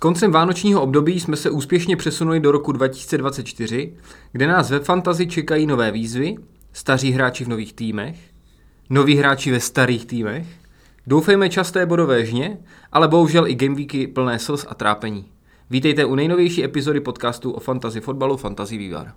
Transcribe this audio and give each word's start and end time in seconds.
koncem 0.00 0.32
vánočního 0.32 0.82
období 0.82 1.20
jsme 1.20 1.36
se 1.36 1.50
úspěšně 1.50 1.96
přesunuli 1.96 2.40
do 2.40 2.52
roku 2.52 2.72
2024, 2.72 3.94
kde 4.32 4.46
nás 4.46 4.70
ve 4.70 4.80
Fantasy 4.80 5.26
čekají 5.26 5.66
nové 5.66 5.90
výzvy, 5.90 6.36
staří 6.72 7.10
hráči 7.10 7.44
v 7.44 7.48
nových 7.48 7.72
týmech, 7.72 8.18
noví 8.90 9.16
hráči 9.16 9.50
ve 9.50 9.60
starých 9.60 10.06
týmech, 10.06 10.46
doufejme 11.06 11.48
časté 11.48 11.86
bodové 11.86 12.26
žně, 12.26 12.58
ale 12.92 13.08
bohužel 13.08 13.46
i 13.46 13.54
gameweeky 13.54 14.06
plné 14.06 14.38
slz 14.38 14.66
a 14.68 14.74
trápení. 14.74 15.24
Vítejte 15.70 16.04
u 16.04 16.14
nejnovější 16.14 16.64
epizody 16.64 17.00
podcastu 17.00 17.50
o 17.50 17.60
fantasy 17.60 18.00
fotbalu 18.00 18.36
Fantasy 18.36 18.78
Vývar. 18.78 19.12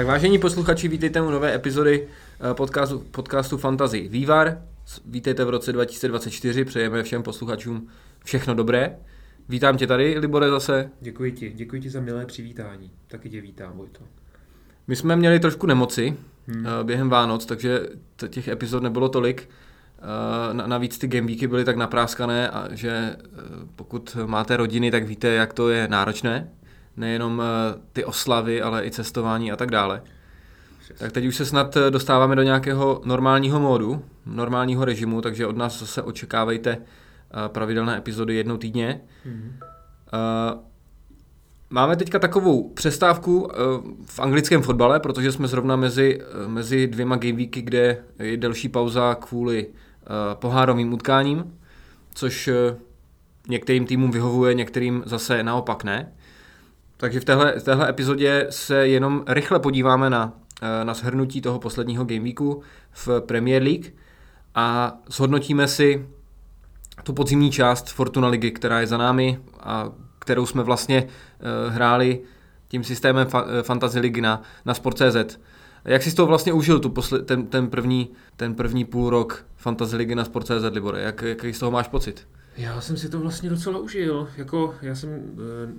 Tak 0.00 0.06
vážení 0.06 0.38
posluchači, 0.38 0.88
vítejte 0.88 1.20
u 1.20 1.30
nové 1.30 1.54
epizody 1.54 2.08
eh, 2.50 2.54
podcastu, 2.54 2.98
podcastu 2.98 3.56
Fantasy 3.56 4.08
Vývar. 4.08 4.62
Vítejte 5.06 5.44
v 5.44 5.50
roce 5.50 5.72
2024, 5.72 6.64
přejeme 6.64 7.02
všem 7.02 7.22
posluchačům 7.22 7.88
všechno 8.24 8.54
dobré. 8.54 8.96
Vítám 9.48 9.76
tě 9.76 9.86
tady, 9.86 10.18
Libore, 10.18 10.50
zase. 10.50 10.90
Děkuji 11.00 11.32
ti, 11.32 11.52
děkuji 11.54 11.82
ti 11.82 11.90
za 11.90 12.00
milé 12.00 12.26
přivítání. 12.26 12.90
Taky 13.08 13.30
tě 13.30 13.40
vítám, 13.40 13.72
Vojto. 13.76 14.00
My 14.86 14.96
jsme 14.96 15.16
měli 15.16 15.40
trošku 15.40 15.66
nemoci 15.66 16.16
hmm. 16.46 16.66
Eh, 16.66 16.84
během 16.84 17.10
Vánoc, 17.10 17.46
takže 17.46 17.80
těch 18.28 18.48
epizod 18.48 18.82
nebylo 18.82 19.08
tolik. 19.08 19.48
Eh, 19.98 20.68
navíc 20.68 20.98
ty 20.98 21.08
gameweeky 21.08 21.46
byly 21.46 21.64
tak 21.64 21.76
napráskané, 21.76 22.50
a 22.50 22.74
že 22.74 23.16
pokud 23.76 24.16
máte 24.26 24.56
rodiny, 24.56 24.90
tak 24.90 25.04
víte, 25.04 25.28
jak 25.28 25.52
to 25.52 25.68
je 25.68 25.88
náročné 25.88 26.48
nejenom 26.96 27.42
eh, 27.42 27.78
ty 27.92 28.04
oslavy, 28.04 28.62
ale 28.62 28.86
i 28.86 28.90
cestování 28.90 29.52
a 29.52 29.56
tak 29.56 29.70
dále. 29.70 30.02
Tak 30.98 31.12
teď 31.12 31.26
už 31.26 31.36
se 31.36 31.46
snad 31.46 31.76
eh, 31.76 31.90
dostáváme 31.90 32.36
do 32.36 32.42
nějakého 32.42 33.00
normálního 33.04 33.60
módu, 33.60 34.04
normálního 34.26 34.84
režimu, 34.84 35.20
takže 35.20 35.46
od 35.46 35.56
nás 35.56 35.80
zase 35.80 36.02
očekávejte 36.02 36.70
eh, 36.70 37.48
pravidelné 37.48 37.98
epizody 37.98 38.34
jednou 38.34 38.56
týdně. 38.56 39.00
Mm-hmm. 39.26 39.52
Máme 41.72 41.96
teďka 41.96 42.18
takovou 42.18 42.68
přestávku 42.68 43.50
v 44.04 44.20
anglickém 44.20 44.62
fotbale, 44.62 45.00
protože 45.00 45.32
jsme 45.32 45.48
zrovna 45.48 45.76
mezi, 45.76 46.20
mezi 46.46 46.86
dvěma 46.86 47.16
gameweeky, 47.16 47.62
kde 47.62 47.98
je 48.18 48.36
delší 48.36 48.68
pauza 48.68 49.14
kvůli 49.14 49.66
pohárovým 50.34 50.92
utkáním, 50.92 51.58
což 52.14 52.50
některým 53.48 53.86
týmům 53.86 54.10
vyhovuje, 54.10 54.54
některým 54.54 55.02
zase 55.06 55.42
naopak 55.42 55.84
ne. 55.84 56.12
Takže 57.00 57.20
v 57.20 57.24
téhle, 57.24 57.58
v 57.58 57.62
téhle 57.62 57.88
epizodě 57.88 58.46
se 58.50 58.88
jenom 58.88 59.24
rychle 59.26 59.58
podíváme 59.58 60.10
na, 60.10 60.32
eh, 60.62 60.84
na 60.84 60.94
shrnutí 60.94 61.40
toho 61.40 61.58
posledního 61.58 62.04
gameweeku 62.04 62.62
v 62.92 63.08
Premier 63.20 63.62
League 63.62 63.92
a 64.54 64.98
zhodnotíme 65.06 65.68
si 65.68 66.06
tu 67.02 67.12
podzimní 67.12 67.50
část 67.50 67.90
Fortuna 67.90 68.28
ligy, 68.28 68.50
která 68.50 68.80
je 68.80 68.86
za 68.86 68.96
námi 68.96 69.38
a 69.60 69.88
kterou 70.18 70.46
jsme 70.46 70.62
vlastně 70.62 71.02
uh, 71.02 71.74
hráli 71.74 72.20
tím 72.68 72.84
systémem 72.84 73.28
eh, 73.34 73.62
Fantasy 73.62 74.00
League 74.00 74.18
na, 74.18 74.42
na 74.64 74.74
Sport.cz. 74.74 75.38
Jak 75.84 76.02
jsi 76.02 76.14
to 76.14 76.26
vlastně 76.26 76.52
užil, 76.52 76.80
tu 76.80 76.88
posle- 76.88 77.22
ten, 77.22 77.46
ten, 77.46 77.68
první, 77.70 78.10
ten 78.36 78.54
první 78.54 78.84
půl 78.84 79.10
rok 79.10 79.44
Fantasy 79.56 79.96
Ligy 79.96 80.14
na 80.14 80.24
Sport.cz, 80.24 80.72
Libore? 80.72 81.00
Jak, 81.00 81.22
jaký 81.22 81.52
z 81.52 81.58
toho 81.58 81.70
máš 81.70 81.88
pocit? 81.88 82.26
Já 82.60 82.80
jsem 82.80 82.96
si 82.96 83.08
to 83.08 83.20
vlastně 83.20 83.50
docela 83.50 83.78
užil. 83.78 84.28
Jako, 84.36 84.74
já 84.82 84.94
jsem 84.94 85.10
e, 85.10 85.18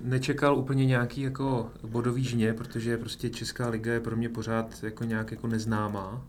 nečekal 0.04 0.58
úplně 0.58 0.86
nějaký 0.86 1.22
jako 1.22 1.72
bodový 1.84 2.23
žně, 2.23 2.54
protože 2.54 2.98
prostě 2.98 3.30
Česká 3.30 3.70
liga 3.70 3.94
je 3.94 4.00
pro 4.00 4.16
mě 4.16 4.30
pořád 4.30 4.84
jako 4.84 5.04
nějak 5.04 5.32
jako 5.32 5.48
neznámá. 5.48 6.26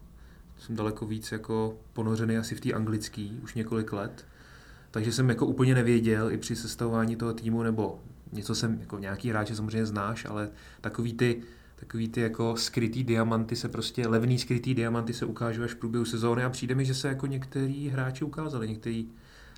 Jsem 0.58 0.76
daleko 0.76 1.06
víc 1.06 1.32
jako 1.32 1.76
ponořený 1.92 2.36
asi 2.36 2.54
v 2.54 2.60
té 2.60 2.72
anglické 2.72 3.28
už 3.42 3.54
několik 3.54 3.92
let. 3.92 4.26
Takže 4.90 5.12
jsem 5.12 5.28
jako 5.28 5.46
úplně 5.46 5.74
nevěděl 5.74 6.32
i 6.32 6.38
při 6.38 6.56
sestavování 6.56 7.16
toho 7.16 7.32
týmu, 7.32 7.62
nebo 7.62 7.98
něco 8.32 8.54
jsem, 8.54 8.80
jako 8.80 8.98
nějaký 8.98 9.30
hráče 9.30 9.56
samozřejmě 9.56 9.86
znáš, 9.86 10.24
ale 10.24 10.50
takový 10.80 11.12
ty, 11.12 11.42
takový 11.76 12.08
ty 12.08 12.20
jako 12.20 12.56
skrytý 12.56 13.04
diamanty 13.04 13.56
se 13.56 13.68
prostě, 13.68 14.08
levný 14.08 14.38
skrytý 14.38 14.74
diamanty 14.74 15.14
se 15.14 15.26
ukážou 15.26 15.62
až 15.62 15.70
v 15.70 15.76
průběhu 15.76 16.04
sezóny 16.04 16.44
a 16.44 16.50
přijde 16.50 16.74
mi, 16.74 16.84
že 16.84 16.94
se 16.94 17.08
jako 17.08 17.26
některý 17.26 17.88
hráči 17.88 18.24
ukázali, 18.24 18.68
některý 18.68 19.08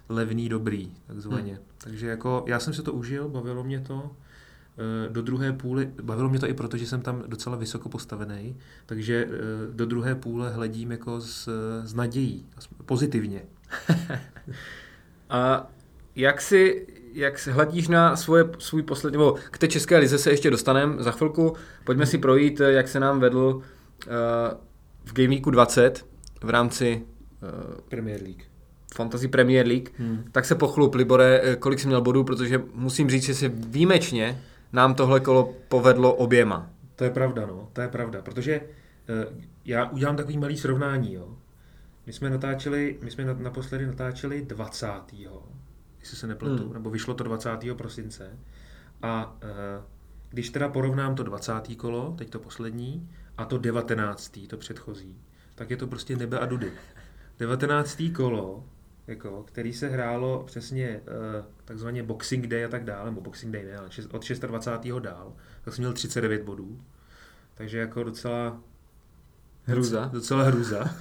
levný 0.08 0.48
dobrý, 0.48 0.92
takzvaně. 1.06 1.52
Hmm. 1.52 1.62
Takže 1.78 2.06
jako 2.06 2.44
já 2.46 2.60
jsem 2.60 2.74
se 2.74 2.82
to 2.82 2.92
užil, 2.92 3.28
bavilo 3.28 3.64
mě 3.64 3.80
to. 3.80 4.10
Eh, 4.78 5.08
do 5.08 5.22
druhé 5.22 5.52
půly, 5.52 5.90
bavilo 6.02 6.28
mě 6.28 6.38
to 6.38 6.48
i 6.48 6.54
proto, 6.54 6.76
že 6.76 6.86
jsem 6.86 7.00
tam 7.00 7.22
docela 7.26 7.56
vysoko 7.56 7.88
postavený, 7.88 8.56
takže 8.86 9.28
eh, 9.28 9.30
do 9.72 9.86
druhé 9.86 10.14
půle 10.14 10.50
hledím 10.50 10.90
jako 10.90 11.20
s, 11.20 11.48
s 11.84 11.94
nadějí, 11.94 12.46
pozitivně. 12.86 13.42
A 15.30 15.70
jak 16.16 16.40
si, 16.40 16.86
jak 17.12 17.38
si 17.38 17.50
hledíš 17.50 17.88
na 17.88 18.16
svoje, 18.16 18.44
svůj 18.58 18.82
poslední, 18.82 19.18
nebo 19.18 19.36
k 19.50 19.58
té 19.58 19.68
české 19.68 19.98
lize 19.98 20.18
se 20.18 20.30
ještě 20.30 20.50
dostaneme 20.50 21.02
za 21.02 21.10
chvilku. 21.10 21.56
Pojďme 21.84 22.06
si 22.06 22.18
projít, 22.18 22.60
jak 22.60 22.88
se 22.88 23.00
nám 23.00 23.20
vedl 23.20 23.46
uh, 23.46 23.62
v 25.04 25.12
Game 25.12 25.28
Weeku 25.28 25.50
20 25.50 26.06
v 26.42 26.50
rámci 26.50 27.02
uh, 27.42 27.80
Premier 27.88 28.22
League. 28.22 28.53
Fantasy 28.94 29.28
Premier 29.28 29.66
League, 29.66 29.88
hmm. 29.98 30.24
tak 30.32 30.44
se 30.44 30.54
pochlup, 30.54 30.94
Libore, 30.94 31.40
eh, 31.44 31.56
kolik 31.56 31.80
jsi 31.80 31.86
měl 31.86 32.00
bodů, 32.00 32.24
protože 32.24 32.62
musím 32.74 33.10
říct, 33.10 33.24
že 33.24 33.34
si 33.34 33.48
výjimečně 33.48 34.42
nám 34.72 34.94
tohle 34.94 35.20
kolo 35.20 35.54
povedlo 35.68 36.14
oběma. 36.14 36.70
To 36.96 37.04
je 37.04 37.10
pravda, 37.10 37.46
no, 37.46 37.68
to 37.72 37.80
je 37.80 37.88
pravda, 37.88 38.22
protože 38.22 38.60
uh, 38.60 39.38
já 39.64 39.90
udělám 39.90 40.16
takový 40.16 40.38
malý 40.38 40.56
srovnání, 40.56 41.12
jo. 41.12 41.36
My 42.06 42.12
jsme 42.12 42.30
natáčeli, 42.30 42.98
my 43.02 43.10
jsme 43.10 43.24
naposledy 43.24 43.86
natáčeli 43.86 44.42
20. 44.42 44.86
jestli 46.00 46.16
se 46.16 46.26
nepletu, 46.26 46.64
hmm. 46.64 46.72
nebo 46.72 46.90
vyšlo 46.90 47.14
to 47.14 47.24
20. 47.24 47.50
prosince. 47.76 48.30
A 49.02 49.36
uh, 49.42 49.84
když 50.30 50.50
teda 50.50 50.68
porovnám 50.68 51.14
to 51.14 51.22
20. 51.22 51.52
kolo, 51.76 52.14
teď 52.18 52.30
to 52.30 52.38
poslední, 52.38 53.10
a 53.38 53.44
to 53.44 53.58
19. 53.58 54.38
to 54.48 54.56
předchozí, 54.56 55.16
tak 55.54 55.70
je 55.70 55.76
to 55.76 55.86
prostě 55.86 56.16
nebe 56.16 56.38
a 56.38 56.46
dudy. 56.46 56.72
19. 57.38 58.02
kolo 58.16 58.64
jako, 59.06 59.42
který 59.42 59.72
se 59.72 59.88
hrálo 59.88 60.42
přesně 60.46 61.00
uh, 61.00 61.46
takzvaně 61.64 62.02
Boxing 62.02 62.46
Day 62.46 62.64
a 62.64 62.68
tak 62.68 62.84
dále, 62.84 63.04
nebo 63.04 63.20
Boxing 63.20 63.52
Day 63.52 63.64
ne, 63.64 63.76
ale 63.76 63.86
od 63.86 64.28
26. 64.28 64.44
dál, 65.00 65.32
tak 65.64 65.74
jsem 65.74 65.82
měl 65.82 65.92
39 65.92 66.42
bodů. 66.42 66.80
Takže 67.54 67.78
jako 67.78 68.02
docela... 68.02 68.60
Hruza. 69.62 70.10
Docela 70.12 70.42
hruza. 70.44 70.84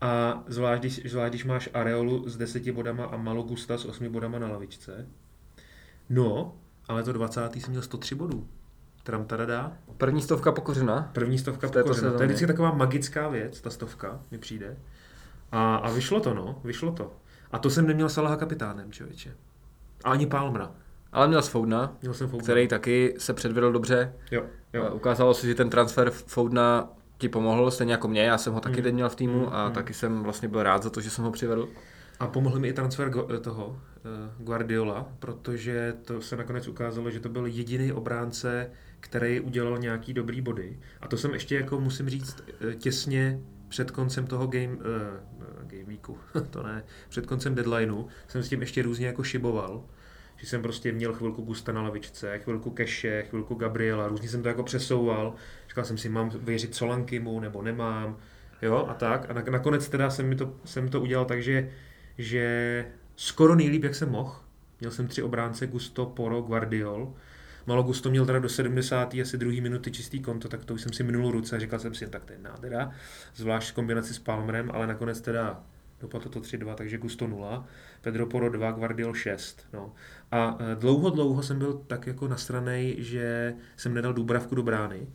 a 0.00 0.44
zvlášť 0.46 0.80
když, 0.80 1.10
zvlášť, 1.10 1.30
když 1.30 1.44
máš 1.44 1.68
Areolu 1.74 2.28
s 2.28 2.36
10 2.36 2.70
bodama 2.70 3.04
a 3.04 3.16
Malogusta 3.16 3.78
s 3.78 3.84
8 3.84 4.12
bodama 4.12 4.38
na 4.38 4.48
lavičce. 4.48 5.06
No, 6.08 6.56
ale 6.88 7.02
to 7.02 7.12
20. 7.12 7.56
jsem 7.56 7.70
měl 7.70 7.82
103 7.82 8.14
bodů. 8.14 8.48
Tram 9.02 9.26
dá. 9.46 9.78
První 9.96 10.22
stovka 10.22 10.52
pokořena. 10.52 11.10
První 11.12 11.38
stovka 11.38 11.68
pokořena. 11.68 12.12
To 12.12 12.22
je 12.22 12.26
vždycky 12.26 12.46
taková 12.46 12.72
magická 12.72 13.28
věc, 13.28 13.60
ta 13.60 13.70
stovka 13.70 14.20
mi 14.30 14.38
přijde. 14.38 14.76
A, 15.52 15.76
a 15.76 15.90
vyšlo 15.90 16.20
to, 16.20 16.34
no, 16.34 16.60
vyšlo 16.64 16.92
to. 16.92 17.12
A 17.52 17.58
to 17.58 17.70
jsem 17.70 17.86
neměl 17.86 18.08
Salaha 18.08 18.36
kapitánem, 18.36 18.92
člověče. 18.92 19.34
A 20.04 20.10
ani 20.10 20.26
Palmra. 20.26 20.70
Ale 21.12 21.28
měl 21.28 21.42
Foudna, 21.42 21.96
měl 22.02 22.14
jsem 22.14 22.28
Foudna, 22.28 22.42
který 22.42 22.68
taky 22.68 23.14
se 23.18 23.34
předvedl 23.34 23.72
dobře. 23.72 24.12
Jo, 24.30 24.44
jo. 24.72 24.90
Ukázalo 24.94 25.34
se, 25.34 25.46
že 25.46 25.54
ten 25.54 25.70
transfer 25.70 26.10
Foudna 26.10 26.88
ti 27.18 27.28
pomohl, 27.28 27.70
stejně 27.70 27.92
jako 27.92 28.08
mě, 28.08 28.22
já 28.22 28.38
jsem 28.38 28.52
ho 28.52 28.60
taky 28.60 28.76
mm. 28.76 28.82
teď 28.82 28.94
měl 28.94 29.08
v 29.08 29.16
týmu 29.16 29.40
mm, 29.40 29.48
a 29.52 29.68
mm. 29.68 29.74
taky 29.74 29.94
jsem 29.94 30.22
vlastně 30.22 30.48
byl 30.48 30.62
rád 30.62 30.82
za 30.82 30.90
to, 30.90 31.00
že 31.00 31.10
jsem 31.10 31.24
ho 31.24 31.30
přivedl. 31.30 31.68
A 32.20 32.26
pomohl 32.26 32.58
mi 32.58 32.68
i 32.68 32.72
transfer 32.72 33.10
toho 33.40 33.80
eh, 33.96 34.44
Guardiola, 34.44 35.08
protože 35.18 35.94
to 36.04 36.20
se 36.20 36.36
nakonec 36.36 36.68
ukázalo, 36.68 37.10
že 37.10 37.20
to 37.20 37.28
byl 37.28 37.46
jediný 37.46 37.92
obránce, 37.92 38.70
který 39.00 39.40
udělal 39.40 39.78
nějaký 39.78 40.12
dobrý 40.12 40.40
body. 40.40 40.78
A 41.00 41.08
to 41.08 41.16
jsem 41.16 41.32
ještě, 41.32 41.54
jako 41.54 41.80
musím 41.80 42.08
říct, 42.08 42.42
eh, 42.70 42.74
těsně 42.74 43.40
před 43.72 43.90
koncem 43.90 44.26
toho 44.26 44.46
game, 44.46 44.66
uh, 44.66 44.82
game 45.66 45.84
weeku, 45.84 46.18
to 46.50 46.62
ne, 46.62 46.84
před 47.08 47.26
koncem 47.26 47.54
deadlineu 47.54 48.06
jsem 48.28 48.42
s 48.42 48.48
tím 48.48 48.60
ještě 48.60 48.82
různě 48.82 49.06
jako 49.06 49.22
šiboval, 49.22 49.84
že 50.36 50.46
jsem 50.46 50.62
prostě 50.62 50.92
měl 50.92 51.14
chvilku 51.14 51.42
Gusta 51.42 51.72
na 51.72 51.82
lavičce, 51.82 52.38
chvilku 52.38 52.70
Keše, 52.70 53.22
chvilku 53.30 53.54
Gabriela, 53.54 54.08
různě 54.08 54.28
jsem 54.28 54.42
to 54.42 54.48
jako 54.48 54.62
přesouval, 54.62 55.34
říkal 55.68 55.84
jsem 55.84 55.98
si, 55.98 56.08
mám 56.08 56.30
věřit 56.30 56.74
Solankimu 56.74 57.40
nebo 57.40 57.62
nemám, 57.62 58.16
jo, 58.62 58.86
a 58.88 58.94
tak. 58.94 59.30
A 59.30 59.50
nakonec 59.50 59.88
teda 59.88 60.10
jsem, 60.10 60.28
mi 60.28 60.36
to, 60.36 60.54
jsem 60.64 60.88
to 60.88 61.00
udělal 61.00 61.24
tak, 61.24 61.42
že, 61.42 61.70
že 62.18 62.86
skoro 63.16 63.54
nejlíp, 63.54 63.84
jak 63.84 63.94
jsem 63.94 64.10
mohl. 64.10 64.36
Měl 64.80 64.90
jsem 64.90 65.08
tři 65.08 65.22
obránce, 65.22 65.66
Gusto, 65.66 66.06
Poro, 66.06 66.42
Guardiol, 66.42 67.14
Malo 67.66 67.82
Gusto 67.82 68.10
měl 68.10 68.26
teda 68.26 68.38
do 68.38 68.48
70. 68.48 69.14
asi 69.14 69.38
druhý 69.38 69.60
minuty 69.60 69.90
čistý 69.90 70.20
konto, 70.20 70.48
tak 70.48 70.64
to 70.64 70.74
už 70.74 70.82
jsem 70.82 70.92
si 70.92 71.02
minul 71.02 71.30
ruce 71.30 71.56
a 71.56 71.58
říkal 71.58 71.78
jsem 71.78 71.94
si, 71.94 72.06
tak 72.06 72.24
to 72.24 72.32
je 72.32 72.38
nádhera, 72.38 72.90
zvlášť 73.34 73.70
v 73.70 73.74
kombinaci 73.74 74.14
s 74.14 74.18
Palmerem, 74.18 74.70
ale 74.74 74.86
nakonec 74.86 75.20
teda 75.20 75.64
dopadlo 76.00 76.30
to 76.30 76.40
3-2, 76.40 76.74
takže 76.74 76.98
Gusto 76.98 77.26
0, 77.26 77.66
Pedro 78.00 78.26
Poro 78.26 78.50
2, 78.50 78.70
Guardiol 78.70 79.14
6. 79.14 79.66
No. 79.72 79.92
A 80.30 80.58
eh, 80.60 80.76
dlouho, 80.76 81.10
dlouho 81.10 81.42
jsem 81.42 81.58
byl 81.58 81.72
tak 81.86 82.06
jako 82.06 82.28
nasranej, 82.28 82.96
že 82.98 83.54
jsem 83.76 83.94
nedal 83.94 84.12
Dubravku 84.12 84.54
do 84.54 84.62
brány, 84.62 85.06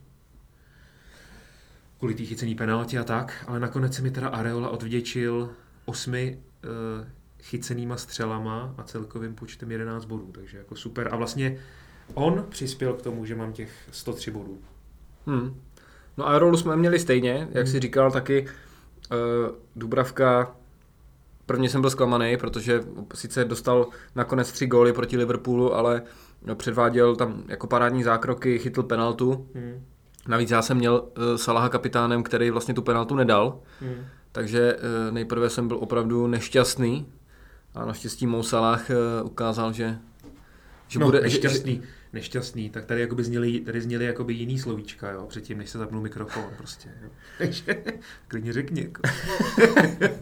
kvůli 1.98 2.16
té 2.16 2.26
chycený 2.26 2.56
penalti 2.56 2.98
a 2.98 3.04
tak, 3.04 3.46
ale 3.48 3.60
nakonec 3.60 3.96
se 3.96 4.02
mi 4.02 4.12
teda 4.12 4.28
Areola 4.28 4.70
odvděčil 4.70 5.54
osmi 5.86 6.40
uh, 6.64 7.08
chycenýma 7.42 7.98
střelama 7.98 8.76
a 8.78 8.84
celkovým 8.84 9.36
počtem 9.36 9.72
11 9.72 10.06
bodů, 10.06 10.32
takže 10.32 10.58
jako 10.58 10.76
super. 10.76 11.10
A 11.12 11.16
vlastně 11.16 11.58
on 12.14 12.46
přispěl 12.50 12.94
k 12.94 13.02
tomu, 13.02 13.26
že 13.26 13.36
mám 13.36 13.54
těch 13.54 13.72
103 13.92 14.32
bodů. 14.32 14.58
Hmm. 15.26 15.62
No 16.18 16.28
a 16.28 16.40
rolu 16.40 16.58
jsme 16.58 16.76
měli 16.76 17.00
stejně, 17.00 17.48
jak 17.52 17.66
hmm. 17.66 17.72
si 17.72 17.80
říkal 17.80 18.12
taky, 18.12 18.48
uh, 19.12 19.18
Dubravka, 19.76 20.56
prvně 21.46 21.70
jsem 21.70 21.82
byl 21.82 21.90
zklamaný, 21.90 22.38
protože 22.38 22.84
sice 23.14 23.46
dostal 23.46 23.88
nakonec 24.16 24.52
tři 24.52 24.68
góly 24.68 24.94
proti 24.94 25.18
Liverpoolu, 25.18 25.74
ale 25.76 26.02
no, 26.46 26.56
předváděl 26.56 27.16
tam 27.16 27.44
jako 27.48 27.68
parádní 27.68 28.04
zákroky, 28.04 28.60
chytl 28.60 28.84
penaltu. 28.84 29.48
Hmm. 29.56 29.86
Navíc 30.28 30.52
já 30.52 30.62
jsem 30.62 30.78
měl 30.78 30.94
uh, 31.18 31.36
Salaha 31.36 31.70
kapitánem, 31.70 32.24
který 32.24 32.50
vlastně 32.50 32.74
tu 32.74 32.82
penaltu 32.82 33.16
nedal, 33.16 33.60
hmm. 33.82 34.06
takže 34.32 34.76
uh, 34.76 35.14
nejprve 35.14 35.50
jsem 35.50 35.68
byl 35.68 35.78
opravdu 35.78 36.28
nešťastný 36.28 37.06
a 37.76 37.86
naštěstí 37.86 38.28
Mou 38.28 38.44
Salah 38.44 38.90
uh, 38.90 39.28
ukázal, 39.28 39.74
že, 39.74 39.98
že 40.88 41.00
no, 41.00 41.06
bude... 41.06 41.22
Nešťastný. 41.22 41.76
Že, 41.76 41.97
nešťastný, 42.14 42.70
tak 42.70 42.86
tady 42.86 43.02
jakoby 43.02 43.24
zněli, 43.24 43.60
tady 43.60 43.82
zněli 43.82 44.06
jakoby 44.06 44.34
jiný 44.34 44.60
slovíčka, 44.60 45.12
jo, 45.12 45.26
předtím, 45.30 45.58
než 45.58 45.70
se 45.70 45.78
zapnul 45.78 46.02
mikrofon, 46.02 46.44
prostě, 46.58 46.90
jo. 47.04 47.10
Takže 47.38 47.78
klidně 48.28 48.54
řekni, 48.54 48.82
jako. 48.82 49.02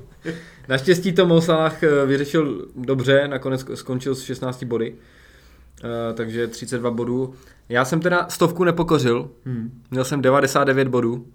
Naštěstí 0.68 1.14
to 1.14 1.26
Mosalah 1.26 1.84
eh, 1.84 2.06
vyřešil 2.06 2.68
dobře, 2.76 3.28
nakonec 3.28 3.66
skončil 3.74 4.16
s 4.16 4.24
16 4.24 4.64
body, 4.64 4.92
uh, 4.94 6.16
takže 6.16 6.48
32 6.48 6.92
bodů. 6.92 7.34
Já 7.70 7.86
jsem 7.86 8.00
teda 8.00 8.28
stovku 8.30 8.64
nepokořil, 8.64 9.32
hmm. 9.46 9.82
měl 9.92 10.06
jsem 10.06 10.22
99 10.22 10.88
bodů, 10.88 11.28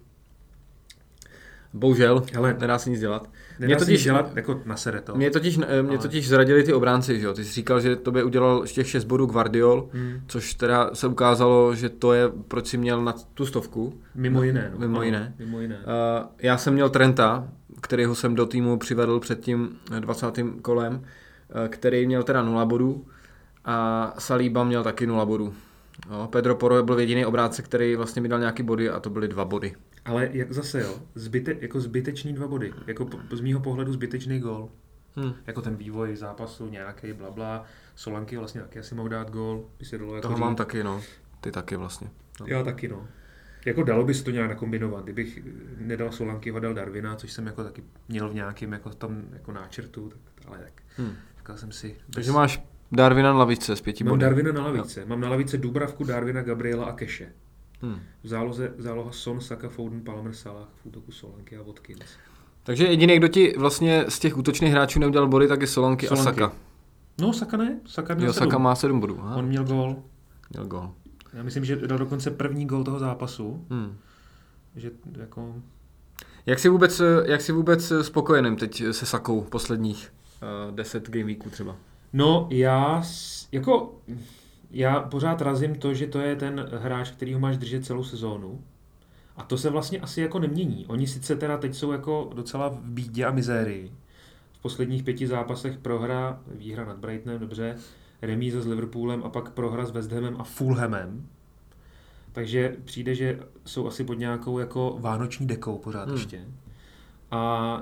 Bohužel, 1.72 2.22
ale 2.36 2.56
nedá 2.60 2.78
se 2.78 2.90
nic 2.90 3.00
dělat. 3.00 3.30
Mě 3.58 3.76
totiž, 3.76 4.04
dělat 4.04 4.36
jako 4.36 4.60
na 4.64 4.74
to. 5.04 5.16
Mě 5.16 5.30
totiž, 5.30 5.56
mě 5.56 5.66
ale... 5.66 5.98
totiž 5.98 6.28
zradili 6.28 6.62
ty 6.62 6.72
obránci, 6.72 7.20
že 7.20 7.26
jo? 7.26 7.32
Ty 7.32 7.44
jsi 7.44 7.52
říkal, 7.52 7.80
že 7.80 7.96
to 7.96 8.10
by 8.12 8.22
udělal 8.22 8.66
těch 8.66 8.88
6 8.88 9.04
bodů 9.04 9.26
Guardiol, 9.26 9.88
hmm. 9.92 10.20
což 10.26 10.54
teda 10.54 10.90
se 10.94 11.06
ukázalo, 11.06 11.74
že 11.74 11.88
to 11.88 12.12
je, 12.12 12.28
proč 12.48 12.66
si 12.66 12.76
měl 12.76 13.04
na 13.04 13.14
tu 13.34 13.46
stovku. 13.46 14.00
Mimo 14.14 14.42
jiné. 14.42 14.70
No. 14.72 14.78
Mimo 14.78 15.02
jiné. 15.02 15.34
Mimo 15.38 15.60
jiné. 15.60 15.76
Uh, 15.76 16.26
já 16.38 16.58
jsem 16.58 16.74
měl 16.74 16.90
Trenta, 16.90 17.48
kterýho 17.80 18.14
jsem 18.14 18.34
do 18.34 18.46
týmu 18.46 18.78
přivedl 18.78 19.20
před 19.20 19.40
tím 19.40 19.78
20. 20.00 20.26
kolem, 20.62 20.94
uh, 20.94 21.00
který 21.68 22.06
měl 22.06 22.22
teda 22.22 22.42
0 22.42 22.64
bodů 22.64 23.04
a 23.64 24.14
Saliba 24.18 24.64
měl 24.64 24.84
taky 24.84 25.06
0 25.06 25.26
bodů. 25.26 25.54
No, 26.08 26.28
Pedro 26.28 26.54
Poro 26.54 26.82
byl 26.82 26.98
jediný 27.00 27.26
obránce, 27.26 27.62
který 27.62 27.96
vlastně 27.96 28.22
mi 28.22 28.28
dal 28.28 28.38
nějaký 28.38 28.62
body 28.62 28.90
a 28.90 29.00
to 29.00 29.10
byly 29.10 29.28
dva 29.28 29.44
body. 29.44 29.74
Ale 30.04 30.28
jak 30.32 30.52
zase 30.52 30.80
jo, 30.80 30.94
zbyte, 31.14 31.56
jako 31.60 31.80
zbytečný 31.80 32.32
dva 32.32 32.48
body. 32.48 32.72
Jako 32.86 33.08
z 33.32 33.40
mýho 33.40 33.60
pohledu 33.60 33.92
zbytečný 33.92 34.40
gol. 34.40 34.68
Hmm. 35.14 35.34
Jako 35.46 35.62
ten 35.62 35.76
vývoj 35.76 36.16
zápasu 36.16 36.68
nějaký 36.68 37.12
blabla. 37.12 37.64
Solanky 37.94 38.36
vlastně 38.36 38.60
taky 38.60 38.78
asi 38.78 38.94
mohl 38.94 39.08
dát 39.08 39.30
gol. 39.30 39.64
By 39.78 39.84
se 39.84 39.98
dalo 39.98 40.14
jako 40.14 40.22
Toho 40.22 40.34
říct. 40.34 40.40
mám 40.40 40.56
taky, 40.56 40.84
no. 40.84 41.02
Ty 41.40 41.52
taky 41.52 41.76
vlastně. 41.76 42.10
No. 42.40 42.46
Já 42.48 42.62
taky, 42.62 42.88
no. 42.88 43.08
Jako 43.66 43.82
dalo 43.82 44.04
by 44.04 44.14
se 44.14 44.24
to 44.24 44.30
nějak 44.30 44.48
nakombinovat. 44.48 45.04
Kdybych 45.04 45.38
nedal 45.78 46.12
Solanky, 46.12 46.52
dal 46.60 46.74
Darvina, 46.74 47.16
což 47.16 47.32
jsem 47.32 47.46
jako 47.46 47.64
taky 47.64 47.82
měl 48.08 48.28
v 48.28 48.34
nějakém 48.34 48.72
jako 48.72 48.90
tom 48.90 49.22
jako 49.32 49.52
náčrtu, 49.52 50.08
tak, 50.08 50.46
ale 50.46 50.58
tak. 50.58 50.82
Hmm. 50.96 51.12
Říkal 51.38 51.56
jsem 51.56 51.72
si... 51.72 51.88
Bez... 51.88 52.14
Takže 52.14 52.32
máš 52.32 52.62
Darwina 52.92 53.32
na 53.32 53.38
lavice 53.38 53.76
s 53.76 53.80
pěti 53.80 54.04
Mám 54.04 54.12
body. 54.12 54.20
Darwina 54.20 54.52
na 54.52 54.62
lavice. 54.62 55.00
No. 55.00 55.06
Mám 55.06 55.20
na 55.20 55.28
lavice 55.28 55.58
Dubravku, 55.58 56.04
Darwina, 56.04 56.42
Gabriela 56.42 56.84
a 56.84 56.92
Keše. 56.92 57.32
Hmm. 57.82 58.00
V 58.22 58.28
záloze, 58.28 58.74
záloha 58.78 59.12
Son, 59.12 59.40
Saka, 59.40 59.68
Foden, 59.68 60.00
Palmer, 60.00 60.32
Salah, 60.34 60.68
v 60.82 60.86
útoku 60.86 61.12
Solanky 61.12 61.56
a 61.56 61.62
Watkins. 61.62 62.00
Takže 62.62 62.86
jediný, 62.86 63.16
kdo 63.16 63.28
ti 63.28 63.54
vlastně 63.58 64.04
z 64.08 64.18
těch 64.18 64.36
útočných 64.36 64.72
hráčů 64.72 65.00
neudělal 65.00 65.28
body, 65.28 65.48
tak 65.48 65.60
je 65.60 65.66
Solanky, 65.66 66.06
Solanky. 66.06 66.28
a 66.28 66.32
Saka. 66.32 66.56
No, 67.20 67.32
Saka 67.32 67.56
ne. 67.56 67.80
Saka, 67.86 68.14
měl 68.14 68.26
jo, 68.26 68.32
Saka 68.32 68.58
má 68.58 68.74
sedm 68.74 69.00
bodů. 69.00 69.18
Aha. 69.20 69.36
On 69.36 69.46
měl 69.46 69.64
gol. 69.64 70.02
Měl 70.50 70.66
gol. 70.66 70.92
Já 71.32 71.42
myslím, 71.42 71.64
že 71.64 71.76
dal 71.76 71.98
dokonce 71.98 72.30
první 72.30 72.66
gol 72.66 72.84
toho 72.84 72.98
zápasu. 72.98 73.66
Hmm. 73.70 73.96
Že 74.76 74.90
jako... 75.18 75.54
Jak 76.46 76.58
jsi 76.58 76.68
vůbec, 76.68 77.02
jak 77.24 77.40
jsi 77.40 77.52
vůbec 77.52 77.92
spokojeným 78.02 78.56
teď 78.56 78.82
se 78.90 79.06
Sakou 79.06 79.40
posledních 79.40 80.12
uh, 80.68 80.74
deset 80.74 81.10
game 81.10 81.24
weeků 81.24 81.50
třeba? 81.50 81.76
No, 82.12 82.48
já 82.50 83.02
jako 83.52 83.94
já 84.70 85.00
pořád 85.00 85.42
razím 85.42 85.74
to, 85.74 85.94
že 85.94 86.06
to 86.06 86.18
je 86.18 86.36
ten 86.36 86.68
hráč, 86.72 87.10
který 87.10 87.34
ho 87.34 87.40
máš 87.40 87.56
držet 87.56 87.84
celou 87.84 88.04
sezónu. 88.04 88.60
A 89.36 89.42
to 89.42 89.58
se 89.58 89.70
vlastně 89.70 90.00
asi 90.00 90.20
jako 90.20 90.38
nemění. 90.38 90.86
Oni 90.86 91.06
sice 91.06 91.36
teda 91.36 91.58
teď 91.58 91.74
jsou 91.74 91.92
jako 91.92 92.30
docela 92.34 92.68
v 92.68 92.80
bídě 92.80 93.24
a 93.24 93.30
mizérii. 93.30 93.92
V 94.52 94.62
posledních 94.62 95.02
pěti 95.02 95.26
zápasech 95.26 95.78
prohra, 95.78 96.40
výhra 96.46 96.84
nad 96.84 96.98
Brightonem, 96.98 97.40
dobře, 97.40 97.76
remíza 98.22 98.60
s 98.60 98.66
Liverpoolem 98.66 99.22
a 99.24 99.28
pak 99.28 99.50
prohra 99.50 99.86
s 99.86 99.90
West 99.90 100.12
Hamem 100.12 100.36
a 100.40 100.44
Fulhamem. 100.44 101.26
Takže 102.32 102.76
přijde, 102.84 103.14
že 103.14 103.40
jsou 103.64 103.86
asi 103.86 104.04
pod 104.04 104.14
nějakou 104.14 104.58
jako 104.58 104.96
vánoční 105.00 105.46
dekou 105.46 105.78
pořád 105.78 106.08
hmm. 106.08 106.16
ještě. 106.16 106.44
A 107.30 107.76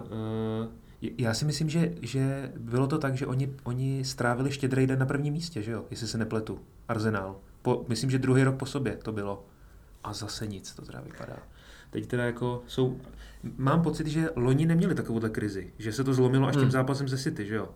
uh, 0.61 0.69
já 1.03 1.35
si 1.35 1.45
myslím, 1.45 1.69
že, 1.69 1.93
že 2.03 2.53
bylo 2.57 2.87
to 2.87 2.99
tak, 2.99 3.17
že 3.17 3.27
oni, 3.27 3.55
oni 3.65 4.05
strávili 4.05 4.53
štědrý 4.53 4.87
den 4.87 4.99
na 4.99 5.07
prvním 5.07 5.33
místě, 5.33 5.63
že 5.63 5.73
jo? 5.73 5.85
Jestli 5.91 6.07
se 6.07 6.19
nepletu. 6.19 6.61
Arsenal. 6.89 7.37
Po, 7.63 7.85
myslím, 7.89 8.11
že 8.11 8.19
druhý 8.19 8.43
rok 8.43 8.57
po 8.57 8.67
sobě 8.67 8.97
to 8.97 9.13
bylo. 9.13 9.47
A 10.05 10.13
zase 10.13 10.47
nic 10.47 10.75
to 10.75 10.83
teda 10.83 11.01
vypadá. 11.01 11.37
Teď 11.91 12.07
teda 12.07 12.25
jako 12.25 12.63
jsou... 12.67 13.01
Mám 13.57 13.83
pocit, 13.83 14.07
že 14.07 14.31
loni 14.37 14.67
neměli 14.67 14.95
takovouhle 14.95 15.31
krizi. 15.31 15.73
Že 15.79 15.93
se 15.93 16.05
to 16.05 16.15
zlomilo 16.15 16.49
až 16.49 16.55
tím 16.55 16.63
hmm. 16.63 16.71
zápasem 16.71 17.09
ze 17.09 17.19
City, 17.19 17.47
že 17.47 17.55
jo? 17.55 17.69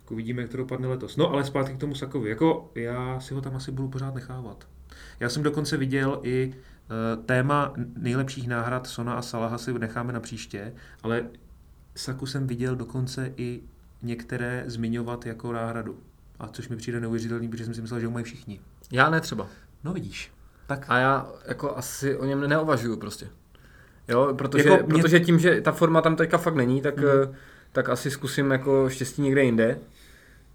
Jako 0.00 0.14
vidíme, 0.14 0.42
jak 0.42 0.50
to 0.50 0.56
dopadne 0.56 0.88
letos. 0.88 1.16
No 1.16 1.30
ale 1.30 1.44
zpátky 1.44 1.74
k 1.74 1.80
tomu 1.80 1.94
Sakovi. 1.94 2.30
Jako 2.30 2.70
já 2.74 3.20
si 3.20 3.34
ho 3.34 3.40
tam 3.40 3.56
asi 3.56 3.72
budu 3.72 3.88
pořád 3.88 4.14
nechávat. 4.14 4.68
Já 5.20 5.28
jsem 5.28 5.42
dokonce 5.42 5.76
viděl 5.76 6.20
i 6.22 6.54
uh, 6.54 7.24
téma 7.24 7.72
nejlepších 7.96 8.48
náhrad 8.48 8.86
Sona 8.86 9.14
a 9.14 9.22
Salaha 9.22 9.58
si 9.58 9.78
necháme 9.78 10.12
na 10.12 10.20
příště, 10.20 10.72
ale 11.02 11.26
Saku 11.94 12.26
jsem 12.26 12.46
viděl 12.46 12.76
dokonce 12.76 13.32
i 13.36 13.60
některé 14.02 14.64
zmiňovat 14.66 15.26
jako 15.26 15.52
náhradu. 15.52 15.98
A 16.38 16.48
což 16.48 16.68
mi 16.68 16.76
přijde 16.76 17.00
neuvěřitelný, 17.00 17.48
protože 17.48 17.64
jsem 17.64 17.74
si 17.74 17.82
myslel, 17.82 18.00
že 18.00 18.06
ho 18.06 18.12
mají 18.12 18.24
všichni. 18.24 18.60
Já 18.92 19.10
ne 19.10 19.20
třeba. 19.20 19.48
No 19.84 19.92
vidíš. 19.92 20.32
Tak. 20.66 20.84
A 20.88 20.98
já 20.98 21.26
jako 21.48 21.76
asi 21.76 22.16
o 22.16 22.24
něm 22.24 22.48
neovažuju 22.48 22.96
prostě. 22.96 23.28
Jo, 24.08 24.34
protože, 24.38 24.68
jako 24.68 24.86
mě... 24.86 25.02
protože 25.02 25.20
tím, 25.20 25.38
že 25.38 25.60
ta 25.60 25.72
forma 25.72 26.00
tam 26.00 26.16
teďka 26.16 26.38
fakt 26.38 26.54
není, 26.54 26.82
tak, 26.82 26.96
mm. 26.96 27.34
tak 27.72 27.88
asi 27.88 28.10
zkusím 28.10 28.50
jako 28.50 28.90
štěstí 28.90 29.22
někde 29.22 29.44
jinde. 29.44 29.78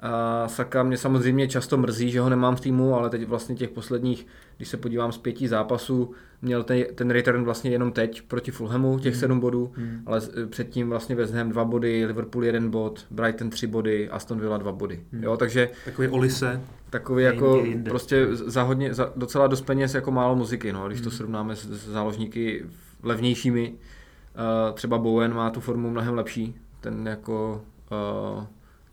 A 0.06 0.48
Saka 0.48 0.84
mě 0.84 0.98
samozřejmě 0.98 1.48
často 1.48 1.78
mrzí, 1.78 2.12
že 2.12 2.20
ho 2.20 2.30
nemám 2.30 2.56
v 2.56 2.60
týmu, 2.62 2.96
ale 2.96 3.10
teď 3.10 3.28
vlastně 3.28 3.56
těch 3.56 3.70
posledních, 3.70 4.28
když 4.58 4.70
se 4.70 4.78
podívám 4.78 5.12
z 5.12 5.18
pěti 5.18 5.48
zápasů, 5.48 6.12
měl 6.42 6.64
ten, 6.64 6.84
ten 6.96 7.10
return 7.10 7.44
vlastně 7.44 7.72
jenom 7.72 7.92
teď 7.92 8.22
proti 8.22 8.52
Fulhamu, 8.52 9.00
těch 9.00 9.14
mm. 9.14 9.20
sedm 9.20 9.40
bodů, 9.40 9.72
mm. 9.78 10.02
ale 10.06 10.22
předtím 10.50 10.90
vlastně 10.90 11.16
West 11.16 11.34
Ham 11.34 11.50
dva 11.50 11.66
body, 11.66 12.06
Liverpool 12.06 12.46
jeden 12.46 12.70
bod, 12.70 13.06
Brighton 13.12 13.50
tři 13.50 13.68
body, 13.68 14.10
Aston 14.10 14.40
Villa 14.40 14.58
dva 14.58 14.72
body. 14.72 15.04
Mm. 15.12 15.24
Jo, 15.24 15.38
takže... 15.38 15.70
Takový 15.86 16.08
Olise. 16.08 16.62
Takový 16.90 17.24
jako 17.24 17.56
jinde, 17.56 17.70
jinde. 17.70 17.90
prostě 17.90 18.28
za 18.32 18.64
hodně, 18.64 18.94
za 18.94 19.12
docela 19.16 19.48
dost 19.48 19.62
peněz 19.62 19.94
jako 19.94 20.12
málo 20.12 20.36
muziky, 20.36 20.74
no, 20.74 20.88
když 20.88 21.00
mm. 21.00 21.04
to 21.04 21.12
srovnáme 21.12 21.56
s, 21.56 21.66
s 21.66 21.88
záložníky 21.88 22.66
levnějšími. 23.04 23.74
Uh, 23.74 24.76
třeba 24.76 24.98
Bowen 24.98 25.34
má 25.34 25.50
tu 25.50 25.60
formu 25.60 25.90
mnohem 25.90 26.16
lepší, 26.16 26.56
ten 26.82 27.08
jako... 27.08 27.62
Uh, 28.38 28.44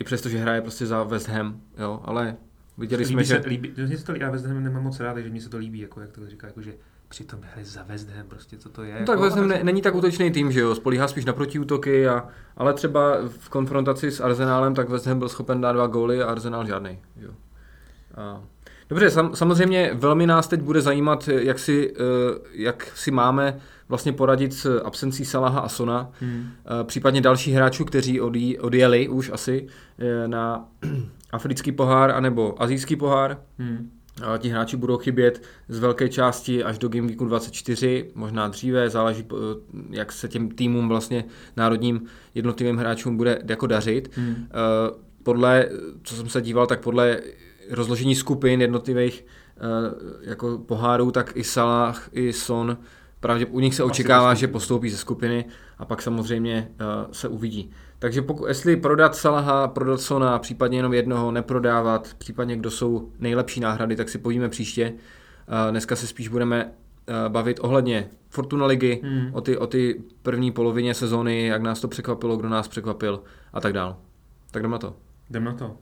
i 0.02 0.04
přesto, 0.04 0.28
že 0.28 0.38
hraje 0.38 0.60
prostě 0.60 0.86
za 0.86 1.02
West 1.02 1.28
Ham, 1.28 1.60
jo, 1.78 2.00
ale 2.04 2.36
viděli 2.78 3.04
jsme, 3.04 3.24
že... 3.24 3.42
líbí, 3.46 3.72
mně 3.86 3.98
se 3.98 4.04
to 4.04 4.12
líbí, 4.12 4.24
já 4.24 4.30
West 4.30 4.46
Ham 4.46 4.64
nemám 4.64 4.82
moc 4.82 5.00
rád, 5.00 5.14
takže 5.14 5.30
mně 5.30 5.40
se 5.40 5.48
to 5.48 5.58
líbí, 5.58 5.78
jako 5.78 6.00
jak 6.00 6.10
to 6.10 6.26
říká, 6.26 6.46
jako 6.46 6.62
že 6.62 6.74
přitom 7.08 7.40
hraje 7.42 7.64
za 7.64 7.82
West 7.82 8.10
Ham, 8.10 8.26
prostě 8.26 8.58
co 8.58 8.68
to 8.68 8.82
je. 8.82 8.92
No 9.00 9.06
tak 9.06 9.08
jako, 9.08 9.22
West 9.22 9.36
Ham 9.36 9.48
ne, 9.48 9.64
není 9.64 9.82
tak 9.82 9.94
útočný 9.94 10.30
tým, 10.30 10.52
že 10.52 10.60
jo, 10.60 10.74
spolíhá 10.74 11.08
spíš 11.08 11.24
na 11.24 11.32
protiútoky, 11.32 12.08
a, 12.08 12.28
ale 12.56 12.74
třeba 12.74 13.16
v 13.28 13.48
konfrontaci 13.48 14.10
s 14.10 14.20
Arsenálem, 14.20 14.74
tak 14.74 14.88
West 14.88 15.06
Ham 15.06 15.18
byl 15.18 15.28
schopen 15.28 15.60
dát 15.60 15.72
dva 15.72 15.86
góly 15.86 16.22
a 16.22 16.26
Arsenal 16.26 16.66
žádný. 16.66 16.98
Jo. 17.16 17.30
A, 18.14 18.42
dobře, 18.92 19.10
sam, 19.10 19.36
samozřejmě 19.36 19.90
velmi 19.94 20.26
nás 20.26 20.48
teď 20.48 20.60
bude 20.60 20.80
zajímat, 20.80 21.28
jak 21.28 21.58
si, 21.58 21.94
eh, 21.96 22.38
jak 22.52 22.92
si 22.94 23.10
máme 23.10 23.60
vlastně 23.88 24.12
poradit 24.12 24.52
s 24.52 24.82
absencí 24.84 25.24
Salaha 25.24 25.60
a 25.60 25.68
Sona, 25.68 26.10
hmm. 26.20 26.46
Eh, 26.66 26.84
případně 26.84 27.20
další 27.20 27.52
hráčů, 27.52 27.84
kteří 27.84 28.20
odjí, 28.20 28.58
odjeli 28.58 29.08
už 29.08 29.30
asi 29.30 29.66
eh, 29.98 30.28
na 30.28 30.68
africký 31.30 31.72
pohár 31.72 32.10
anebo 32.10 32.62
azijský 32.62 32.96
pohár. 32.96 33.38
Hmm. 33.58 33.90
ti 34.38 34.48
hráči 34.48 34.76
budou 34.76 34.98
chybět 34.98 35.42
z 35.68 35.78
velké 35.78 36.08
části 36.08 36.64
až 36.64 36.78
do 36.78 36.88
Game 36.88 37.06
Weeku 37.06 37.24
24, 37.24 38.10
možná 38.14 38.48
dříve, 38.48 38.90
záleží, 38.90 39.24
jak 39.90 40.12
se 40.12 40.28
těm 40.28 40.50
týmům 40.50 40.88
vlastně 40.88 41.24
národním 41.56 42.02
jednotlivým 42.34 42.76
hráčům 42.76 43.16
bude 43.16 43.38
jako 43.48 43.66
dařit. 43.66 44.10
Hmm. 44.16 44.48
Podle, 45.22 45.68
co 46.02 46.14
jsem 46.14 46.28
se 46.28 46.42
díval, 46.42 46.66
tak 46.66 46.80
podle 46.80 47.20
rozložení 47.70 48.14
skupin 48.14 48.60
jednotlivých 48.60 49.26
jako 50.20 50.58
pohárů, 50.58 51.10
tak 51.10 51.32
i 51.34 51.44
Salah, 51.44 52.08
i 52.12 52.32
Son, 52.32 52.78
pravdě 53.20 53.46
u 53.46 53.60
nich 53.60 53.74
se 53.74 53.82
očekává, 53.82 54.34
že 54.34 54.48
postoupí 54.48 54.90
ze 54.90 54.96
skupiny 54.96 55.44
a 55.78 55.84
pak 55.84 56.02
samozřejmě 56.02 56.70
se 57.12 57.28
uvidí. 57.28 57.70
Takže 57.98 58.22
pokud, 58.22 58.46
jestli 58.46 58.76
prodat 58.76 59.16
Salaha, 59.16 59.68
prodat 59.68 60.00
Sona, 60.00 60.38
případně 60.38 60.78
jenom 60.78 60.94
jednoho, 60.94 61.30
neprodávat, 61.30 62.14
případně 62.18 62.56
kdo 62.56 62.70
jsou 62.70 63.10
nejlepší 63.18 63.60
náhrady, 63.60 63.96
tak 63.96 64.08
si 64.08 64.18
povíme 64.18 64.48
příště. 64.48 64.94
Dneska 65.70 65.96
se 65.96 66.06
spíš 66.06 66.28
budeme 66.28 66.72
bavit 67.28 67.60
ohledně 67.62 68.10
Fortuna 68.28 68.66
ligy, 68.66 69.00
hmm. 69.04 69.30
o, 69.34 69.40
ty, 69.40 69.58
o 69.58 69.66
ty 69.66 70.02
první 70.22 70.52
polovině 70.52 70.94
sezóny, 70.94 71.46
jak 71.46 71.62
nás 71.62 71.80
to 71.80 71.88
překvapilo, 71.88 72.36
kdo 72.36 72.48
nás 72.48 72.68
překvapil 72.68 73.22
a 73.52 73.60
tak 73.60 73.72
dál. 73.72 73.96
Tak 74.50 74.62
jdeme 74.62 74.72
na 74.72 74.78
to. 74.78 74.96
Jdeme 75.30 75.46
na 75.46 75.56
to. 75.56 75.76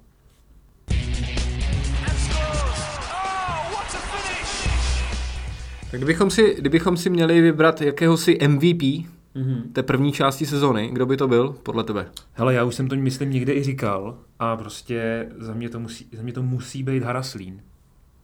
Tak 5.91 6.01
kdybychom 6.01 6.31
si, 6.31 6.55
kdybychom 6.59 6.97
si 6.97 7.11
měli 7.11 7.41
vybrat 7.41 7.81
jakéhosi 7.81 8.39
MVP 8.49 8.83
mm-hmm. 8.83 9.73
té 9.73 9.83
první 9.83 10.13
části 10.13 10.47
sezony. 10.47 10.91
Kdo 10.93 11.07
by 11.07 11.17
to 11.17 11.29
byl 11.29 11.57
podle 11.63 11.85
tebe? 11.85 12.07
Hele, 12.33 12.55
já 12.55 12.65
už 12.65 12.75
jsem 12.75 12.89
to 12.89 12.97
myslím 12.97 13.31
někde 13.31 13.55
i 13.55 13.63
říkal 13.63 14.19
a 14.39 14.57
prostě 14.57 15.29
za 15.39 15.55
mě 15.55 15.69
to 15.69 15.81
musí, 15.81 16.09
za 16.13 16.23
mě 16.23 16.33
to 16.33 16.43
musí 16.43 16.83
být 16.83 17.03
Haraslín. 17.03 17.63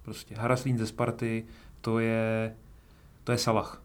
Prostě 0.02 0.34
Haraslín 0.34 0.78
ze 0.78 0.86
Sparty, 0.86 1.44
to 1.80 1.98
je, 1.98 2.54
to 3.24 3.32
je 3.32 3.38
Salah. 3.38 3.82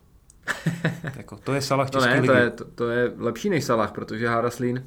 jako, 1.18 1.38
to 1.44 1.54
je 1.54 1.62
Salah 1.62 1.92
České 1.92 2.10
no 2.10 2.16
ne, 2.16 2.22
ligy. 2.22 2.28
To 2.28 2.34
je, 2.34 2.50
to, 2.50 2.66
to 2.66 2.90
je 2.90 3.12
lepší 3.18 3.50
než 3.50 3.64
Salah, 3.64 3.92
protože 3.92 4.28
Haraslín 4.28 4.86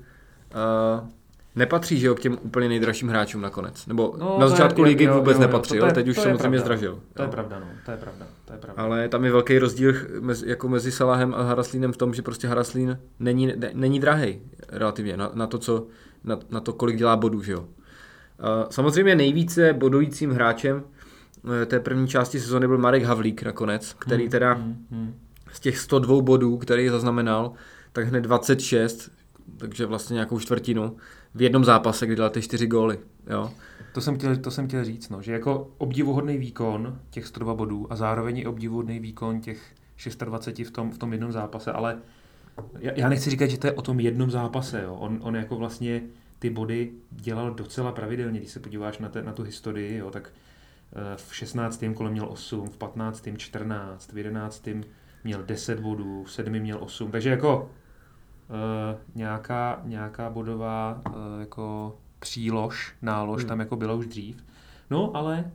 uh, 1.01 1.09
nepatří 1.57 1.99
že 1.99 2.07
jo, 2.07 2.15
k 2.15 2.21
těm 2.21 2.39
úplně 2.43 2.69
nejdražším 2.69 3.09
hráčům 3.09 3.41
nakonec. 3.41 3.87
Nebo 3.87 4.15
no, 4.19 4.37
na 4.41 4.49
začátku 4.49 4.81
je, 4.81 4.87
ligy 4.87 5.05
jo, 5.05 5.15
vůbec 5.15 5.37
jo, 5.37 5.43
jo, 5.43 5.47
nepatřil, 5.47 5.91
teď 5.91 6.09
už 6.09 6.17
samozřejmě 6.17 6.59
zdražil. 6.59 7.01
To 7.15 7.23
je 7.23 7.29
pravda, 7.29 7.59
no, 7.59 7.67
to 7.85 7.91
je 7.91 7.97
pravda, 7.97 8.27
to 8.45 8.53
je 8.53 8.59
pravda. 8.59 8.83
Ale 8.83 9.09
tam 9.09 9.25
je 9.25 9.33
velký 9.33 9.59
rozdíl 9.59 9.95
mezi, 10.21 10.49
jako 10.49 10.69
mezi 10.69 10.93
Salahem 10.93 11.35
a 11.35 11.43
Haraslínem 11.43 11.93
v 11.93 11.97
tom, 11.97 12.15
že 12.15 12.23
prostě 12.23 12.49
Haraslín 12.49 12.99
není, 13.19 13.47
ne, 13.47 13.71
není 13.75 14.01
drahý 14.01 14.41
relativně 14.69 15.17
na, 15.17 15.31
na, 15.35 15.47
to, 15.47 15.59
co, 15.59 15.87
na, 16.25 16.39
na, 16.51 16.61
to, 16.61 16.73
kolik 16.73 16.97
dělá 16.97 17.17
bodů, 17.17 17.43
že 17.43 17.53
jo. 17.53 17.65
Samozřejmě 18.71 19.15
nejvíce 19.15 19.73
bodujícím 19.73 20.31
hráčem 20.31 20.83
eh, 21.63 21.67
té 21.67 21.81
první 21.81 22.09
části 22.09 22.41
sezóny 22.41 22.67
byl 22.67 22.79
Marek 22.79 23.03
Havlík 23.03 23.43
nakonec, 23.43 23.97
který 23.99 24.23
hmm, 24.23 24.31
teda 24.31 24.53
hmm, 24.53 24.87
hmm. 24.91 25.15
z 25.53 25.61
těch 25.61 25.79
102 25.79 26.23
bodů, 26.23 26.59
který 26.59 26.89
zaznamenal, 26.89 27.53
tak 27.93 28.07
hned 28.07 28.21
26, 28.21 29.11
takže 29.57 29.87
vlastně 29.87 30.15
nějakou 30.15 30.41
čtvrtinu, 30.41 30.97
v 31.35 31.43
jednom 31.43 31.65
zápase, 31.65 32.07
kdy 32.07 32.17
dal 32.17 32.31
ty 32.31 32.43
čtyři 32.43 32.67
góly. 32.67 32.99
Jo. 33.31 33.51
To 33.95 34.01
jsem, 34.01 34.17
chtěl, 34.17 34.37
to 34.37 34.51
jsem 34.51 34.69
chtěl 34.69 34.85
říct, 34.85 35.09
no, 35.09 35.23
že 35.23 35.33
jako 35.33 35.71
obdivuhodný 35.79 36.39
výkon 36.39 36.99
těch 37.11 37.27
102 37.27 37.55
bodů 37.55 37.93
a 37.93 37.97
zároveň 37.97 38.39
i 38.39 38.47
obdivuhodný 38.47 39.01
výkon 39.01 39.41
těch 39.41 39.75
26 40.25 40.69
v 40.69 40.71
tom, 40.71 40.91
v 40.91 40.99
tom 40.99 41.13
jednom 41.13 41.33
zápase, 41.33 41.73
ale 41.73 41.99
já, 42.79 42.93
já 42.97 43.09
nechci 43.09 43.31
říkat, 43.31 43.47
že 43.47 43.59
to 43.59 43.67
je 43.67 43.73
o 43.73 43.83
tom 43.83 44.01
jednom 44.01 44.31
zápase. 44.31 44.83
Jo. 44.83 44.95
On, 44.95 45.19
on 45.23 45.37
jako 45.37 45.57
vlastně 45.57 46.03
ty 46.39 46.51
body 46.51 46.93
dělal 47.11 47.55
docela 47.55 47.93
pravidelně, 47.93 48.39
když 48.39 48.51
se 48.51 48.61
podíváš 48.61 48.99
na, 48.99 49.09
te, 49.09 49.23
na 49.23 49.33
tu 49.33 49.43
historii, 49.43 49.99
jo, 49.99 50.11
tak 50.11 50.33
eh, 50.93 51.17
v 51.17 51.35
16. 51.35 51.85
kole 51.95 52.11
měl 52.11 52.29
8, 52.29 52.69
v 52.69 52.77
15. 52.77 53.29
14, 53.37 54.13
v 54.13 54.19
11. 54.19 54.69
měl 55.25 55.43
10 55.43 55.81
bodů, 55.81 56.25
v 56.25 56.33
7. 56.33 56.53
měl 56.53 56.79
8, 56.81 57.11
takže 57.11 57.31
jako 57.31 57.71
nějaká, 59.15 59.81
nějaká 59.85 60.31
bodová 60.31 61.03
uh, 61.07 61.15
jako 61.41 61.97
přílož, 62.19 62.95
nálož 63.03 63.43
hmm. 63.43 63.49
tam 63.49 63.61
jako 63.61 63.77
byla 63.77 63.95
už 63.95 64.07
dřív. 64.07 64.45
No, 64.91 65.17
ale 65.17 65.51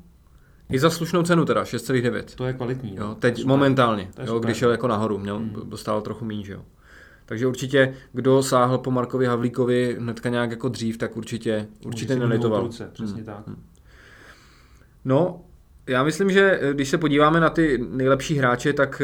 i 0.70 0.80
za 0.80 0.90
slušnou 0.90 1.24
cenu 1.24 1.46
teda, 1.46 1.64
6,9. 1.64 2.24
To 2.36 2.46
je 2.46 2.54
kvalitní. 2.54 2.96
Jo, 2.96 3.16
teď 3.20 3.42
to 3.42 3.48
momentálně, 3.48 4.10
to 4.16 4.22
jo, 4.22 4.40
když 4.40 4.58
šel 4.58 4.72
jako 4.72 4.88
nahoru, 4.88 5.18
měl, 5.18 5.38
hmm. 5.38 5.54
dostal 5.64 6.02
trochu 6.02 6.26
méně, 6.26 6.44
že 6.44 6.54
jo. 6.54 6.62
Takže 7.26 7.48
určitě, 7.48 7.94
kdo 8.14 8.44
sáhl 8.44 8.78
po 8.78 8.92
Markovi 8.92 9.26
Havlíkovi 9.26 9.96
hnedka 10.00 10.30
nějak 10.30 10.52
jako 10.52 10.70
dřív, 10.70 10.98
tak 10.98 11.18
určitě, 11.18 11.68
určitě 11.86 12.16
nelitoval. 12.16 12.62
Ruce, 12.62 12.90
přesně 12.94 13.16
hmm. 13.16 13.26
tak. 13.26 13.48
Hmm. 13.48 13.64
No, 15.06 15.42
já 15.88 16.04
myslím, 16.04 16.32
že 16.32 16.60
eh, 16.62 16.74
když 16.74 16.90
se 16.90 16.98
podíváme 16.98 17.40
na 17.40 17.50
ty 17.50 17.86
nejlepší 17.90 18.36
hráče, 18.36 18.74
tak 18.74 19.02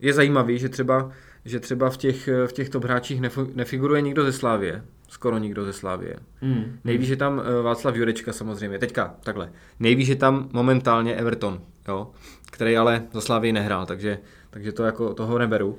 je 0.00 0.12
zajímavý, 0.12 0.58
že 0.58 0.68
třeba 0.68 1.10
že 1.46 1.60
třeba 1.60 1.90
v 1.90 1.96
těch, 1.96 2.28
v 2.46 2.52
těch 2.52 2.68
top 2.68 2.84
hráčích 2.84 3.20
nefiguruje 3.54 4.02
nikdo 4.02 4.24
ze 4.24 4.32
Slávie. 4.32 4.82
Skoro 5.08 5.38
nikdo 5.38 5.64
ze 5.64 5.72
Slávie. 5.72 6.16
Mm. 6.42 6.78
Nejvíš, 6.84 7.08
že 7.08 7.16
tam 7.16 7.42
eh, 7.44 7.62
Václav 7.62 7.96
Jurečka 7.96 8.32
samozřejmě. 8.32 8.78
Teďka, 8.78 9.14
takhle. 9.22 9.52
Nejvíš, 9.80 10.06
že 10.06 10.16
tam 10.16 10.48
momentálně 10.52 11.14
Everton, 11.14 11.60
jo? 11.88 12.10
který 12.50 12.76
ale 12.76 13.02
za 13.12 13.20
Slávii 13.20 13.52
nehrál, 13.52 13.86
takže, 13.86 14.18
takže 14.50 14.72
to 14.72 14.84
jako 14.84 15.14
toho 15.14 15.38
neberu. 15.38 15.68
Uh, 15.68 15.78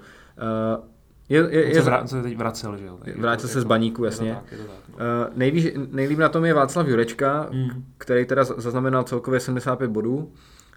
je, 1.29 1.47
je, 1.49 1.75
je, 1.75 1.83
se, 1.83 1.91
se 2.05 2.23
teď 2.23 2.37
vracel, 2.37 2.77
že 2.77 2.85
jo? 2.85 2.99
Vrátil 3.17 3.49
se 3.49 3.61
z 3.61 3.63
baníku, 3.63 4.05
jasně. 4.05 4.29
Je 4.29 4.35
to 4.35 4.41
tak, 4.41 4.51
je 4.51 4.57
to 4.57 4.63
tak, 4.63 4.75
no. 4.89 4.95
uh, 4.95 5.37
nejvíc, 5.37 5.73
nejlíp 5.91 6.19
na 6.19 6.29
tom 6.29 6.45
je 6.45 6.53
Václav 6.53 6.87
Jurečka, 6.87 7.49
mm. 7.51 7.69
který 7.97 8.25
teda 8.25 8.43
zaznamenal 8.43 9.03
celkově 9.03 9.39
75 9.39 9.91
bodů, 9.91 10.31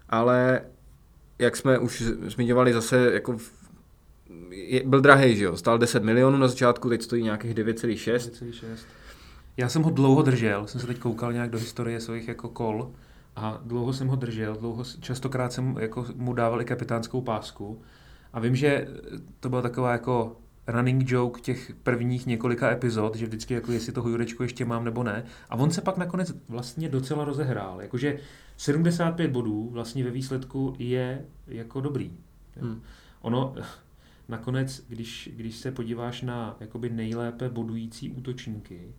ale 0.09 0.61
jak 1.39 1.55
jsme 1.55 1.77
už 1.77 2.01
zmiňovali 2.27 2.73
zase 2.73 3.11
jako 3.13 3.37
je, 4.71 4.83
byl 4.85 5.01
drahý, 5.01 5.35
že 5.35 5.43
jo? 5.43 5.57
Stál 5.57 5.77
10 5.77 6.03
milionů 6.03 6.37
na 6.37 6.47
začátku, 6.47 6.89
teď 6.89 7.01
stojí 7.01 7.23
nějakých 7.23 7.55
9,6. 7.55 8.75
Já 9.57 9.69
jsem 9.69 9.83
ho 9.83 9.89
dlouho 9.89 10.21
držel, 10.21 10.67
jsem 10.67 10.81
se 10.81 10.87
teď 10.87 10.99
koukal 10.99 11.33
nějak 11.33 11.49
do 11.49 11.57
historie 11.57 11.99
svých 11.99 12.27
jako 12.27 12.49
kol 12.49 12.91
a 13.35 13.61
dlouho 13.65 13.93
jsem 13.93 14.07
ho 14.07 14.15
držel, 14.15 14.55
dlouho, 14.59 14.83
častokrát 14.99 15.53
jsem 15.53 15.75
jako 15.79 16.05
mu 16.15 16.33
dával 16.33 16.61
i 16.61 16.65
kapitánskou 16.65 17.21
pásku 17.21 17.81
a 18.33 18.39
vím, 18.39 18.55
že 18.55 18.87
to 19.39 19.49
byla 19.49 19.61
taková 19.61 19.91
jako 19.91 20.37
running 20.67 21.11
joke 21.11 21.41
těch 21.41 21.71
prvních 21.83 22.25
několika 22.25 22.71
epizod, 22.71 23.15
že 23.15 23.25
vždycky 23.25 23.53
jako 23.53 23.71
jestli 23.71 23.91
toho 23.91 24.09
Jurečku 24.09 24.43
ještě 24.43 24.65
mám 24.65 24.85
nebo 24.85 25.03
ne. 25.03 25.23
A 25.49 25.55
on 25.55 25.71
se 25.71 25.81
pak 25.81 25.97
nakonec 25.97 26.33
vlastně 26.49 26.89
docela 26.89 27.25
rozehrál. 27.25 27.81
Jakože 27.81 28.19
75 28.57 29.31
bodů 29.31 29.69
vlastně 29.71 30.03
ve 30.03 30.11
výsledku 30.11 30.75
je 30.79 31.25
jako 31.47 31.81
dobrý. 31.81 32.11
Hmm. 32.61 32.81
Ono, 33.21 33.55
nakonec, 34.31 34.83
když, 34.87 35.29
když 35.33 35.55
se 35.55 35.71
podíváš 35.71 36.21
na 36.21 36.57
jakoby 36.59 36.89
nejlépe 36.89 37.49
bodující 37.49 38.11
útočníky, 38.11 38.95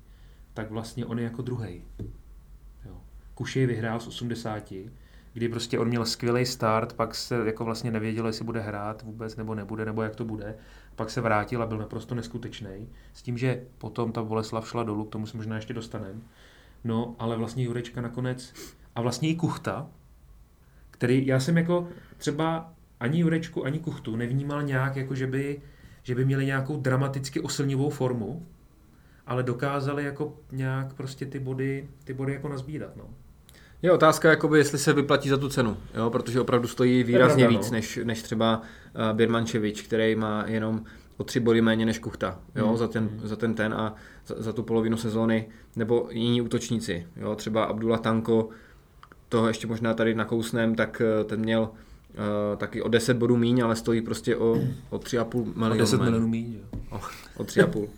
tak 0.55 0.71
vlastně 0.71 1.07
on 1.07 1.19
je 1.19 1.25
jako 1.25 1.43
druhý. 1.43 1.83
Kušej 3.35 3.67
vyhrál 3.67 4.01
z 4.01 4.07
80, 4.07 4.73
kdy 5.33 5.49
prostě 5.49 5.79
on 5.79 5.89
měl 5.89 6.05
skvělý 6.05 6.47
start, 6.47 6.93
pak 6.93 7.15
se 7.15 7.47
jako 7.47 7.65
vlastně 7.65 7.91
nevěděl, 7.91 8.27
jestli 8.27 8.45
bude 8.45 8.61
hrát 8.61 9.03
vůbec 9.03 9.37
nebo 9.37 9.55
nebude, 9.55 9.85
nebo 9.85 10.03
jak 10.03 10.17
to 10.17 10.25
bude. 10.25 10.55
Pak 10.97 11.11
se 11.11 11.21
vrátil 11.21 11.63
a 11.63 11.67
byl 11.67 11.79
naprosto 11.79 12.15
neskutečný. 12.15 12.89
S 13.13 13.23
tím, 13.23 13.39
že 13.39 13.65
potom 13.79 14.13
ta 14.13 14.23
Boleslav 14.23 14.69
šla 14.69 14.83
dolů, 14.83 15.05
k 15.05 15.11
tomu 15.11 15.27
se 15.27 15.37
možná 15.37 15.57
ještě 15.57 15.75
dostaneme. 15.75 16.21
No, 16.85 17.17
ale 17.19 17.37
vlastně 17.37 17.65
Jurečka 17.65 18.01
nakonec, 18.01 18.55
a 18.95 19.01
vlastně 19.01 19.29
i 19.29 19.35
Kuchta, 19.35 19.91
který 20.91 21.27
já 21.27 21.41
jsem 21.41 21.57
jako 21.57 21.89
třeba 22.17 22.75
ani 23.03 23.21
Jurečku, 23.21 23.65
ani 23.65 23.79
Kuchtu 23.79 24.17
nevnímal 24.17 24.63
nějak, 24.63 24.97
jako 24.97 25.15
že 25.15 25.27
by, 25.27 25.63
že 26.03 26.15
by 26.15 26.25
měli 26.25 26.47
nějakou 26.47 26.77
dramaticky 26.77 27.41
oslnivou 27.41 27.91
formu, 27.91 28.47
ale 29.27 29.43
dokázali 29.43 30.05
jako 30.05 30.37
nějak 30.53 30.95
prostě 30.95 31.27
ty 31.27 31.39
body, 31.39 31.89
ty 32.05 32.15
body 32.15 32.33
jako 32.33 32.49
nazbírat. 32.49 32.97
No. 32.97 33.05
Je 33.83 33.93
otázka, 33.93 34.31
jakoby, 34.31 34.59
jestli 34.59 34.79
se 34.79 34.93
vyplatí 34.93 35.29
za 35.29 35.37
tu 35.37 35.49
cenu, 35.49 35.77
jo? 35.95 36.11
protože 36.11 36.41
opravdu 36.41 36.69
stojí 36.69 37.05
výrazně 37.05 37.45
pravda, 37.45 37.59
víc 37.59 37.71
no. 37.71 37.77
než, 37.77 37.99
než 38.05 38.23
třeba 38.23 38.59
uh, 38.61 39.17
Birmančevič, 39.17 39.83
který 39.83 40.17
má 40.17 40.45
jenom 40.47 40.85
o 41.17 41.25
tři 41.25 41.41
body 41.41 41.61
méně 41.61 41.87
než 41.87 41.99
Kuchta 41.99 42.41
jo? 42.55 42.69
Hmm. 42.69 42.77
Za, 42.77 42.89
ten, 42.89 43.09
hmm. 43.09 43.21
za 43.29 43.37
ten 43.37 43.55
ten 43.55 43.75
a 43.75 43.95
za, 44.27 44.35
za 44.39 44.53
tu 44.53 44.63
polovinu 44.63 44.97
sezóny, 44.97 45.49
nebo 45.77 46.09
jiní 46.11 46.43
útočníci, 46.43 47.07
jo? 47.17 47.35
třeba 47.35 47.65
Abdullah 47.65 48.01
Tanko, 48.01 48.49
toho 49.29 49.49
ještě 49.49 49.67
možná 49.67 49.95
tady 49.95 50.15
nakousnem, 50.15 50.75
tak 50.75 51.03
uh, 51.21 51.27
ten 51.27 51.41
měl 51.41 51.71
Uh, 52.13 52.59
taky 52.59 52.83
o 52.83 52.89
10 52.89 53.17
bodů 53.17 53.37
míň, 53.37 53.65
ale 53.65 53.77
stojí 53.77 54.03
prostě 54.03 54.37
o, 54.37 54.59
o 54.91 54.99
3,5 54.99 55.53
milionu. 55.57 55.75
O 55.75 55.79
10 55.79 56.01
milionů 56.01 56.29
míň, 56.29 56.55
jo. 56.55 56.81
O, 56.91 57.01
o 57.37 57.45
3,5. 57.45 57.89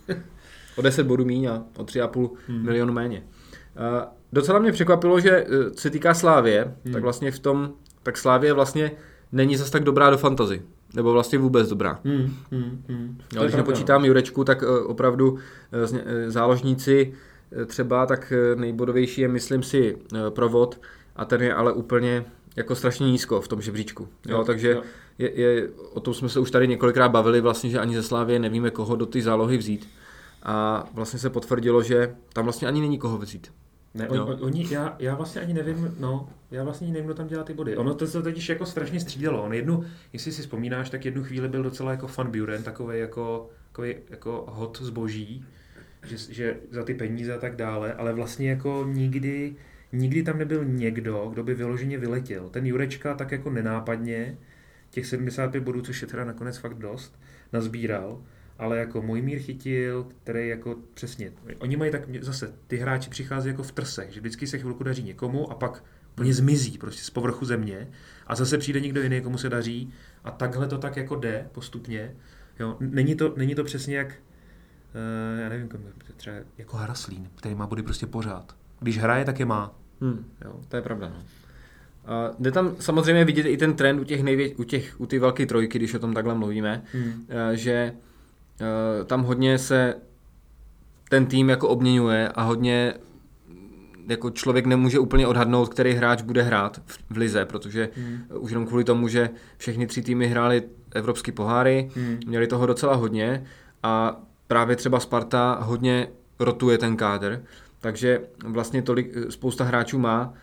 o 0.75 0.81
10 0.81 1.03
bodů 1.03 1.25
míň 1.25 1.45
a 1.45 1.63
o 1.77 1.83
3,5 1.83 2.29
hmm. 2.47 2.65
milionu 2.65 2.93
méně. 2.93 3.23
Uh, 3.23 4.07
docela 4.33 4.59
mě 4.59 4.71
překvapilo, 4.71 5.19
že 5.19 5.43
uh, 5.43 5.73
se 5.73 5.89
týká 5.89 6.13
Slávě, 6.13 6.75
hmm. 6.83 6.93
tak 6.93 7.03
vlastně 7.03 7.31
v 7.31 7.39
tom, 7.39 7.73
tak 8.03 8.17
Slávě 8.17 8.53
vlastně 8.53 8.91
není 9.31 9.57
zas 9.57 9.69
tak 9.69 9.83
dobrá 9.83 10.09
do 10.09 10.17
fantazy. 10.17 10.61
Nebo 10.95 11.11
vlastně 11.11 11.39
vůbec 11.39 11.69
dobrá. 11.69 11.99
Hmm. 12.03 12.33
Hmm. 12.51 12.83
Hmm. 12.89 13.17
Jo, 13.35 13.43
když 13.43 13.55
nepočítám 13.55 14.01
no. 14.01 14.07
Jurečku, 14.07 14.43
tak 14.43 14.61
uh, 14.61 14.91
opravdu 14.91 15.31
uh, 15.31 15.39
záložníci 16.27 17.13
třeba 17.65 18.05
tak 18.05 18.33
nejbodovější 18.55 19.21
je, 19.21 19.27
myslím 19.27 19.63
si, 19.63 19.97
provod 20.29 20.81
a 21.15 21.25
ten 21.25 21.41
je 21.41 21.53
ale 21.53 21.73
úplně 21.73 22.25
jako 22.55 22.75
strašně 22.75 23.11
nízko 23.11 23.41
v 23.41 23.47
tom 23.47 23.61
žebříčku. 23.61 24.07
Jo, 24.27 24.37
Jo, 24.37 24.43
takže 24.43 24.71
jo. 24.71 24.81
Je, 25.17 25.41
je, 25.41 25.69
o 25.93 25.99
tom 25.99 26.13
jsme 26.13 26.29
se 26.29 26.39
už 26.39 26.51
tady 26.51 26.67
několikrát 26.67 27.09
bavili, 27.09 27.41
vlastně, 27.41 27.69
že 27.69 27.79
ani 27.79 27.95
ze 27.95 28.03
Slávě 28.03 28.39
nevíme, 28.39 28.71
koho 28.71 28.95
do 28.95 29.05
ty 29.05 29.21
zálohy 29.21 29.57
vzít. 29.57 29.89
A 30.43 30.85
vlastně 30.93 31.19
se 31.19 31.29
potvrdilo, 31.29 31.83
že 31.83 32.15
tam 32.33 32.45
vlastně 32.45 32.67
ani 32.67 32.81
není 32.81 32.97
koho 32.97 33.17
vzít. 33.17 33.51
Ne, 33.93 34.09
on, 34.09 34.19
on, 34.19 34.37
oni, 34.41 34.67
já, 34.71 34.95
já 34.99 35.15
vlastně 35.15 35.41
ani 35.41 35.53
nevím, 35.53 35.95
no, 35.99 36.29
já 36.51 36.63
vlastně 36.63 36.85
ani 36.85 36.93
nevím, 36.93 37.05
kdo 37.05 37.13
tam 37.13 37.27
dělá 37.27 37.43
ty 37.43 37.53
body. 37.53 37.77
Ono 37.77 37.93
to 37.93 38.07
se 38.07 38.21
totiž 38.21 38.49
jako 38.49 38.65
strašně 38.65 38.99
střídalo. 38.99 39.43
On 39.43 39.53
jednu, 39.53 39.85
jestli 40.13 40.31
si 40.31 40.41
vzpomínáš, 40.41 40.89
tak 40.89 41.05
jednu 41.05 41.23
chvíli 41.23 41.47
byl 41.47 41.63
docela 41.63 41.91
jako 41.91 42.07
Fan 42.07 42.31
Buren, 42.31 42.63
takový 42.63 42.99
jako, 42.99 43.49
takový 43.71 43.95
jako 44.09 44.45
hot 44.49 44.81
zboží, 44.81 45.45
že, 46.03 46.33
že 46.33 46.57
za 46.71 46.83
ty 46.83 46.93
peníze 46.93 47.35
a 47.35 47.39
tak 47.39 47.55
dále, 47.55 47.93
ale 47.93 48.13
vlastně 48.13 48.49
jako 48.49 48.85
nikdy, 48.87 49.55
nikdy 49.91 50.23
tam 50.23 50.37
nebyl 50.37 50.65
někdo, 50.65 51.29
kdo 51.33 51.43
by 51.43 51.53
vyloženě 51.53 51.97
vyletěl. 51.97 52.49
Ten 52.49 52.65
Jurečka 52.65 53.13
tak 53.13 53.31
jako 53.31 53.49
nenápadně, 53.49 54.37
těch 54.89 55.05
75 55.05 55.63
bodů, 55.63 55.81
což 55.81 56.01
je 56.01 56.07
teda 56.07 56.25
nakonec 56.25 56.57
fakt 56.57 56.77
dost, 56.77 57.19
nazbíral, 57.53 58.21
ale 58.59 58.77
jako 58.77 59.01
Mojmír 59.01 59.39
chytil, 59.39 60.07
který 60.23 60.47
jako 60.47 60.75
přesně, 60.93 61.31
oni 61.59 61.77
mají 61.77 61.91
tak, 61.91 62.01
zase 62.21 62.53
ty 62.67 62.77
hráči 62.77 63.09
přichází 63.09 63.49
jako 63.49 63.63
v 63.63 63.71
trsech, 63.71 64.11
že 64.11 64.19
vždycky 64.19 64.47
se 64.47 64.57
chvilku 64.57 64.83
daří 64.83 65.03
někomu 65.03 65.51
a 65.51 65.55
pak 65.55 65.83
úplně 66.11 66.33
zmizí 66.33 66.77
prostě 66.77 67.03
z 67.03 67.09
povrchu 67.09 67.45
země 67.45 67.87
a 68.27 68.35
zase 68.35 68.57
přijde 68.57 68.79
někdo 68.79 69.01
jiný, 69.01 69.21
komu 69.21 69.37
se 69.37 69.49
daří 69.49 69.93
a 70.23 70.31
takhle 70.31 70.67
to 70.67 70.77
tak 70.77 70.97
jako 70.97 71.15
jde 71.15 71.47
postupně. 71.51 72.15
Jo, 72.59 72.77
není, 72.79 73.15
to, 73.15 73.33
není 73.37 73.55
to 73.55 73.63
přesně 73.63 73.97
jak, 73.97 74.07
uh, 74.07 75.39
já 75.39 75.49
nevím, 75.49 75.69
třeba 76.17 76.35
jako 76.57 76.77
Haraslín, 76.77 77.29
který 77.35 77.55
má 77.55 77.67
body 77.67 77.83
prostě 77.83 78.07
pořád. 78.07 78.55
Když 78.79 78.97
hraje, 78.97 79.25
tak 79.25 79.39
je 79.39 79.45
má. 79.45 79.73
Hmm. 80.01 80.25
Jo. 80.45 80.53
To 80.67 80.75
je 80.75 80.81
pravda. 80.81 81.09
No. 81.09 81.15
A 82.13 82.31
jde 82.39 82.51
tam 82.51 82.75
samozřejmě 82.79 83.25
vidět 83.25 83.45
i 83.45 83.57
ten 83.57 83.73
trend 83.73 83.99
u 83.99 84.03
těch, 84.03 84.23
nejvě- 84.23 84.55
u 84.55 84.63
těch 84.63 84.95
u 85.01 85.05
ty 85.05 85.19
velké 85.19 85.45
trojky, 85.45 85.77
když 85.79 85.93
o 85.93 85.99
tom 85.99 86.13
takhle 86.13 86.35
mluvíme, 86.35 86.83
Hmm. 86.93 87.25
eh, 87.29 87.55
že 87.57 87.93
eh, 88.61 89.05
tam 89.05 89.23
hodně 89.23 89.57
se 89.57 89.95
ten 91.09 91.25
tým 91.25 91.49
jako 91.49 91.67
obměňuje 91.69 92.29
a 92.29 92.43
hodně 92.43 92.93
mm, 93.47 94.05
jako 94.09 94.29
člověk 94.29 94.65
nemůže 94.65 94.99
úplně 94.99 95.27
odhadnout, 95.27 95.69
který 95.69 95.93
hráč 95.93 96.21
bude 96.21 96.41
hrát 96.41 96.81
v, 96.85 96.99
v 97.09 97.17
lize, 97.17 97.45
protože 97.45 97.89
Hmm. 97.97 98.19
už 98.39 98.51
jenom 98.51 98.67
kvůli 98.67 98.83
tomu, 98.83 99.07
že 99.07 99.29
všechny 99.57 99.87
tři 99.87 100.01
týmy 100.01 100.27
hrály 100.27 100.63
evropský 100.91 101.31
poháry, 101.31 101.89
Hmm. 101.95 102.17
měli 102.27 102.47
toho 102.47 102.65
docela 102.65 102.95
hodně 102.95 103.45
a 103.83 104.21
právě 104.47 104.75
třeba 104.75 104.99
Sparta 104.99 105.57
hodně 105.61 106.07
rotuje 106.39 106.77
ten 106.77 106.97
kádr, 106.97 107.43
takže 107.85 108.21
vlastně 108.45 108.81
tolik, 108.81 109.13
spousta 109.29 109.63
hráčů 109.63 109.99
má 109.99 110.33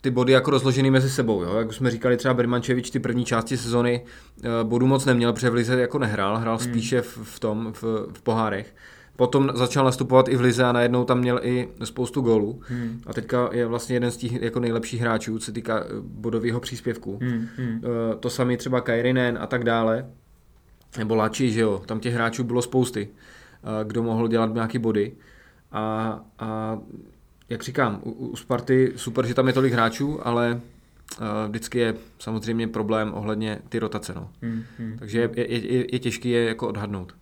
ty 0.00 0.10
body 0.10 0.32
jako 0.32 0.50
rozložený 0.50 0.90
mezi 0.90 1.10
sebou. 1.10 1.42
Jo? 1.42 1.56
Jak 1.56 1.68
už 1.68 1.76
jsme 1.76 1.90
říkali, 1.90 2.16
třeba 2.16 2.34
Bermančevič 2.34 2.90
ty 2.90 2.98
první 2.98 3.24
části 3.24 3.56
sezony 3.56 4.04
eh, 4.42 4.48
bodů 4.62 4.86
moc 4.86 5.04
neměl, 5.04 5.32
protože 5.32 5.50
v 5.50 5.54
lize 5.54 5.80
jako 5.80 5.98
nehrál, 5.98 6.38
hrál 6.38 6.58
Hmm. 6.58 6.70
spíše 6.70 7.02
v, 7.02 7.18
v 7.22 7.40
tom, 7.40 7.72
v, 7.72 7.82
v 8.12 8.22
pohárech. 8.22 8.74
Potom 9.16 9.50
začal 9.54 9.84
nastupovat 9.84 10.28
i 10.28 10.36
v 10.36 10.40
lize 10.40 10.64
a 10.64 10.72
najednou 10.72 11.04
tam 11.04 11.18
měl 11.18 11.40
i 11.42 11.68
spoustu 11.84 12.20
gólů. 12.20 12.60
Hmm. 12.64 13.00
A 13.06 13.12
teďka 13.12 13.48
je 13.52 13.66
vlastně 13.66 13.96
jeden 13.96 14.10
z 14.10 14.16
těch 14.16 14.42
jako 14.42 14.60
nejlepších 14.60 15.00
hráčů, 15.00 15.38
co 15.38 15.44
se 15.44 15.52
týká 15.52 15.80
eh, 15.80 15.86
bodového 16.00 16.60
příspěvku. 16.60 17.18
Hmm. 17.22 17.48
Hmm. 17.56 17.82
Eh, 17.84 18.16
to 18.16 18.30
samý 18.30 18.56
třeba 18.56 18.80
Kairinen 18.80 19.38
a 19.40 19.46
tak 19.46 19.64
dále, 19.64 20.06
nebo 20.98 21.14
Lači, 21.14 21.52
že 21.52 21.60
jo, 21.60 21.82
tam 21.86 22.00
těch 22.00 22.14
hráčů 22.14 22.44
bylo 22.44 22.62
spousty, 22.62 23.08
eh, 23.08 23.84
kdo 23.84 24.02
mohl 24.02 24.28
dělat 24.28 24.54
nějaký 24.54 24.78
body 24.78 25.12
a, 25.72 26.20
a 26.38 26.78
jak 27.48 27.62
říkám, 27.62 28.00
u, 28.04 28.10
u 28.10 28.36
Sparty 28.36 28.92
super, 28.96 29.26
že 29.26 29.34
tam 29.34 29.46
je 29.46 29.52
tolik 29.52 29.72
hráčů, 29.72 30.26
ale 30.26 30.60
eh, 31.12 31.48
vždycky 31.48 31.78
je 31.78 31.94
samozřejmě 32.18 32.68
problém 32.68 33.14
ohledně 33.14 33.58
ty 33.68 33.78
rotace, 33.78 34.12
no. 34.14 34.30
Hmm. 34.42 34.62
Hmm. 34.78 34.96
Takže 34.98 35.20
je, 35.20 35.30
je, 35.34 35.72
je, 35.72 35.94
je 35.94 35.98
těžký 35.98 36.30
je 36.30 36.44
jako 36.44 36.68
odhadnout. 36.68 37.14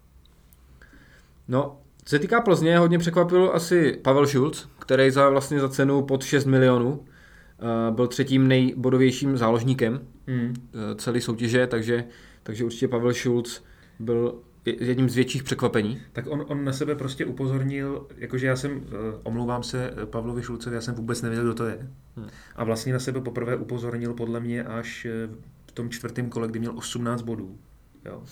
No, 1.49 1.79
co 2.05 2.11
se 2.11 2.19
týká 2.19 2.41
Plzně, 2.41 2.79
hodně 2.79 2.99
překvapil 2.99 3.51
asi 3.55 3.99
Pavel 4.03 4.27
Schulz, 4.27 4.69
který 4.79 5.11
za 5.11 5.29
vlastně 5.29 5.61
za 5.61 5.69
cenu 5.69 6.03
pod 6.03 6.25
6 6.25 6.45
milionů 6.45 7.05
eh, 7.05 7.91
byl 7.91 8.07
třetím 8.07 8.49
nejbodovějším 8.49 9.37
záložníkem 9.37 10.01
Hmm. 10.29 10.55
eh, 10.75 10.95
celé 10.95 11.21
soutěže, 11.21 11.67
takže, 11.67 12.05
takže 12.43 12.65
určitě 12.65 12.89
Pavel 12.89 13.15
Schulz 13.15 13.63
byl 13.99 14.35
jedním 14.81 15.11
z 15.11 15.15
větších 15.15 15.43
překvapení. 15.43 16.01
Tak 16.13 16.27
on, 16.27 16.45
on 16.49 16.65
na 16.65 16.73
sebe 16.73 16.95
prostě 16.95 17.25
upozornil, 17.25 18.07
jakože 18.17 18.47
já 18.47 18.57
jsem, 18.57 18.83
eh, 18.87 19.21
omlouvám 19.23 19.63
se 19.63 19.91
eh, 20.03 20.07
Pavlovi 20.07 20.43
Šulcovi, 20.43 20.77
já 20.77 20.81
jsem 20.81 20.95
vůbec 20.95 21.23
nevěděl, 21.23 21.45
kdo 21.45 21.55
to 21.55 21.67
je. 21.67 21.89
Hmm. 22.17 22.29
A 22.57 22.65
vlastně 22.65 22.93
na 22.93 22.99
sebe 22.99 23.21
poprvé 23.21 23.57
upozornil 23.57 24.15
podle 24.15 24.41
mě 24.41 24.65
až 24.65 25.05
eh, 25.05 25.29
v 25.67 25.73
tom 25.73 25.91
čtvrtém 25.91 26.29
kole, 26.29 26.49
kdy 26.49 26.59
měl 26.59 26.79
18 26.79 27.23
bodů. 27.23 27.59
Jo. 28.05 28.23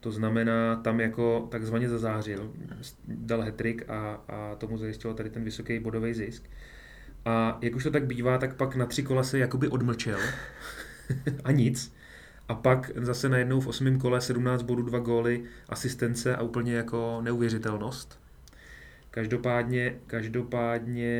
To 0.00 0.12
znamená, 0.12 0.76
tam 0.76 1.00
jako 1.00 1.48
takzvaně 1.50 1.88
zazářil, 1.88 2.52
dal 3.06 3.42
hetrik 3.42 3.90
a, 3.90 4.24
a 4.28 4.54
tomu 4.54 4.78
zajistil 4.78 5.14
tady 5.14 5.30
ten 5.30 5.44
vysoký 5.44 5.78
bodový 5.78 6.14
zisk. 6.14 6.50
A 7.24 7.58
jak 7.62 7.74
už 7.74 7.84
to 7.84 7.90
tak 7.90 8.06
bývá, 8.06 8.38
tak 8.38 8.56
pak 8.56 8.76
na 8.76 8.86
tři 8.86 9.02
kola 9.02 9.22
se 9.22 9.38
jakoby 9.38 9.68
odmlčel 9.68 10.18
a 11.44 11.52
nic. 11.52 11.97
A 12.48 12.54
pak 12.54 12.90
zase 12.96 13.28
najednou 13.28 13.60
v 13.60 13.66
osmém 13.66 13.98
kole 13.98 14.20
17 14.20 14.62
bodů, 14.62 14.82
dva 14.82 14.98
góly, 14.98 15.44
asistence 15.68 16.36
a 16.36 16.42
úplně 16.42 16.74
jako 16.74 17.20
neuvěřitelnost. 17.22 18.20
Každopádně, 19.10 19.94
každopádně 20.06 21.12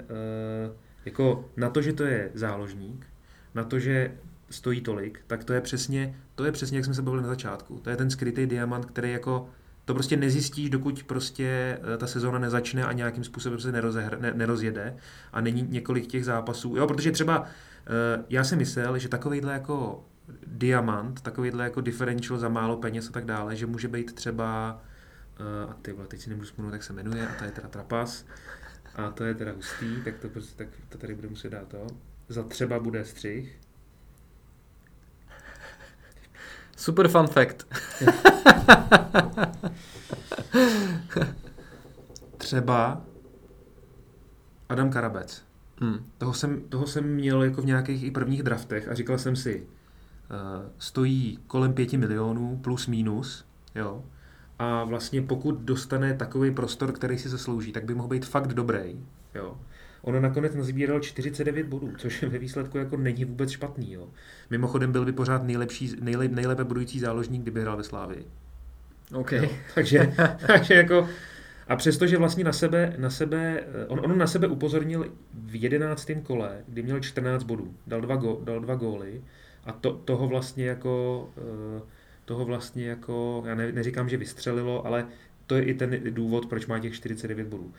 eh, 0.00 0.72
jako 1.04 1.50
na 1.56 1.70
to, 1.70 1.82
že 1.82 1.92
to 1.92 2.04
je 2.04 2.30
záložník, 2.34 3.06
na 3.54 3.64
to, 3.64 3.78
že 3.78 4.12
stojí 4.50 4.80
tolik, 4.80 5.20
tak 5.26 5.44
to 5.44 5.52
je 5.52 5.60
přesně, 5.60 6.16
to 6.34 6.44
je 6.44 6.52
přesně, 6.52 6.78
jak 6.78 6.84
jsme 6.84 6.94
se 6.94 7.02
bavili 7.02 7.22
na 7.22 7.28
začátku. 7.28 7.80
To 7.84 7.90
je 7.90 7.96
ten 7.96 8.10
skrytý 8.10 8.46
diamant, 8.46 8.84
který 8.84 9.12
jako 9.12 9.48
to 9.84 9.94
prostě 9.94 10.16
nezjistíš, 10.16 10.70
dokud 10.70 11.02
prostě 11.02 11.78
eh, 11.94 11.98
ta 11.98 12.06
sezóna 12.06 12.38
nezačne 12.38 12.84
a 12.84 12.92
nějakým 12.92 13.24
způsobem 13.24 13.60
se 13.60 13.72
nerozehr, 13.72 14.20
ne, 14.20 14.32
nerozjede 14.34 14.96
a 15.32 15.40
není 15.40 15.66
několik 15.68 16.06
těch 16.06 16.24
zápasů. 16.24 16.76
Jo, 16.76 16.86
protože 16.86 17.12
třeba 17.12 17.44
eh, 17.44 18.24
já 18.28 18.44
si 18.44 18.56
myslel, 18.56 18.98
že 18.98 19.08
takovýhle 19.08 19.52
jako 19.52 20.04
diamant, 20.46 21.20
takovýhle 21.20 21.64
jako 21.64 21.80
differential 21.80 22.38
za 22.38 22.48
málo 22.48 22.76
peněz 22.76 23.08
a 23.08 23.12
tak 23.12 23.24
dále, 23.24 23.56
že 23.56 23.66
může 23.66 23.88
být 23.88 24.14
třeba 24.14 24.80
uh, 25.40 25.70
a 25.70 25.74
ty 25.82 25.92
vole, 25.92 26.06
teď 26.06 26.20
si 26.20 26.30
nemůžu 26.30 26.46
vzpomenout, 26.46 26.72
jak 26.72 26.82
se 26.82 26.92
jmenuje, 26.92 27.28
a 27.28 27.34
to 27.38 27.44
je 27.44 27.50
teda 27.50 27.68
Trapas, 27.68 28.26
a 28.94 29.10
to 29.10 29.24
je 29.24 29.34
teda 29.34 29.52
hustý, 29.52 30.02
tak 30.04 30.18
to, 30.18 30.28
prostě, 30.28 30.64
tak 30.64 30.68
to 30.88 30.98
tady 30.98 31.14
bude 31.14 31.28
muset 31.28 31.50
dát 31.50 31.68
to. 31.68 31.86
Za 32.28 32.42
třeba 32.42 32.78
bude 32.78 33.04
střih. 33.04 33.60
Super 36.76 37.08
fun 37.08 37.26
fact. 37.26 37.66
Třeba 42.36 43.04
Adam 44.68 44.90
Karabec. 44.90 45.44
Hmm. 45.80 46.10
Toho 46.18 46.34
jsem, 46.34 46.60
toho 46.60 46.86
jsem 46.86 47.14
měl 47.14 47.42
jako 47.42 47.62
v 47.62 47.66
nějakých 47.66 48.02
i 48.02 48.10
prvních 48.10 48.42
draftech 48.42 48.88
a 48.88 48.94
říkal 48.94 49.18
jsem 49.18 49.36
si, 49.36 49.66
stojí 50.78 51.38
kolem 51.46 51.72
pěti 51.72 51.96
milionů 51.96 52.60
plus 52.62 52.86
minus, 52.86 53.44
jo. 53.74 54.04
A 54.58 54.84
vlastně 54.84 55.22
pokud 55.22 55.60
dostane 55.60 56.14
takový 56.14 56.50
prostor, 56.50 56.92
který 56.92 57.18
si 57.18 57.28
zaslouží, 57.28 57.72
tak 57.72 57.84
by 57.84 57.94
mohl 57.94 58.08
být 58.08 58.26
fakt 58.26 58.54
dobrý, 58.54 59.00
jo. 59.34 59.56
Ono 60.02 60.20
nakonec 60.20 60.54
nazbíral 60.54 61.00
49 61.00 61.66
bodů, 61.66 61.92
což 61.98 62.22
ve 62.22 62.38
výsledku 62.38 62.78
jako 62.78 62.96
není 62.96 63.24
vůbec 63.24 63.50
špatný, 63.50 63.92
jo. 63.92 64.08
Mimochodem 64.50 64.92
byl 64.92 65.04
by 65.04 65.12
pořád 65.12 65.44
nejlepší, 65.44 65.92
nejle, 66.00 66.28
nejlépe 66.28 66.64
bodující 66.64 67.00
záložník, 67.00 67.42
kdyby 67.42 67.60
hrál 67.60 67.76
ve 67.76 67.84
Slávii. 67.84 68.26
OK. 69.14 69.32
Jo, 69.32 69.48
takže, 69.74 70.14
takže 70.46 70.74
jako, 70.74 71.08
a 71.68 71.76
přesto, 71.76 72.06
že 72.06 72.18
vlastně 72.18 72.44
na 72.44 72.52
sebe, 72.52 72.94
na 72.98 73.10
sebe 73.10 73.64
on, 73.88 74.00
on 74.04 74.18
na 74.18 74.26
sebe 74.26 74.46
upozornil 74.46 75.12
v 75.34 75.62
jedenáctém 75.62 76.20
kole, 76.20 76.58
kdy 76.68 76.82
měl 76.82 77.00
14 77.00 77.42
bodů, 77.42 77.74
dal 77.86 78.00
dva, 78.00 78.16
go, 78.16 78.40
dal 78.44 78.60
dva 78.60 78.74
góly 78.74 79.22
a 79.64 79.72
to, 79.72 79.92
toho 79.92 80.28
vlastně 80.28 80.66
jako, 80.66 81.28
eh, 81.38 81.82
toho 82.24 82.44
vlastně 82.44 82.86
jako, 82.86 83.42
já 83.46 83.54
ne, 83.54 83.72
neříkám, 83.72 84.08
že 84.08 84.16
vystřelilo, 84.16 84.86
ale 84.86 85.06
to 85.46 85.54
je 85.54 85.62
i 85.62 85.74
ten 85.74 86.00
důvod, 86.10 86.46
proč 86.46 86.66
má 86.66 86.78
těch 86.78 86.94
49 86.94 87.46
bodů. 87.46 87.72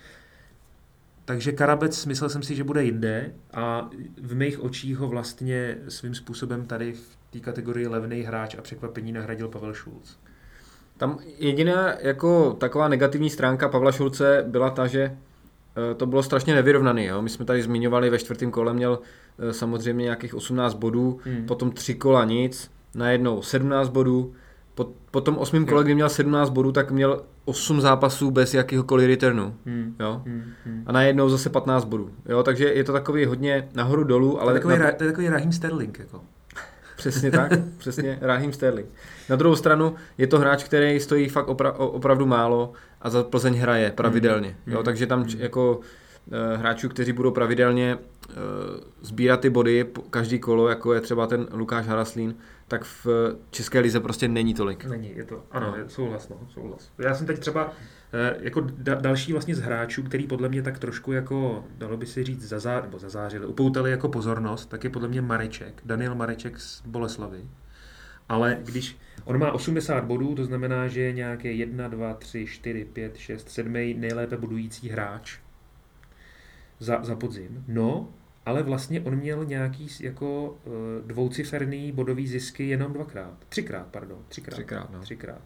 Takže 1.26 1.52
Karabec, 1.52 2.06
myslel 2.06 2.30
jsem 2.30 2.44
si, 2.44 2.56
že 2.56 2.64
bude 2.64 2.84
jinde 2.84 3.34
a 3.54 3.90
v 4.22 4.36
mých 4.36 4.64
očích 4.64 4.98
ho 4.98 5.08
vlastně 5.08 5.78
svým 5.88 6.16
způsobem 6.16 6.66
tady 6.66 6.94
v 6.94 7.18
té 7.32 7.40
kategorii 7.40 7.88
levný 7.88 8.22
hráč 8.22 8.56
a 8.56 8.62
překvapení 8.62 9.12
nahradil 9.12 9.48
Pavel 9.48 9.74
Šulc. 9.74 10.18
Tam 10.98 11.20
jediná 11.38 12.00
jako 12.00 12.54
taková 12.54 12.88
negativní 12.88 13.30
stránka 13.30 13.70
Pavla 13.70 13.92
Šulce 13.92 14.46
byla 14.48 14.70
ta, 14.70 14.88
že 14.88 15.18
to 15.98 16.06
bylo 16.06 16.24
strašně 16.24 16.56
nevyrovnaný. 16.56 17.06
Jo? 17.06 17.22
My 17.22 17.30
jsme 17.30 17.46
tady 17.46 17.64
zmiňovali, 17.64 18.10
ve 18.10 18.18
čtvrtém 18.20 18.52
kole 18.52 18.74
měl 18.74 19.00
eh, 19.40 19.54
samozřejmě 19.54 20.04
nějakých 20.04 20.36
18 20.36 20.74
bodů, 20.74 21.20
Hmm. 21.26 21.46
potom 21.46 21.72
tři 21.72 21.96
kola 21.96 22.26
nic, 22.26 22.72
najednou 22.96 23.42
17 23.42 23.90
bodů, 23.90 24.34
po, 24.76 24.88
po 25.12 25.22
tom 25.22 25.38
osmém 25.38 25.66
kole, 25.66 25.84
kdy 25.84 25.96
měl 25.96 26.10
17 26.10 26.50
bodů, 26.50 26.72
tak 26.72 26.92
měl 26.92 27.22
8 27.46 27.82
zápasů 27.82 28.32
bez 28.32 28.54
jakýhokoliv 28.54 29.08
returnu. 29.08 29.56
Hmm. 29.66 29.96
Jo? 30.00 30.22
Hmm. 30.26 30.44
Hmm. 30.66 30.84
A 30.86 30.92
najednou 30.92 31.30
zase 31.30 31.50
15 31.50 31.86
bodů. 31.86 32.10
Jo? 32.26 32.44
Takže 32.44 32.66
je 32.74 32.84
to 32.84 32.94
takový 32.94 33.26
hodně 33.26 33.70
nahoru 33.74 34.04
dolů, 34.04 34.32
To 34.32 34.38
je 34.38 34.42
ale 34.42 34.54
takový, 34.54 34.78
na, 34.78 34.92
to 34.92 35.04
je 35.04 35.10
takový 35.12 35.30
Raheem 35.30 35.52
Sterling. 35.52 36.00
Jako. 36.00 36.22
přesně 36.98 37.32
tak, 37.32 37.52
přesně 37.78 38.18
Raheem 38.22 38.54
Sterling. 38.54 38.88
Na 39.30 39.36
druhou 39.36 39.56
stranu 39.56 39.96
je 40.18 40.28
to 40.28 40.40
hráč, 40.40 40.64
který 40.64 41.00
stojí 41.00 41.30
fakt 41.30 41.48
opra- 41.48 41.74
opravdu 41.78 42.26
málo 42.26 42.74
a 43.04 43.10
za 43.10 43.24
Plzeň 43.24 43.54
hraje 43.56 43.92
pravidelně. 43.92 44.58
Mm. 44.66 44.74
Jo? 44.74 44.80
Mm. 44.80 44.86
Takže 44.86 45.08
tam 45.08 45.20
Mm. 45.20 45.30
jako 45.38 45.80
eh, 46.32 46.58
hráčů, 46.58 46.90
kteří 46.90 47.12
budou 47.14 47.32
pravidelně 47.32 47.98
eh, 48.30 48.34
sbírat 49.02 49.40
ty 49.40 49.50
body 49.50 49.86
každý 50.10 50.40
kolo, 50.40 50.70
jako 50.70 50.94
je 50.94 51.02
třeba 51.02 51.28
ten 51.28 51.48
Lukáš 51.52 51.88
Haraslín, 51.88 52.36
tak 52.68 52.84
v 52.84 53.08
České 53.52 53.80
lize 53.80 54.00
prostě 54.00 54.28
není 54.28 54.54
tolik. 54.54 54.86
Není, 54.86 55.14
je 55.18 55.24
to, 55.24 55.44
ano, 55.52 55.68
No. 55.72 55.78
je, 55.78 55.90
souhlas, 55.90 56.30
no, 56.30 56.36
souhlas. 56.54 56.92
Já 57.00 57.16
jsem 57.16 57.28
teď 57.28 57.40
třeba 57.40 57.74
eh, 58.14 58.36
jako 58.40 58.62
da, 58.78 58.96
další 58.96 59.32
vlastně 59.32 59.56
z 59.56 59.60
hráčů, 59.60 60.04
který 60.04 60.28
podle 60.28 60.50
mě 60.50 60.62
tak 60.62 60.80
trošku 60.80 61.12
jako, 61.12 61.64
dalo 61.78 61.98
by 61.98 62.06
se 62.06 62.24
říct, 62.24 62.48
zazá, 62.48 62.82
nebo 62.82 63.00
zazářili, 63.00 63.46
upoutali 63.46 63.92
jako 63.92 64.10
pozornost, 64.10 64.66
tak 64.70 64.84
je 64.84 64.90
podle 64.90 65.08
mě 65.08 65.22
Mareček, 65.22 65.82
Daniel 65.86 66.16
Mareček 66.16 66.60
z 66.60 66.82
Boleslavy. 66.86 67.40
Ale 68.30 68.58
když 68.64 68.98
on 69.26 69.40
má 69.40 69.52
80 69.52 70.04
bodů, 70.04 70.36
to 70.36 70.46
znamená, 70.46 70.88
že 70.88 71.02
je 71.02 71.14
nějaký 71.14 71.58
1, 71.58 71.88
2, 71.88 72.14
3, 72.14 72.46
4, 72.46 72.86
5, 72.86 73.18
6, 73.18 73.50
7 73.50 73.74
nejlépe 73.74 74.38
bodující 74.38 74.90
hráč 74.90 75.38
za, 76.80 77.04
za 77.04 77.16
podzim. 77.16 77.64
No, 77.68 78.14
ale 78.46 78.64
vlastně 78.64 79.02
on 79.02 79.16
měl 79.16 79.46
nějaký 79.46 79.88
jako 80.00 80.58
eh, 80.66 80.70
dvouciferný 81.08 81.92
bodový 81.92 82.28
zisky 82.28 82.68
jenom 82.68 82.94
dvakrát. 82.94 83.38
Třikrát, 83.50 83.88
pardon. 83.88 84.20
Třikrát. 84.28 84.56
Třikrát, 84.56 84.92
no. 84.92 85.00
Třikrát. 85.00 85.42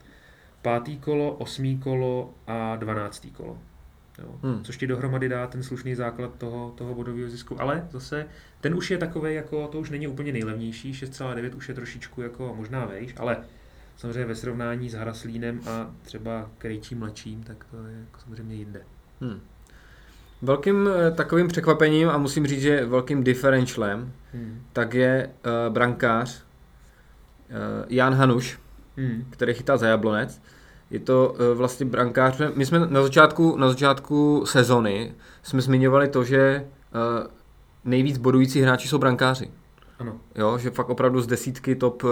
Pátý 0.61 0.97
kolo, 0.97 1.31
osmý 1.31 1.77
kolo 1.77 2.33
a 2.47 2.75
dvanáctý 2.75 3.31
kolo. 3.31 3.57
Jo. 4.19 4.39
Hmm. 4.43 4.63
Což 4.63 4.77
ti 4.77 4.87
dohromady 4.87 5.29
dá 5.29 5.47
ten 5.47 5.63
slušný 5.63 5.95
základ 5.95 6.35
toho, 6.37 6.73
toho 6.77 6.95
bodového 6.95 7.29
zisku. 7.29 7.61
Ale 7.61 7.87
zase, 7.91 8.25
ten 8.61 8.75
už 8.75 8.91
je 8.91 8.97
takový, 8.97 9.35
jako 9.35 9.67
to 9.67 9.79
už 9.79 9.89
není 9.89 10.07
úplně 10.07 10.31
nejlevnější, 10.31 10.93
6,9 10.93 11.57
už 11.57 11.69
je 11.69 11.75
trošičku 11.75 12.21
jako 12.21 12.53
možná 12.57 12.85
vejš, 12.85 13.13
ale 13.17 13.37
samozřejmě 13.97 14.25
ve 14.25 14.35
srovnání 14.35 14.89
s 14.89 14.93
Haraslínem 14.93 15.61
a 15.69 15.91
třeba 16.01 16.49
Krejčím 16.57 16.99
mladším, 16.99 17.43
tak 17.43 17.65
to 17.71 17.77
je 17.77 17.95
jako 17.99 18.19
samozřejmě 18.19 18.55
jinde. 18.55 18.81
Hmm. 19.21 19.39
Velkým 20.41 20.89
eh, 21.07 21.11
takovým 21.11 21.47
překvapením 21.47 22.09
a 22.09 22.17
musím 22.17 22.47
říct, 22.47 22.61
že 22.61 22.85
velkým 22.85 23.23
differentialem, 23.23 24.11
Hmm. 24.33 24.61
tak 24.73 24.93
je 24.93 25.29
uh, 25.45 25.73
brankář 25.73 26.43
uh, 27.49 27.55
Jan 27.89 28.13
Hanuš, 28.13 28.59
Hmm. 28.97 29.25
který 29.29 29.53
chytá 29.53 29.77
za 29.77 29.87
Jablonec. 29.87 30.41
Je 30.89 30.99
to 30.99 31.35
uh, 31.39 31.57
vlastně 31.57 31.85
brankář, 31.85 32.41
my 32.55 32.65
jsme 32.65 32.79
na 32.79 33.01
začátku, 33.01 33.57
na 33.57 33.69
začátku 33.69 34.45
sezony 34.45 35.15
jsme 35.43 35.61
zmiňovali 35.61 36.07
to, 36.07 36.23
že 36.23 36.67
uh, 36.93 37.27
nejvíc 37.85 38.17
bodující 38.17 38.61
hráči 38.61 38.87
jsou 38.87 38.97
brankáři. 38.97 39.51
Ano. 39.99 40.17
Jo, 40.35 40.57
že 40.57 40.69
fakt 40.69 40.89
opravdu 40.89 41.21
z 41.21 41.27
desítky 41.27 41.75
top 41.75 42.03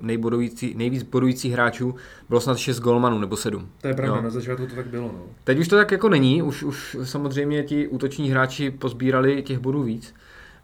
nejbodující, 0.00 0.74
nejvíc 0.74 1.02
bodujících 1.02 1.52
hráčů 1.52 1.94
bylo 2.28 2.40
snad 2.40 2.58
6 2.58 2.80
golmanů 2.80 3.18
nebo 3.18 3.36
7. 3.36 3.68
To 3.80 3.88
je 3.88 3.94
pravda, 3.94 4.16
Jo. 4.16 4.22
na 4.22 4.30
začátku 4.30 4.66
to 4.66 4.74
tak 4.74 4.86
bylo. 4.86 5.06
No. 5.12 5.22
Teď 5.44 5.58
už 5.58 5.68
to 5.68 5.76
tak 5.76 5.90
jako 5.90 6.08
není, 6.08 6.42
už, 6.42 6.62
už 6.62 6.96
samozřejmě 7.04 7.62
ti 7.62 7.88
útoční 7.88 8.30
hráči 8.30 8.70
pozbírali 8.70 9.42
těch 9.42 9.58
bodů 9.58 9.82
víc, 9.82 10.14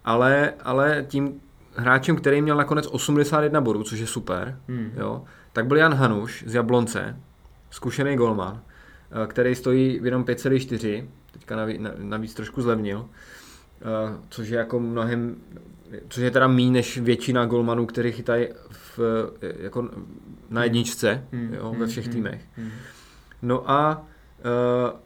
ale, 0.05 0.53
ale 0.64 1.05
tím 1.09 1.40
hráčem, 1.77 2.16
který 2.16 2.42
měl 2.42 2.57
nakonec 2.57 2.87
81 2.87 3.61
bodů, 3.61 3.83
což 3.83 3.99
je 3.99 4.07
super, 4.07 4.59
Hmm. 4.68 4.90
jo, 4.97 5.25
tak 5.53 5.66
byl 5.66 5.77
Jan 5.77 5.95
Hanuš 5.95 6.45
z 6.47 6.55
Jablonce, 6.55 7.16
zkušený 7.71 8.16
golman, 8.16 8.61
eh, 9.25 9.27
který 9.27 9.55
stojí 9.55 10.01
jenom 10.03 10.25
5,4, 10.25 11.09
teďka 11.33 11.57
navíc, 11.57 11.81
navíc 11.99 12.35
trošku 12.35 12.62
zlevnil, 12.62 13.07
eh, 13.81 14.16
což 14.29 14.49
je 14.49 14.59
jako 14.59 14.81
mnohem, 14.81 15.37
což 16.09 16.22
je 16.22 16.31
teda 16.31 16.46
míň 16.46 16.72
než 16.72 16.98
většina 16.98 17.46
golmanů, 17.46 17.87
kteří 17.87 18.12
chytají 18.12 18.46
v, 18.70 18.98
jako 19.59 19.88
na 20.50 20.64
jedničce, 20.64 21.24
Hmm. 21.33 21.55
jo, 21.55 21.70
ve 21.70 21.76
Hmm. 21.78 21.88
všech 21.88 22.05
Hmm. 22.05 22.12
týmech. 22.14 22.40
Hmm. 22.57 22.70
No 23.42 23.70
a 23.70 24.07
uh, 24.92 24.98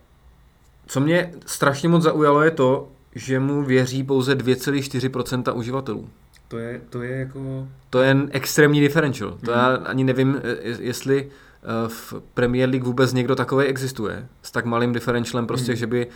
co 0.86 1.00
mě 1.00 1.32
strašně 1.46 1.88
moc 1.88 2.02
zaujalo 2.02 2.42
je 2.42 2.50
to, 2.50 2.88
že 3.14 3.40
mu 3.40 3.62
věří 3.62 4.02
pouze 4.02 4.34
2,4% 4.34 5.56
uživatelů. 5.56 6.08
To 6.48 6.58
je, 6.58 6.80
to 6.90 7.02
je 7.02 7.16
jako... 7.18 7.68
To 7.90 8.02
je 8.02 8.16
extrémní 8.30 8.80
differential. 8.80 9.30
To 9.30 9.50
Mhm. 9.50 9.60
já 9.60 9.66
ani 9.76 10.04
nevím, 10.04 10.40
eh, 10.44 10.56
jestli 10.80 11.28
eh, 11.62 11.88
v 11.88 12.14
Premier 12.34 12.68
League 12.68 12.84
vůbec 12.86 13.12
někdo 13.12 13.34
takový 13.36 13.66
existuje. 13.66 14.26
S 14.42 14.50
tak 14.50 14.64
malým 14.64 14.92
differentialem 14.92 15.46
prostě, 15.46 15.72
Mhm. 15.72 15.76
že 15.78 15.86
by 15.86 16.06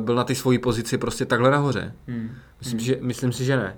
byl 0.00 0.14
na 0.14 0.24
ty 0.24 0.34
svoji 0.34 0.58
pozici 0.58 0.98
prostě 0.98 1.24
takhle 1.26 1.50
nahoře. 1.50 1.94
Hmm. 2.08 2.30
Myslím, 2.60 2.78
Hmm. 2.78 2.86
že, 2.86 2.96
myslím 3.00 3.32
si, 3.32 3.44
že 3.44 3.56
ne. 3.56 3.76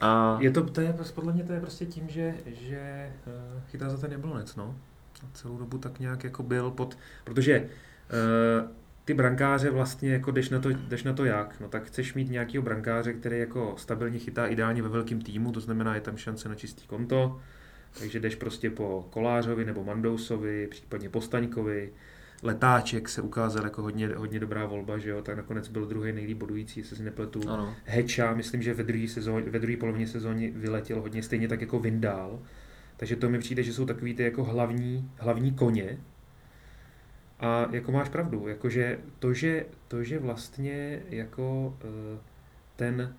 A 0.00 0.38
Je 0.40 0.50
to, 0.50 0.64
to 0.64 0.80
je, 0.80 0.94
podle 1.14 1.32
mě 1.32 1.44
to 1.44 1.52
je 1.52 1.60
prostě 1.60 1.86
tím, 1.86 2.08
že, 2.08 2.34
že 2.46 3.12
uh, 3.26 3.62
chytá 3.70 3.88
za 3.90 3.96
ten 3.96 4.12
jablonec, 4.12 4.56
no. 4.56 4.76
A 5.22 5.26
celou 5.32 5.58
dobu 5.58 5.78
tak 5.78 6.00
nějak 6.00 6.24
jako 6.24 6.42
byl 6.42 6.70
pod, 6.70 6.98
protože 7.24 7.60
uh, 7.60 8.70
ty 9.04 9.14
brankáře 9.14 9.70
vlastně, 9.70 10.12
jako 10.12 10.30
jdeš 10.30 10.50
na, 10.50 10.60
to, 10.60 10.68
jdeš 10.68 11.02
na 11.02 11.12
to 11.12 11.24
jak, 11.24 11.60
no 11.60 11.68
tak 11.68 11.84
chceš 11.84 12.14
mít 12.14 12.30
nějakého 12.30 12.62
brankáře, 12.62 13.12
který 13.12 13.38
jako 13.38 13.74
stabilně 13.78 14.18
chytá 14.18 14.46
ideálně 14.46 14.82
ve 14.82 14.88
velkém 14.88 15.20
týmu, 15.20 15.52
to 15.52 15.60
znamená, 15.60 15.94
je 15.94 16.00
tam 16.00 16.16
šance 16.16 16.48
na 16.48 16.54
čistý 16.54 16.86
konto, 16.86 17.40
takže 17.98 18.20
jdeš 18.20 18.34
prostě 18.34 18.70
po 18.70 19.06
Kolářovi 19.10 19.64
nebo 19.64 19.84
Mandousovi, 19.84 20.66
případně 20.66 21.08
po 21.08 21.20
Staňkovi, 21.20 21.92
Letáček 22.42 23.08
se 23.08 23.22
ukázal 23.22 23.64
jako 23.64 23.82
hodně, 23.82 24.08
hodně 24.08 24.40
dobrá 24.40 24.66
volba, 24.66 24.98
že 24.98 25.10
jo, 25.10 25.22
tak 25.22 25.36
nakonec 25.36 25.68
byl 25.68 25.86
druhý 25.86 26.12
nejlíp 26.12 26.38
bodující, 26.38 26.80
jestli 26.80 26.96
si 26.96 27.02
nepletu. 27.02 27.40
ano. 27.48 27.76
Heča, 27.84 28.34
myslím, 28.34 28.62
že 28.62 28.74
ve 28.74 28.82
druhé 28.82 29.08
sezóně, 29.08 29.50
ve 29.50 29.58
druhé 29.58 29.76
polovině 29.76 30.06
sezóny 30.06 30.50
vyletěl 30.50 31.00
hodně, 31.00 31.22
stejně 31.22 31.48
tak 31.48 31.60
jako 31.60 31.78
Vindál. 31.78 32.42
Takže 32.96 33.16
to 33.16 33.28
mi 33.30 33.38
přijde, 33.38 33.62
že 33.62 33.72
jsou 33.72 33.86
takový 33.86 34.14
ty 34.14 34.22
jako 34.22 34.44
hlavní, 34.44 35.10
hlavní 35.16 35.52
koně. 35.52 35.98
A 37.40 37.68
jako 37.70 37.92
máš 37.92 38.08
pravdu, 38.08 38.48
jakože 38.48 38.98
to, 39.18 39.34
že, 39.34 39.66
to, 39.88 40.04
že 40.04 40.18
vlastně 40.18 41.02
jako 41.08 41.76
eh, 41.84 42.18
ten 42.76 43.16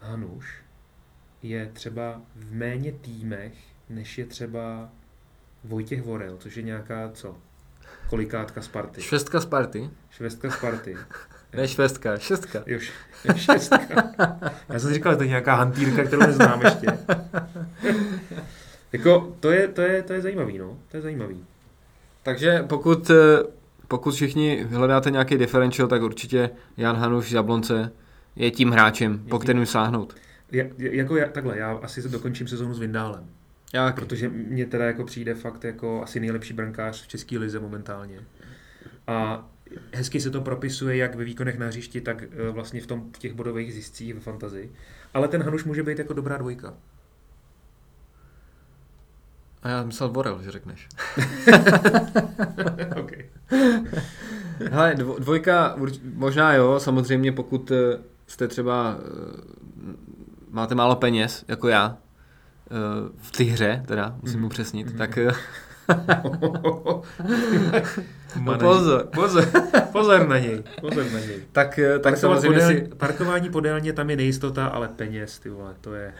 Hanuš 0.00 0.62
je 1.42 1.70
třeba 1.72 2.22
v 2.34 2.54
méně 2.54 2.92
týmech, 2.92 3.54
než 3.88 4.18
je 4.18 4.26
třeba 4.26 4.92
Vojtěch 5.64 6.02
Vorel, 6.02 6.36
což 6.36 6.56
je 6.56 6.62
nějaká, 6.62 7.10
co? 7.12 7.36
Kolikátka 8.10 8.62
Sparty. 8.62 9.02
Švestka 9.02 9.40
Sparty? 9.40 9.90
Švestka 10.10 10.50
Sparty. 10.50 10.96
Ne 11.56 11.68
švestka, 11.68 12.18
šestka. 12.18 12.62
Jo, 12.66 12.78
šestka. 13.36 14.02
Já 14.68 14.78
jsem 14.78 14.94
říkal, 14.94 15.12
že 15.12 15.16
to 15.16 15.22
je 15.22 15.28
nějaká 15.28 15.54
hantýrka, 15.54 16.04
kterou 16.04 16.26
neznám 16.26 16.62
ještě. 16.62 16.86
jako, 18.92 19.36
to 19.40 19.50
je, 19.50 19.68
to, 19.68 19.80
je, 19.80 20.02
to 20.02 20.12
je 20.12 20.20
zajímavý, 20.20 20.58
no. 20.58 20.78
To 20.90 20.96
je 20.96 21.02
zajímavý. 21.02 21.44
Takže 22.22 22.64
pokud, 22.68 23.10
pokud 23.88 24.14
všichni 24.14 24.66
hledáte 24.70 25.10
nějaký 25.10 25.36
differential, 25.36 25.88
tak 25.88 26.02
určitě 26.02 26.50
Jan 26.76 26.96
Hanuš 26.96 27.28
z 27.30 27.32
Jablonce 27.32 27.92
je 28.36 28.50
tím 28.50 28.70
hráčem, 28.70 29.18
po 29.18 29.36
tím. 29.36 29.38
kterým 29.38 29.66
sáhnout. 29.66 30.14
Ja, 30.52 30.64
jako 30.78 31.16
já, 31.16 31.28
takhle, 31.28 31.58
já 31.58 31.78
asi 31.82 32.02
se 32.02 32.08
dokončím 32.08 32.48
sezónu 32.48 32.74
s 32.74 32.78
Vindálem. 32.78 33.28
Já, 33.74 33.92
Protože 33.92 34.28
mně 34.28 34.66
teda 34.66 34.84
jako 34.84 35.04
přijde 35.04 35.34
fakt 35.34 35.64
jako 35.64 36.02
asi 36.02 36.20
nejlepší 36.20 36.52
brankář 36.52 37.02
v 37.02 37.08
české 37.08 37.38
lize 37.38 37.60
momentálně. 37.60 38.20
A 39.06 39.48
hezky 39.92 40.20
se 40.20 40.30
to 40.30 40.40
propisuje 40.40 40.96
jak 40.96 41.14
ve 41.14 41.24
výkonech 41.24 41.58
na 41.58 41.66
hřišti, 41.66 42.00
tak 42.00 42.22
eh, 42.22 42.50
vlastně 42.50 42.80
v, 42.80 42.86
tom, 42.86 43.12
v 43.16 43.18
těch 43.18 43.32
bodových 43.34 43.74
ziscích 43.74 44.14
ve 44.14 44.20
fantazii. 44.20 44.72
Ale 45.14 45.28
ten 45.28 45.42
Hanuš 45.42 45.64
může 45.64 45.82
být 45.82 45.98
jako 45.98 46.12
dobrá 46.12 46.36
dvojka. 46.36 46.74
A 49.62 49.68
já 49.68 49.82
myslel 49.82 50.08
Borel, 50.08 50.42
že 50.42 50.50
řekneš. 50.50 50.88
okay. 53.00 53.28
Hele, 54.70 54.94
dvo, 54.94 55.18
dvojka, 55.18 55.76
možná 56.14 56.54
jo, 56.54 56.80
samozřejmě 56.80 57.32
pokud 57.32 57.70
eh, 57.70 57.98
jste 58.26 58.48
třeba, 58.48 58.98
eh, 58.98 59.92
máte 60.50 60.74
málo 60.74 60.96
peněz, 60.96 61.44
jako 61.48 61.68
já, 61.68 61.98
v 63.16 63.30
té 63.30 63.44
hře, 63.44 63.82
teda, 63.86 64.16
musím 64.22 64.36
Mhm. 64.38 64.46
upřesnit, 64.46 64.86
Mhm. 64.88 64.98
tak 64.98 65.18
eh, 65.18 65.30
no 68.44 68.58
pozor, 68.58 69.08
Pozor, 69.14 69.44
pozor 69.92 70.28
na 70.28 70.38
něj, 70.38 70.62
pozor 70.80 71.04
na 71.12 71.20
něj. 71.20 71.40
tak, 71.52 71.78
eh, 71.78 71.92
tak 71.98 72.02
Tak 72.02 72.16
samozřejmě 72.16 72.48
podél, 72.48 72.68
si, 72.68 72.88
Parkování 72.96 73.50
podélně, 73.50 73.92
tam 73.92 74.10
je 74.10 74.16
nejistota, 74.16 74.66
ale 74.66 74.88
peněz, 74.88 75.38
ty 75.38 75.48
vole, 75.50 75.74
to 75.80 75.94
je... 75.94 76.12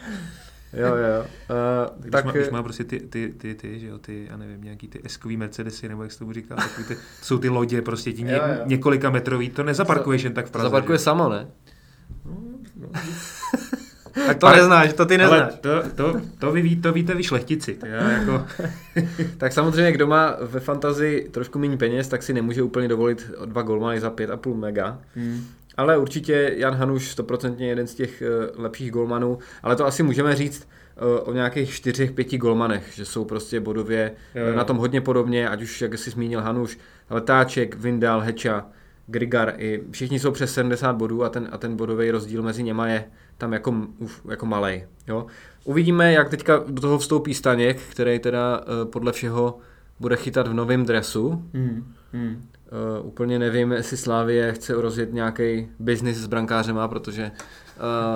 jo, 0.73 0.87
jo, 0.95 1.21
uh, 1.21 1.25
Když, 1.99 2.11
tak, 2.11 2.25
má, 2.25 2.31
když 2.31 2.47
eh, 2.47 2.51
má 2.51 2.63
prostě 2.63 2.83
ty, 2.83 2.99
ty, 2.99 3.33
ty, 3.37 3.55
ty, 3.55 3.79
že 3.79 3.87
jo, 3.87 3.97
ty, 3.97 4.27
já 4.29 4.37
nevím, 4.37 4.63
nějaký 4.63 4.87
ty 4.87 5.01
eskový 5.03 5.37
Mercedesy, 5.37 5.89
nebo 5.89 6.03
jak 6.03 6.11
se 6.11 6.19
tomu 6.19 6.33
říká, 6.33 6.55
takový 6.55 6.87
ty, 6.87 6.97
jsou 7.21 7.37
ty 7.37 7.49
lodě 7.49 7.81
prostě 7.81 8.13
ti 8.13 8.23
ně, 8.23 8.33
Jo, 8.33 8.41
jo. 8.47 8.61
několika 8.65 9.09
metrový, 9.09 9.49
to 9.49 9.63
nezaparkuješ 9.63 10.23
jen 10.23 10.33
tak 10.33 10.45
v 10.45 10.51
Praze. 10.51 10.67
zaparkuje 10.69 10.97
že? 10.97 11.03
samo, 11.03 11.29
ne? 11.29 11.47
No, 12.25 12.37
no, 12.75 12.87
Tak 14.27 14.37
to 14.37 14.49
neznáš, 14.49 14.93
to 14.93 15.05
ty 15.05 15.17
neznáš. 15.17 15.41
Ale 15.41 15.51
to, 15.61 15.83
to, 15.95 16.21
to, 16.39 16.51
vy, 16.51 16.75
to 16.75 16.93
víte 16.93 17.15
vy 17.15 17.23
šlechtici. 17.23 17.77
Já 17.85 18.09
jako... 18.09 18.45
tak 19.37 19.53
samozřejmě, 19.53 19.91
kdo 19.91 20.07
má 20.07 20.35
ve 20.41 20.59
fantazii 20.59 21.29
trošku 21.29 21.59
méně 21.59 21.77
peněz, 21.77 22.07
tak 22.07 22.23
si 22.23 22.33
nemůže 22.33 22.63
úplně 22.63 22.87
dovolit 22.87 23.31
dva 23.45 23.61
golmany 23.61 23.99
za 23.99 24.09
5,5 24.09 24.55
mega. 24.55 24.99
Hmm. 25.15 25.45
Ale 25.77 25.97
určitě 25.97 26.53
Jan 26.57 26.73
Hanuš 26.73 27.11
stoprocentně 27.11 27.67
jeden 27.67 27.87
z 27.87 27.95
těch 27.95 28.23
uh, 28.55 28.63
lepších 28.63 28.91
golmanů, 28.91 29.37
ale 29.63 29.75
to 29.75 29.85
asi 29.85 30.03
můžeme 30.03 30.35
říct 30.35 30.67
uh, 31.01 31.29
o 31.29 31.33
nějakých 31.33 31.73
čtyřech, 31.73 32.11
pěti 32.11 32.37
golmanech, 32.37 32.91
že 32.93 33.05
jsou 33.05 33.25
prostě 33.25 33.59
bodově 33.59 34.11
jo, 34.35 34.45
jo. 34.45 34.55
na 34.55 34.63
tom 34.63 34.77
hodně 34.77 35.01
podobně, 35.01 35.49
ať 35.49 35.61
už, 35.61 35.81
jak 35.81 35.97
jsi 35.97 36.09
zmínil 36.09 36.41
Hanuš, 36.41 36.77
Letáček, 37.09 37.75
Vindal, 37.75 38.19
Heča, 38.21 38.65
Grigar, 39.07 39.53
i 39.57 39.81
všichni 39.91 40.19
jsou 40.19 40.31
přes 40.31 40.53
70 40.53 40.93
bodů 40.93 41.23
a 41.23 41.29
ten, 41.29 41.47
a 41.51 41.57
ten 41.57 41.75
bodový 41.75 42.11
rozdíl 42.11 42.43
mezi 42.43 42.63
něma 42.63 42.87
je 42.87 43.05
tam 43.39 43.53
jako, 43.53 43.87
jako 44.29 44.45
malej. 44.45 44.87
Jo? 45.07 45.25
Uvidíme, 45.63 46.13
jak 46.13 46.29
teďka 46.29 46.63
do 46.67 46.81
toho 46.81 46.97
vstoupí 46.97 47.33
Staněk, 47.33 47.81
který 47.81 48.19
teda 48.19 48.59
uh, 48.59 48.91
podle 48.91 49.11
všeho 49.11 49.57
bude 49.99 50.15
chytat 50.15 50.47
v 50.47 50.53
novém 50.53 50.85
dresu. 50.85 51.29
Hmm. 51.53 51.93
Hmm. 52.13 52.47
Uh, 52.99 53.07
úplně 53.07 53.39
nevím, 53.39 53.71
jestli 53.71 53.97
Slávie 53.97 54.53
chce 54.53 54.73
rozjet 54.73 55.13
nějaký 55.13 55.67
biznis 55.79 56.17
s 56.17 56.27
brankářema, 56.27 56.87
protože, 56.87 57.31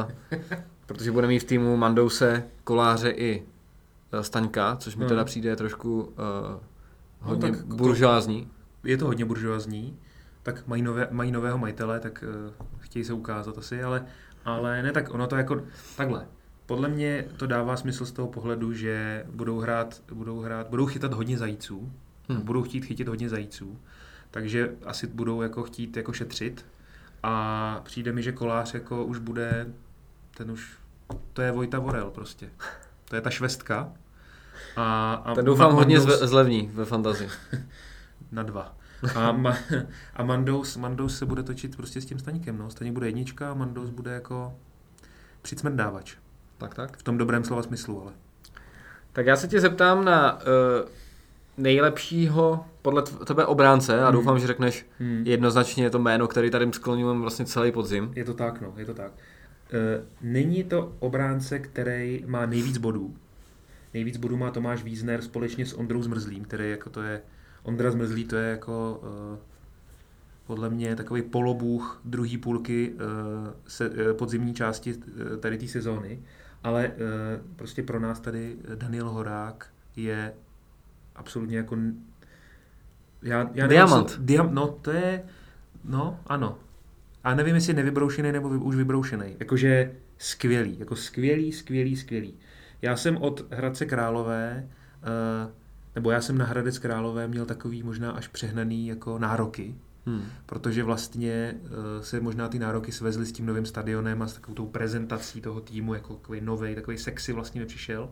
uh, 0.02 0.12
protože 0.86 1.12
bude 1.12 1.28
mít 1.28 1.40
v 1.40 1.44
týmu 1.44 1.78
Mandouse, 1.78 2.44
Koláře 2.64 3.10
i 3.10 3.44
uh, 4.14 4.20
Staňka, 4.20 4.76
což 4.76 4.96
mi 4.96 5.04
no. 5.04 5.10
teda 5.10 5.24
přijde 5.24 5.56
trošku 5.56 6.02
uh, 6.02 6.10
hodně 7.20 7.52
no, 7.52 7.76
buržoázní. 7.76 8.48
Je 8.84 8.98
to 8.98 9.06
hodně 9.06 9.26
buržoázní, 9.26 10.00
tak 10.44 10.68
mají, 10.68 10.82
nové, 10.82 11.08
mají 11.12 11.32
nového 11.32 11.58
majitele, 11.58 12.00
tak 12.00 12.24
uh, 12.28 12.66
chtějí 12.80 13.06
se 13.06 13.14
ukázat 13.14 13.58
asi, 13.58 13.84
ale, 13.84 14.06
ale 14.46 14.84
ne, 14.84 14.92
tak 14.92 15.14
ono 15.14 15.28
to 15.28 15.36
jako 15.36 15.62
takhle. 15.98 16.26
Podle 16.66 16.90
mě 16.90 17.26
to 17.38 17.48
dává 17.48 17.78
smysl 17.78 18.06
z 18.06 18.12
toho 18.12 18.28
pohledu, 18.28 18.74
že 18.74 19.26
budou 19.32 19.60
hrát, 19.60 20.02
budou 20.14 20.40
hrát, 20.40 20.68
budou 20.68 20.86
chytat 20.86 21.14
hodně 21.14 21.38
zajíců, 21.38 21.92
hmm. 22.30 22.42
budou 22.42 22.64
chtít 22.64 22.86
chytit 22.86 23.08
hodně 23.08 23.30
zajíců 23.30 23.78
takže 24.34 24.76
asi 24.86 25.08
budou 25.08 25.42
jako 25.42 25.64
chtít 25.64 25.98
jako 25.98 26.14
šetřit 26.14 26.66
a 27.24 27.82
přijde 27.84 28.12
mi, 28.12 28.24
že 28.24 28.32
kolář 28.32 28.74
jako 28.74 29.06
už 29.06 29.18
bude, 29.18 29.68
ten 30.38 30.52
už, 30.52 30.78
to 31.34 31.42
je 31.42 31.52
Vojta 31.52 31.80
Vorel 31.80 32.12
prostě. 32.12 32.50
To 33.10 33.16
je 33.16 33.22
ta 33.22 33.30
švestka. 33.30 33.92
A, 34.76 35.14
a 35.14 35.36
ten 35.36 35.46
doufám 35.46 35.74
hodně 35.74 36.00
zlevní 36.00 36.70
ve 36.74 36.86
fantazii. 36.86 37.30
na 38.32 38.44
dva. 38.44 38.78
A, 39.16 39.32
ma, 39.32 39.58
a 40.14 40.24
Mandous, 40.24 40.78
Mandous 40.78 41.18
se 41.18 41.26
bude 41.26 41.44
točit 41.44 41.76
prostě 41.76 42.02
s 42.02 42.06
tím 42.06 42.20
staníkem. 42.20 42.58
No. 42.58 42.70
Staník 42.70 42.94
bude 42.94 43.08
jednička 43.08 43.52
a 43.52 43.54
Mandous 43.54 43.90
bude 43.90 44.12
jako 44.12 44.54
přicmrdávač. 45.42 46.16
Tak, 46.58 46.76
tak. 46.76 46.98
V 46.98 47.04
tom 47.04 47.18
dobrém 47.18 47.44
slova 47.44 47.64
smyslu, 47.64 48.02
ale. 48.02 48.12
Tak 49.14 49.26
já 49.26 49.36
se 49.36 49.48
tě 49.48 49.62
zeptám 49.62 50.06
na 50.06 50.34
uh, 50.34 50.40
nejlepšího 51.58 52.66
podle 52.82 53.02
tebe 53.02 53.46
obránce 53.46 54.02
a 54.02 54.04
hmm. 54.04 54.14
doufám, 54.14 54.40
že 54.40 54.48
řekneš 54.48 54.86
hmm. 55.00 55.24
jednoznačně 55.26 55.90
to 55.90 56.00
jméno, 56.00 56.28
který 56.28 56.50
tady 56.50 56.74
skloňujeme 56.74 57.22
vlastně 57.22 57.46
celý 57.46 57.72
podzim. 57.72 58.12
Je 58.16 58.24
to 58.24 58.34
tak, 58.34 58.62
no, 58.62 58.74
je 58.78 58.86
to 58.86 58.94
tak. 58.94 59.12
E, 59.74 60.04
není 60.22 60.64
to 60.64 60.96
obránce, 61.00 61.60
který 61.60 62.24
má 62.28 62.46
nejvíc 62.46 62.78
bodů. 62.78 63.16
Nejvíc 63.94 64.18
bodů 64.18 64.38
má 64.38 64.52
Tomáš 64.52 64.84
Vízner 64.84 65.22
společně 65.22 65.66
s 65.66 65.74
Ondrou 65.74 66.02
Zmrzlým, 66.02 66.44
který 66.44 66.70
jako 66.70 66.90
to 66.90 67.02
je, 67.02 67.22
Ondra 67.64 67.92
Zmrzlý 67.92 68.26
to 68.26 68.36
je 68.36 68.50
jako 68.50 69.02
e, 69.04 69.38
podle 70.48 70.70
mě 70.70 70.96
takový 70.96 71.22
polobůh 71.22 72.02
druhé 72.06 72.38
půlky 72.38 72.94
e, 72.94 73.00
se, 73.68 73.86
e, 73.86 74.14
podzimní 74.14 74.54
části 74.54 74.96
tady 75.40 75.58
té 75.58 75.68
sezóny, 75.68 76.20
ale 76.64 76.92
prostě 77.56 77.84
pro 77.84 78.00
nás 78.00 78.20
tady 78.20 78.58
Daniel 78.76 79.10
Horák 79.10 79.70
je 79.96 80.34
absolutně 81.16 81.58
jako 81.58 81.78
já, 83.24 83.50
já 83.54 83.68
Diamant. 83.68 84.12
Nevím, 84.12 84.26
diam, 84.26 84.56
no 84.56 84.68
to 84.68 84.92
je, 84.92 85.24
no 85.86 86.20
ano. 86.28 86.60
A 87.24 87.36
nevím, 87.36 87.56
jestli 87.56 87.74
nevybroušený 87.74 88.32
nebo 88.32 88.50
vy, 88.50 88.58
už 88.58 88.76
vybroušený. 88.76 89.36
Jakože 89.40 89.92
skvělý, 90.18 90.80
jako 90.80 90.96
skvělý, 90.96 91.52
skvělý, 91.52 91.96
skvělý. 91.96 92.34
Já 92.82 92.96
jsem 92.96 93.18
od 93.18 93.52
Hradce 93.52 93.86
Králové, 93.86 94.70
uh, 95.46 95.52
nebo 95.96 96.12
já 96.12 96.22
jsem 96.22 96.38
na 96.38 96.46
Hradec 96.46 96.80
Králové 96.80 97.28
měl 97.28 97.46
takový 97.46 97.84
možná 97.84 98.12
až 98.12 98.28
přehnaný 98.28 98.88
jako 98.88 99.20
nároky, 99.20 99.76
Hmm. 100.06 100.24
Protože 100.46 100.84
vlastně 100.84 101.56
uh, 101.64 101.70
se 102.02 102.20
možná 102.20 102.50
ty 102.50 102.60
nároky 102.60 102.92
svezly 102.92 103.26
s 103.26 103.32
tím 103.32 103.46
novým 103.46 103.66
stadionem 103.66 104.22
a 104.22 104.28
s 104.28 104.34
takovou 104.34 104.56
tou 104.56 104.68
prezentací 104.68 105.42
toho 105.42 105.62
týmu, 105.62 105.94
jako 105.94 106.14
takový 106.14 106.42
nový, 106.42 106.76
takový 106.76 106.98
sexy 106.98 107.34
vlastně 107.34 107.62
mi 107.62 107.68
přišel. 107.68 108.10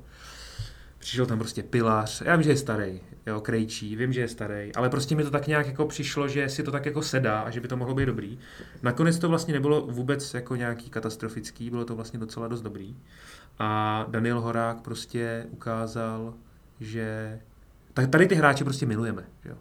Přišel 0.97 1.25
tam 1.25 1.39
prostě 1.39 1.63
pilař, 1.63 2.21
já 2.25 2.35
vím, 2.35 2.43
že 2.43 2.49
je 2.49 2.57
starý, 2.57 3.01
jo, 3.27 3.41
krejčí, 3.41 3.95
vím, 3.95 4.13
že 4.13 4.21
je 4.21 4.27
starý, 4.27 4.75
ale 4.75 4.89
prostě 4.89 5.15
mi 5.15 5.23
to 5.23 5.31
tak 5.31 5.47
nějak 5.47 5.67
jako 5.67 5.85
přišlo, 5.85 6.27
že 6.27 6.49
si 6.49 6.63
to 6.63 6.71
tak 6.71 6.85
jako 6.85 7.01
sedá 7.01 7.39
a 7.39 7.49
že 7.49 7.59
by 7.59 7.67
to 7.67 7.77
mohlo 7.77 7.95
být 7.95 8.05
dobrý. 8.05 8.39
Nakonec 8.81 9.19
to 9.19 9.29
vlastně 9.29 9.53
nebylo 9.53 9.81
vůbec 9.81 10.33
jako 10.33 10.55
nějaký 10.55 10.89
katastrofický, 10.89 11.69
bylo 11.69 11.85
to 11.85 11.95
vlastně 11.95 12.19
docela 12.19 12.47
dost 12.47 12.61
dobrý. 12.61 12.95
A 13.59 14.05
Daniel 14.09 14.41
Horák 14.41 14.81
prostě 14.81 15.45
ukázal, 15.51 16.33
že 16.79 17.39
tady 17.93 18.27
ty 18.27 18.36
hráče 18.36 18.63
prostě 18.63 18.86
milujeme. 18.86 19.23
Jo. 19.45 19.56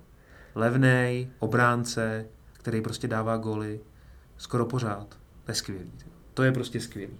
Levnej, 0.55 1.29
obránce, 1.39 2.27
který 2.53 2.81
prostě 2.81 3.09
dává 3.09 3.37
goly 3.37 3.81
skoro 4.37 4.67
pořád. 4.67 5.19
To 5.45 5.51
je 5.51 5.55
skvělý. 5.55 5.91
To 6.35 6.43
je 6.43 6.53
prostě 6.53 6.81
skvělý. 6.81 7.13
Uh, 7.13 7.19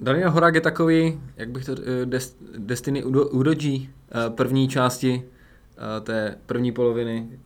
Daniel 0.00 0.30
Horák 0.30 0.54
je 0.54 0.60
takový, 0.60 1.20
jak 1.36 1.50
bych 1.50 1.64
to, 1.64 1.72
uh, 1.72 1.78
Dest, 2.04 2.42
Destiny 2.58 3.04
Udoji 3.04 3.78
uh, 3.78 3.88
první 4.34 4.68
části 4.68 5.22
uh, 5.22 6.04
té 6.04 6.38
první 6.46 6.72
poloviny 6.72 7.38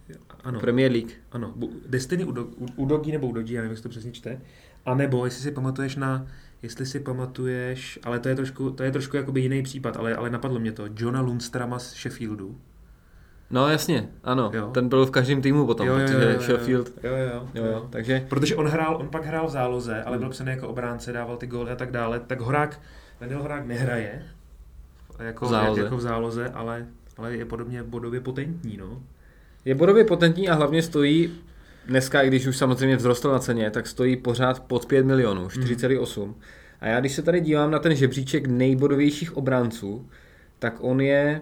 ano. 0.44 0.61
Premier 0.61 0.92
League. 0.92 1.12
Ano, 1.33 1.55
Destiny 1.87 2.25
Udogi 2.77 3.12
nebo 3.12 3.29
Udoji, 3.29 3.55
já 3.55 3.61
nevím, 3.61 3.70
jestli 3.70 3.83
to 3.83 3.88
přesně 3.88 4.12
čte. 4.12 4.40
A 4.87 4.95
nebo, 4.95 5.25
jestli 5.25 5.43
si 5.43 5.51
pamatuješ 5.51 5.97
na, 5.97 6.27
jestli 6.62 6.87
si 6.87 7.01
pamatuješ, 7.01 7.99
ale 8.03 8.19
to 8.19 8.29
je 8.29 8.35
trošku, 8.35 8.71
to 8.71 8.83
je 8.83 8.90
trošku 8.90 9.16
jakoby 9.16 9.40
jiný 9.40 9.62
případ, 9.62 9.97
ale, 9.97 10.14
ale 10.16 10.31
napadlo 10.31 10.59
mě 10.59 10.73
to, 10.73 10.85
Johna 10.97 11.21
Lundstrama 11.21 11.79
z 11.79 11.95
Sheffieldu. 11.95 12.59
No 13.51 13.69
jasně, 13.69 14.09
ano. 14.25 14.51
Jo. 14.55 14.71
Ten 14.71 14.88
byl 14.88 15.07
v 15.07 15.11
každém 15.11 15.43
týmu 15.43 15.66
potom, 15.66 15.87
jo, 15.87 15.99
jo, 15.99 16.07
protože 16.07 16.25
jo, 16.25 16.31
jo, 16.31 16.40
Sheffield. 16.40 16.93
Jo, 17.03 17.16
jo, 17.16 17.49
jo, 17.55 17.64
jo. 17.64 17.87
Takže... 17.90 18.27
Protože 18.29 18.57
on 18.57 18.66
hrál, 18.66 18.97
on 18.97 19.09
pak 19.09 19.25
hrál 19.25 19.47
v 19.47 19.51
záloze, 19.51 20.03
ale 20.03 20.16
hmm. 20.16 20.21
byl 20.21 20.31
psaný 20.31 20.51
jako 20.51 20.69
obránce, 20.69 21.12
dával 21.12 21.37
ty 21.37 21.47
góly 21.47 21.71
a 21.71 21.77
tak 21.77 21.90
dále. 21.90 22.21
Tak 22.21 22.40
Horák, 22.40 22.81
Daniel 23.21 23.43
Horák 23.43 23.66
nehraje 23.66 24.23
jako 25.25 25.47
v 25.47 25.49
záloze, 25.49 25.81
jako 25.81 25.97
v 25.97 26.01
záloze 26.01 26.49
ale, 26.49 26.87
ale 27.19 27.37
je 27.37 27.45
podobně 27.45 27.83
bodově 27.83 28.21
potentní. 28.21 28.77
No. 28.77 29.03
Je 29.64 29.75
bodově 29.75 30.05
potentní 30.05 30.49
a 30.49 30.55
hlavně 30.55 30.83
stojí 30.83 31.40
dneska, 31.90 32.22
i 32.22 32.29
když 32.29 32.46
už 32.46 32.57
samozřejmě 32.57 32.96
vzrostl 32.96 33.33
na 33.33 33.38
ceně, 33.38 33.70
tak 33.70 33.87
stojí 33.87 34.16
pořád 34.16 34.61
pod 34.61 34.87
5 34.87 35.07
milionů, 35.07 35.46
4,8. 35.48 36.24
Hmm. 36.24 36.35
A 36.81 36.87
já 36.87 37.00
když 37.00 37.12
se 37.12 37.22
tady 37.22 37.40
dívám 37.40 37.70
na 37.70 37.79
ten 37.79 37.94
žebříček 37.94 38.46
nejbodovějších 38.46 39.37
obránců, 39.37 40.09
tak 40.59 40.74
on 40.81 41.00
je 41.00 41.40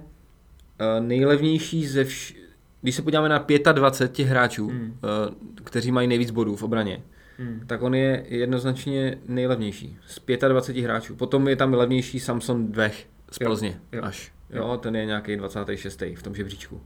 Eh, 0.79 1.01
nejlevnější 1.01 1.87
ze 1.87 2.05
vš- 2.05 2.35
když 2.83 2.95
se 2.95 3.03
podíváme 3.03 3.29
na 3.29 3.47
25 3.73 4.13
těch 4.13 4.27
hráčů, 4.27 4.67
uh, 4.67 4.73
kteří 5.65 5.93
mají 5.93 6.09
nejvíc 6.09 6.31
bodů 6.31 6.57
v 6.57 6.63
obraně, 6.63 7.03
hmm. 7.39 7.63
tak 7.67 7.83
on 7.83 7.95
je 7.95 8.25
jednoznačně 8.29 9.19
nejlevnější 9.29 9.99
z 10.07 10.21
25 10.49 10.83
hráčů. 10.83 11.17
Potom 11.17 11.49
je 11.49 11.57
tam 11.57 11.75
levnější 11.75 12.21
Samson 12.21 12.73
Dvech 12.73 13.07
z 13.31 13.39
Plzně 13.39 13.69
jo, 13.69 13.99
jo. 13.99 14.03
až. 14.05 14.33
Jo, 14.51 14.79
ten 14.83 14.97
je 14.97 15.07
nějaký 15.07 15.37
26. 15.37 16.03
v 16.15 16.23
tom 16.23 16.35
žebříčku. 16.35 16.81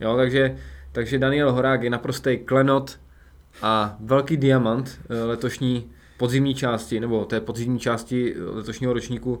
Jo, 0.00 0.16
takže, 0.16 0.56
takže 0.94 1.18
Daniel 1.18 1.52
Horák 1.52 1.82
je 1.82 1.90
naprostý 1.90 2.38
klenot 2.38 3.00
a 3.62 3.96
velký 4.00 4.36
diamant 4.36 5.00
eh, 5.10 5.24
letošní 5.24 5.90
podzimní 6.18 6.54
části, 6.54 7.00
nebo 7.00 7.24
té 7.24 7.40
podzimní 7.40 7.78
části 7.78 8.34
letošního 8.38 8.92
ročníku 8.92 9.40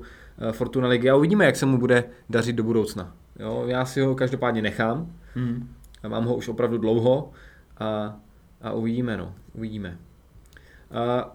Fortuna 0.52 0.88
Ligy 0.88 1.10
a 1.10 1.16
uvidíme, 1.16 1.44
jak 1.44 1.56
se 1.56 1.66
mu 1.66 1.78
bude 1.78 2.04
dařit 2.30 2.52
do 2.52 2.62
budoucna. 2.62 3.14
Jo, 3.38 3.64
já 3.66 3.84
si 3.84 4.00
ho 4.00 4.14
každopádně 4.14 4.62
nechám. 4.62 5.12
Hmm. 5.34 5.68
A 6.02 6.08
mám 6.08 6.24
ho 6.24 6.36
už 6.36 6.48
opravdu 6.48 6.78
dlouho 6.78 7.30
a, 7.78 8.16
a 8.62 8.72
uvidíme, 8.72 9.16
no. 9.16 9.34
Uvidíme. 9.52 9.98
A, 10.90 11.32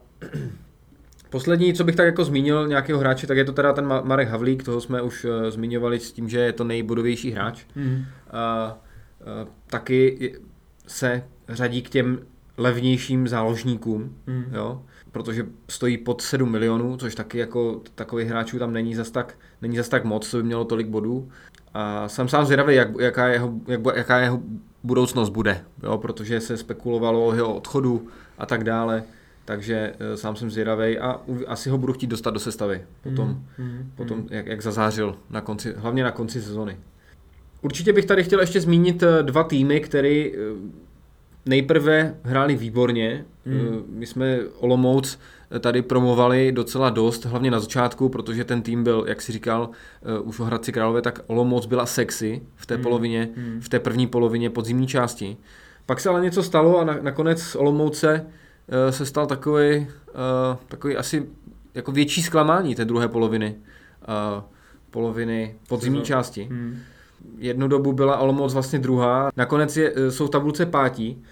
poslední, 1.30 1.74
co 1.74 1.84
bych 1.84 1.96
tak 1.96 2.06
jako 2.06 2.24
zmínil 2.24 2.68
nějakého 2.68 3.00
hráče, 3.00 3.28
tak 3.28 3.38
je 3.38 3.46
to 3.46 3.54
teda 3.54 3.74
ten 3.74 3.86
Marek 4.04 4.30
Havlík, 4.30 4.64
toho 4.64 4.82
jsme 4.82 5.02
už 5.02 5.26
uh, 5.26 5.32
zmiňovali 5.50 6.00
s 6.00 6.12
tím, 6.12 6.30
že 6.30 6.40
je 6.40 6.54
to 6.54 6.64
nejbodovější 6.64 7.32
hráč. 7.32 7.66
Hmm. 7.76 8.06
A, 8.32 8.78
taky 9.68 10.34
se 10.88 11.24
řadí 11.50 11.82
k 11.82 11.90
těm 11.90 12.20
levnějším 12.58 13.28
záložníkům, 13.28 14.16
hmm. 14.28 14.46
jo, 14.52 14.82
protože 15.12 15.46
stojí 15.70 15.98
pod 15.98 16.22
7 16.22 16.52
milionů, 16.52 16.98
což 16.98 17.16
taky 17.16 17.38
jako 17.38 17.82
takových 17.96 18.28
hráčů 18.28 18.60
tam 18.60 18.74
není 18.74 18.96
zas 18.96 19.12
tak, 19.12 19.38
není 19.62 19.78
zas 19.78 19.90
tak 19.90 20.04
moc, 20.04 20.30
co 20.30 20.38
by 20.38 20.44
mělo 20.44 20.66
tolik 20.66 20.88
bodů. 20.88 21.30
A 21.74 22.08
jsem 22.08 22.28
sám 22.28 22.46
zvědavý, 22.46 22.76
jak, 22.76 22.88
jaká, 23.00 23.28
jeho, 23.28 23.54
jak, 23.68 23.82
jaká 23.96 24.18
jeho 24.18 24.42
budoucnost 24.84 25.30
bude, 25.30 25.64
jo, 25.84 25.98
protože 25.98 26.42
se 26.42 26.58
spekulovalo 26.58 27.28
o 27.28 27.34
jeho 27.34 27.56
odchodu 27.56 28.08
a 28.38 28.46
tak 28.46 28.64
dále. 28.64 29.04
takže 29.46 29.94
uh, 30.12 30.16
sám 30.16 30.36
jsem 30.36 30.52
zvědavý 30.52 31.00
a 31.00 31.22
asi 31.48 31.70
ho 31.70 31.78
budu 31.78 31.94
chtít 31.94 32.08
dostat 32.08 32.32
do 32.32 32.40
sestavy 32.40 32.82
potom, 33.04 33.28
mm, 33.28 33.66
mm, 33.66 33.92
potom 33.96 34.18
mm. 34.18 34.28
Jak, 34.30 34.46
jak 34.46 34.62
zazářil 34.62 35.16
na 35.30 35.42
konci, 35.42 35.74
hlavně 35.78 36.04
na 36.04 36.12
konci 36.12 36.42
sezony. 36.42 36.78
Určitě 37.62 37.94
bych 37.94 38.06
tady 38.06 38.24
chtěl 38.24 38.40
ještě 38.40 38.62
zmínit 38.62 39.04
dva 39.22 39.44
týmy, 39.44 39.80
které 39.80 40.26
nejprve 41.46 42.16
hráli 42.24 42.56
výborně. 42.56 43.26
Mm. 43.46 43.84
My 43.90 44.06
jsme 44.06 44.40
Olomouc 44.60 45.20
tady 45.60 45.82
promovali 45.82 46.52
docela 46.52 46.90
dost, 46.90 47.26
hlavně 47.26 47.52
na 47.52 47.60
začátku, 47.60 48.10
protože 48.10 48.44
ten 48.44 48.62
tým 48.62 48.84
byl, 48.84 49.06
jak 49.08 49.22
si 49.22 49.32
říkal, 49.32 49.70
už 50.24 50.40
o 50.40 50.44
Hradci 50.44 50.72
Králové, 50.72 51.02
tak 51.02 51.22
Olomouc 51.28 51.66
byla 51.66 51.86
sexy 51.86 52.42
v 52.56 52.66
té 52.66 52.78
mm. 52.78 52.84
polovině, 52.84 53.30
mm. 53.36 53.62
v 53.62 53.70
té 53.70 53.80
první 53.80 54.08
polovině 54.08 54.50
podzimní 54.50 54.88
části. 54.88 55.38
Pak 55.86 56.00
se 56.00 56.10
ale 56.10 56.22
něco 56.22 56.44
stalo 56.44 56.80
a 56.80 56.84
na, 56.84 56.98
nakonec 57.02 57.56
Olomouce 57.56 58.26
uh, 58.26 58.92
se 58.92 59.06
stal 59.06 59.28
takový, 59.28 59.88
takový 60.68 60.98
asi 60.98 61.26
jako 61.74 61.92
větší 61.92 62.22
zklamání 62.22 62.76
té 62.76 62.86
druhé 62.86 63.08
poloviny, 63.08 63.56
poloviny 64.92 65.56
podzimní 65.68 66.02
části. 66.02 66.48
Mm. 66.52 66.80
Jednu 67.38 67.68
dobu 67.68 67.94
byla 67.94 68.18
Olomouc 68.18 68.54
vlastně 68.54 68.80
druhá, 68.80 69.32
nakonec 69.38 69.78
je, 69.78 69.94
jsou 70.10 70.28
v 70.28 70.30
tabulce 70.30 70.66
pátí, 70.66 71.24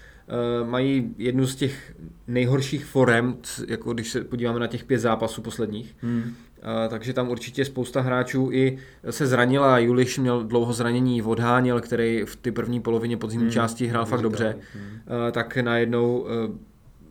uh, 0.62 0.70
mají 0.70 1.16
jednu 1.18 1.48
z 1.48 1.56
těch 1.56 1.96
nejhorších 2.28 2.86
forem, 2.86 3.38
jako 3.68 3.94
když 3.94 4.12
se 4.12 4.24
podíváme 4.24 4.60
na 4.60 4.68
těch 4.68 4.84
pět 4.84 5.00
zápasů 5.00 5.42
posledních. 5.42 5.96
Hmm. 6.02 6.22
Uh, 6.22 6.90
takže 6.90 7.14
tam 7.14 7.30
určitě 7.30 7.66
spousta 7.66 8.02
hráčů 8.02 8.50
i 8.52 8.78
se 9.10 9.28
zranila. 9.28 9.80
Juliš 9.80 10.20
měl 10.20 10.44
dlouho 10.44 10.74
zranění, 10.74 11.22
odháněl, 11.22 11.82
který 11.82 12.24
v 12.26 12.36
ty 12.36 12.52
první 12.52 12.80
polovině 12.80 13.18
podzimní 13.18 13.46
hmm. 13.46 13.54
části 13.54 13.88
hrál 13.88 14.06
fakt 14.06 14.22
dobře. 14.22 14.56
Hmm. 14.74 15.32
Tak 15.32 15.58
najednou 15.58 16.28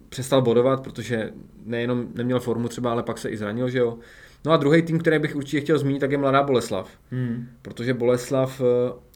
přestal 0.09 0.43
bodovat, 0.43 0.83
protože 0.83 1.31
nejenom 1.65 2.07
neměl 2.15 2.41
formu 2.41 2.69
třeba, 2.69 2.91
ale 2.91 3.03
pak 3.03 3.19
se 3.19 3.29
i 3.29 3.37
zranil, 3.37 3.69
že 3.69 3.79
jo. 3.79 3.99
No 4.47 4.53
a 4.53 4.57
druhý 4.57 4.83
tým, 4.83 4.99
který 4.99 5.19
bych 5.19 5.37
určitě 5.37 5.61
chtěl 5.61 5.79
zmínit, 5.79 5.99
tak 5.99 6.11
je 6.11 6.19
Mladá 6.19 6.43
Boleslav. 6.43 6.91
Hmm. 7.11 7.49
Protože 7.63 7.95
Boleslav 7.95 8.63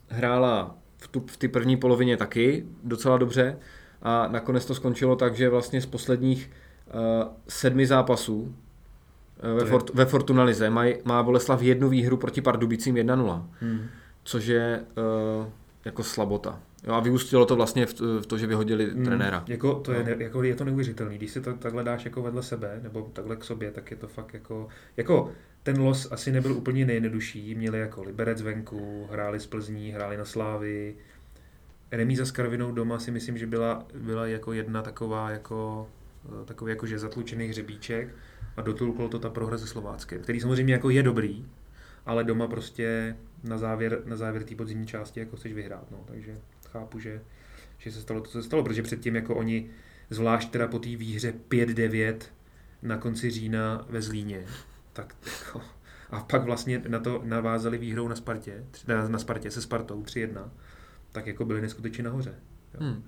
hrála 0.08 0.76
v, 0.98 1.08
tu, 1.08 1.24
v 1.26 1.36
ty 1.36 1.48
první 1.48 1.76
polovině 1.76 2.16
taky 2.16 2.64
docela 2.84 3.18
dobře 3.18 3.56
a 4.02 4.28
nakonec 4.28 4.66
to 4.66 4.74
skončilo 4.74 5.16
tak, 5.16 5.36
že 5.36 5.48
vlastně 5.48 5.80
z 5.80 5.86
posledních 5.86 6.50
uh, 6.86 7.28
sedmi 7.48 7.86
zápasů 7.86 8.40
uh, 8.40 9.58
ve, 9.58 9.64
Fort, 9.64 9.94
ve 9.94 10.04
Fortuna 10.04 10.42
Lize 10.44 10.70
má, 10.70 10.84
má 11.04 11.22
Boleslav 11.22 11.62
jednu 11.62 11.88
výhru 11.88 12.16
proti 12.16 12.40
Pardubicím 12.40 12.94
1-0, 12.94 13.42
hmm. 13.60 13.80
což 14.24 14.46
je 14.46 14.80
uh, 15.40 15.46
jako 15.84 16.02
slabota. 16.02 16.60
Jo, 16.86 16.94
a 16.94 17.00
vyústilo 17.00 17.46
to 17.46 17.56
vlastně 17.56 17.86
v, 17.86 18.00
v 18.00 18.26
to, 18.26 18.38
že 18.38 18.46
vyhodili 18.46 18.90
hmm. 18.90 19.04
trenéra. 19.04 19.44
Jako, 19.48 19.74
to 19.74 19.92
je, 19.92 20.04
no. 20.04 20.24
jako, 20.24 20.42
je 20.42 20.54
to 20.54 20.64
neuvěřitelný. 20.64 21.16
Když 21.16 21.30
si 21.30 21.40
to 21.40 21.52
takhle 21.52 21.84
dáš 21.84 22.04
jako 22.04 22.22
vedle 22.22 22.42
sebe, 22.42 22.80
nebo 22.82 23.10
takhle 23.12 23.36
k 23.36 23.44
sobě, 23.44 23.70
tak 23.70 23.90
je 23.90 23.96
to 23.96 24.08
fakt 24.08 24.34
jako... 24.34 24.68
Jako 24.96 25.32
ten 25.62 25.80
los 25.80 26.12
asi 26.12 26.32
nebyl 26.32 26.52
úplně 26.52 26.86
nejjednodušší. 26.86 27.54
Měli 27.54 27.78
jako 27.78 28.02
Liberec 28.02 28.42
venku, 28.42 29.08
hráli 29.10 29.40
z 29.40 29.46
Plzní, 29.46 29.90
hráli 29.90 30.16
na 30.16 30.24
Slávy, 30.24 30.96
remíza 31.92 32.24
s 32.24 32.30
Karvinou 32.30 32.72
doma 32.72 32.98
si 32.98 33.10
myslím, 33.10 33.38
že 33.38 33.46
byla, 33.46 33.86
byla 33.94 34.26
jako 34.26 34.52
jedna 34.52 34.82
taková 34.82 35.30
jako 35.30 35.88
eh, 36.42 36.44
takový 36.44 36.70
jakože 36.70 36.98
zatlučený 36.98 37.46
hřebíček 37.46 38.14
a 38.56 38.62
dotulklo 38.62 39.08
to 39.08 39.18
ta 39.18 39.30
prohra 39.30 39.56
ze 39.56 39.66
Slováckem, 39.66 40.22
který 40.22 40.40
samozřejmě 40.40 40.72
jako 40.72 40.90
je 40.90 41.02
dobrý, 41.02 41.46
ale 42.06 42.24
doma 42.24 42.46
prostě 42.46 43.16
na 43.44 43.58
závěr, 43.58 44.02
na 44.04 44.16
závěr 44.16 44.44
té 44.44 44.54
podzimní 44.54 44.86
části 44.86 45.20
jako 45.20 45.36
chceš 45.36 45.52
vyhrát, 45.52 45.90
no, 45.90 45.98
takže 46.06 46.38
chápu, 46.72 46.98
že, 46.98 47.20
že 47.78 47.92
se 47.92 48.00
stalo 48.00 48.20
to, 48.20 48.30
co 48.30 48.42
se 48.42 48.46
stalo, 48.46 48.62
protože 48.64 48.82
předtím 48.82 49.16
jako 49.16 49.34
oni, 49.34 49.70
zvlášť 50.10 50.50
teda 50.50 50.68
po 50.68 50.78
té 50.78 50.96
výhře 50.96 51.34
5-9 51.48 52.16
na 52.82 52.96
konci 52.96 53.30
října 53.30 53.86
ve 53.88 54.02
Zlíně, 54.02 54.44
tak 54.92 55.14
jako, 55.40 55.62
a 56.10 56.20
pak 56.20 56.44
vlastně 56.44 56.82
na 56.88 56.98
to 56.98 57.22
navázali 57.24 57.78
výhrou 57.78 58.08
na 58.08 58.16
Spartě, 58.16 58.64
na, 58.86 59.08
na 59.08 59.18
Spartě 59.18 59.50
se 59.50 59.62
Spartou 59.62 60.02
3-1, 60.02 60.48
tak 61.12 61.26
jako 61.26 61.44
byli 61.44 61.60
neskutečně 61.60 62.04
nahoře. 62.04 62.34
Hmm. 62.78 63.04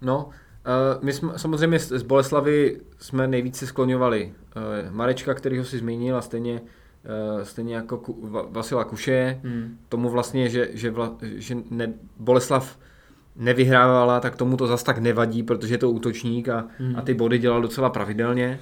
No, 0.00 0.26
uh, 0.26 1.04
my 1.04 1.12
jsme 1.12 1.38
samozřejmě 1.38 1.78
z 1.78 2.02
Boleslavy 2.02 2.80
jsme 2.98 3.26
nejvíce 3.26 3.66
skloňovali 3.66 4.34
uh, 4.56 4.94
Marečka, 4.94 5.34
který 5.34 5.58
ho 5.58 5.64
si 5.64 5.78
zmínil 5.78 6.16
a 6.16 6.22
stejně 6.22 6.60
stejně 7.42 7.74
jako 7.74 7.98
Ku, 7.98 8.28
Vasila 8.50 8.84
Kuše, 8.84 9.40
hmm. 9.44 9.78
tomu 9.88 10.08
vlastně, 10.08 10.48
že, 10.48 10.68
že, 10.72 10.90
vla, 10.90 11.16
že 11.22 11.56
ne, 11.70 11.92
Boleslav 12.18 12.78
nevyhrávala, 13.36 14.20
tak 14.20 14.36
tomu 14.36 14.56
to 14.56 14.66
zas 14.66 14.82
tak 14.82 14.98
nevadí, 14.98 15.42
protože 15.42 15.74
je 15.74 15.78
to 15.78 15.90
útočník 15.90 16.48
a, 16.48 16.66
hmm. 16.78 16.96
a 16.96 17.02
ty 17.02 17.14
body 17.14 17.38
dělal 17.38 17.62
docela 17.62 17.90
pravidelně. 17.90 18.58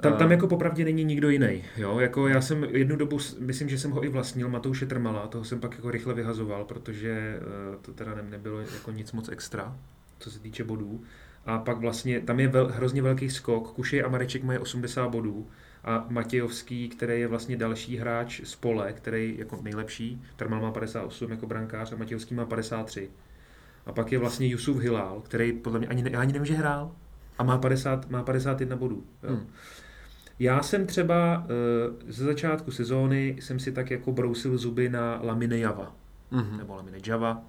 Tam, 0.00 0.12
tam 0.12 0.30
jako 0.30 0.46
popravdě 0.46 0.84
není 0.84 1.04
nikdo 1.04 1.30
jiný. 1.30 1.64
Jo? 1.76 1.98
Jako 1.98 2.28
já 2.28 2.40
jsem 2.40 2.64
jednu 2.64 2.96
dobu, 2.96 3.18
myslím, 3.38 3.68
že 3.68 3.78
jsem 3.78 3.90
ho 3.90 4.04
i 4.04 4.08
vlastnil, 4.08 4.48
Matouše 4.48 4.86
Trmala, 4.86 5.26
toho 5.26 5.44
jsem 5.44 5.60
pak 5.60 5.74
jako 5.74 5.90
rychle 5.90 6.14
vyhazoval, 6.14 6.64
protože 6.64 7.38
eh, 7.38 7.76
to 7.82 7.92
teda 7.92 8.14
nebylo 8.30 8.60
jako 8.60 8.90
nic 8.90 9.12
moc 9.12 9.28
extra, 9.28 9.76
co 10.18 10.30
se 10.30 10.38
týče 10.38 10.64
bodů. 10.64 11.00
A 11.46 11.58
pak 11.58 11.78
vlastně, 11.78 12.20
tam 12.20 12.40
je 12.40 12.48
vel, 12.48 12.68
hrozně 12.74 13.02
velký 13.02 13.30
skok, 13.30 13.72
Kušej 13.72 14.04
a 14.04 14.08
Mareček 14.08 14.44
mají 14.44 14.58
80 14.58 15.08
bodů 15.08 15.46
a 15.84 16.06
Matějovský, 16.08 16.88
který 16.88 17.20
je 17.20 17.28
vlastně 17.28 17.56
další 17.56 17.96
hráč 17.96 18.40
z 18.44 18.56
pole, 18.56 18.92
který 18.92 19.34
jako 19.38 19.58
nejlepší, 19.62 20.22
Trmal 20.36 20.60
má 20.60 20.70
58 20.70 21.30
jako 21.30 21.46
brankář 21.46 21.92
a 21.92 21.96
Matějovský 21.96 22.34
má 22.34 22.46
53. 22.46 23.10
A 23.86 23.92
pak 23.92 24.12
je 24.12 24.18
vlastně 24.18 24.46
Jusuf 24.46 24.78
Hilal, 24.82 25.20
který 25.24 25.52
podle 25.52 25.78
mě 25.78 25.88
ani, 25.88 26.02
ne, 26.02 26.10
ani 26.10 26.32
nevím, 26.32 26.46
že 26.46 26.54
hrál, 26.54 26.92
a 27.38 27.42
má, 27.42 27.58
50, 27.58 28.10
má 28.10 28.22
51 28.22 28.76
bodů. 28.76 29.04
Jo. 29.22 29.30
Hmm. 29.30 29.46
Já 30.38 30.62
jsem 30.62 30.86
třeba 30.86 31.38
uh, 31.38 32.10
ze 32.10 32.24
začátku 32.24 32.70
sezóny 32.70 33.36
jsem 33.40 33.58
si 33.58 33.72
tak 33.72 33.90
jako 33.90 34.12
brousil 34.12 34.58
zuby 34.58 34.88
na 34.88 35.20
Lamine 35.22 35.58
Java. 35.58 35.96
Mm-hmm. 36.32 36.58
Nebo 36.58 36.74
Lamine 36.74 36.98
Java. 37.06 37.42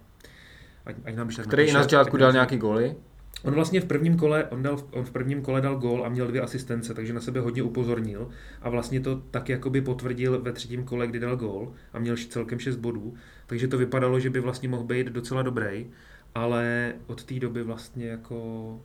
Ať, 0.86 0.96
ať 1.06 1.16
nám 1.16 1.30
Který 1.30 1.74
na 1.74 1.82
začátku 1.82 2.18
dal 2.18 2.32
nějaký 2.32 2.58
góly. 2.58 2.96
On 3.44 3.54
vlastně 3.54 3.82
v 3.82 3.86
prvním 3.86 4.18
kole, 4.18 4.46
on, 4.46 4.64
dal, 4.64 4.78
on 4.92 5.06
v 5.06 5.12
prvním 5.12 5.42
kole 5.42 5.62
dal 5.62 5.76
gól 5.76 6.06
a 6.06 6.10
měl 6.10 6.28
dvě 6.28 6.42
asistence, 6.42 6.94
takže 6.94 7.14
na 7.14 7.22
sebe 7.22 7.40
hodně 7.40 7.64
upozornil 7.64 8.30
a 8.62 8.70
vlastně 8.70 9.00
to 9.00 9.16
tak 9.32 9.50
jakoby 9.50 9.82
potvrdil 9.82 10.42
ve 10.42 10.52
třetím 10.52 10.84
kole, 10.84 11.08
kdy 11.08 11.20
dal 11.20 11.36
gól 11.36 11.74
a 11.94 12.00
měl 12.00 12.16
celkem 12.30 12.60
6 12.60 12.76
bodů, 12.76 13.14
takže 13.48 13.68
to 13.68 13.78
vypadalo, 13.78 14.20
že 14.20 14.30
by 14.30 14.40
vlastně 14.40 14.70
mohl 14.70 14.84
být 14.84 15.08
docela 15.08 15.42
dobrý, 15.42 15.88
ale 16.36 16.94
od 17.08 17.24
té 17.24 17.40
doby 17.40 17.64
vlastně 17.64 18.08
jako 18.08 18.80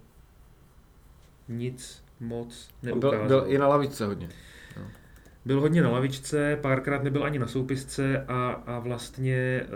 nic 1.49 2.05
moc 2.21 2.71
neukázal. 2.83 3.19
Byl, 3.19 3.29
byl 3.29 3.45
i 3.47 3.59
na 3.59 3.69
lavičce 3.69 4.07
hodně. 4.07 4.29
No. 4.77 4.83
Byl 5.45 5.61
hodně 5.61 5.83
na 5.83 5.91
lavičce, 5.91 6.59
párkrát 6.61 7.03
nebyl 7.03 7.25
ani 7.25 7.39
na 7.39 7.47
soupisce 7.47 8.25
a, 8.29 8.51
a 8.67 8.79
vlastně 8.79 9.37
e, 9.37 9.67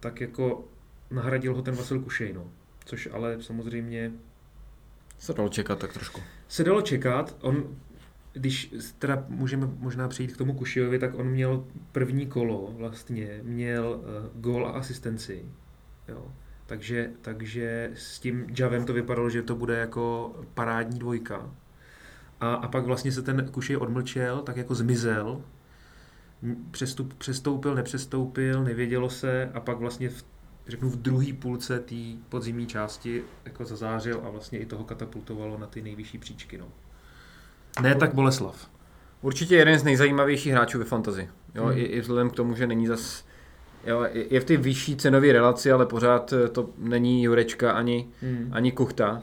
tak 0.00 0.20
jako 0.20 0.64
nahradil 1.10 1.54
ho 1.54 1.62
ten 1.62 1.74
Vasil 1.74 2.00
Kušej, 2.00 2.32
no. 2.32 2.50
Což 2.84 3.08
ale 3.12 3.42
samozřejmě... 3.42 4.12
Se 5.18 5.32
dalo 5.32 5.48
čekat 5.48 5.78
tak 5.78 5.92
trošku. 5.92 6.20
Se 6.48 6.64
dalo 6.64 6.82
čekat. 6.82 7.36
On, 7.40 7.76
když 8.32 8.74
teda 8.98 9.24
můžeme 9.28 9.68
možná 9.78 10.08
přijít 10.08 10.32
k 10.32 10.36
tomu 10.36 10.54
Kušejovi, 10.54 10.98
tak 10.98 11.14
on 11.14 11.26
měl 11.26 11.64
první 11.92 12.26
kolo 12.26 12.74
vlastně, 12.76 13.40
měl 13.42 14.00
uh, 14.00 14.40
gól 14.40 14.66
a 14.66 14.70
asistenci. 14.70 15.44
Jo. 16.08 16.32
Takže, 16.66 17.10
takže 17.22 17.90
s 17.94 18.20
tím 18.20 18.46
Javem 18.58 18.84
to 18.84 18.92
vypadalo, 18.92 19.30
že 19.30 19.42
to 19.42 19.56
bude 19.56 19.78
jako 19.78 20.34
parádní 20.54 20.98
dvojka. 20.98 21.50
A, 22.40 22.54
a 22.54 22.68
pak 22.68 22.84
vlastně 22.84 23.12
se 23.12 23.22
ten 23.22 23.48
Kušej 23.50 23.76
odmlčel, 23.76 24.42
tak 24.42 24.56
jako 24.56 24.74
zmizel, 24.74 25.42
přestup, 26.70 27.14
přestoupil, 27.14 27.74
nepřestoupil, 27.74 28.64
nevědělo 28.64 29.10
se 29.10 29.50
a 29.54 29.60
pak 29.60 29.78
vlastně 29.78 30.08
v, 30.08 30.24
řeknu 30.68 30.90
v 30.90 30.96
druhé 30.96 31.32
půlce 31.38 31.80
té 31.80 31.94
podzimní 32.28 32.66
části 32.66 33.24
jako 33.44 33.64
zazářil 33.64 34.20
a 34.24 34.30
vlastně 34.30 34.58
i 34.58 34.66
toho 34.66 34.84
katapultovalo 34.84 35.58
na 35.58 35.66
ty 35.66 35.82
nejvyšší 35.82 36.18
příčky. 36.18 36.58
No. 36.58 36.66
Ne 37.82 37.94
tak 37.94 38.14
Boleslav. 38.14 38.70
Určitě 39.22 39.56
jeden 39.56 39.78
z 39.78 39.84
nejzajímavějších 39.84 40.52
hráčů 40.52 40.78
ve 40.78 40.84
fantazi. 40.84 41.28
Jo, 41.54 41.64
hmm. 41.64 41.78
i, 41.78 41.82
I 41.82 42.00
vzhledem 42.00 42.30
k 42.30 42.34
tomu, 42.34 42.54
že 42.54 42.66
není 42.66 42.86
zas 42.86 43.24
Jo, 43.86 44.06
je 44.12 44.40
v 44.40 44.44
té 44.44 44.56
vyšší 44.56 44.96
cenové 44.96 45.32
relaci, 45.32 45.72
ale 45.72 45.86
pořád 45.86 46.32
eh, 46.32 46.48
to 46.48 46.70
není 46.78 47.22
Jurečka 47.22 47.72
ani, 47.72 48.08
hmm. 48.20 48.48
ani 48.52 48.72
Kuchta 48.72 49.22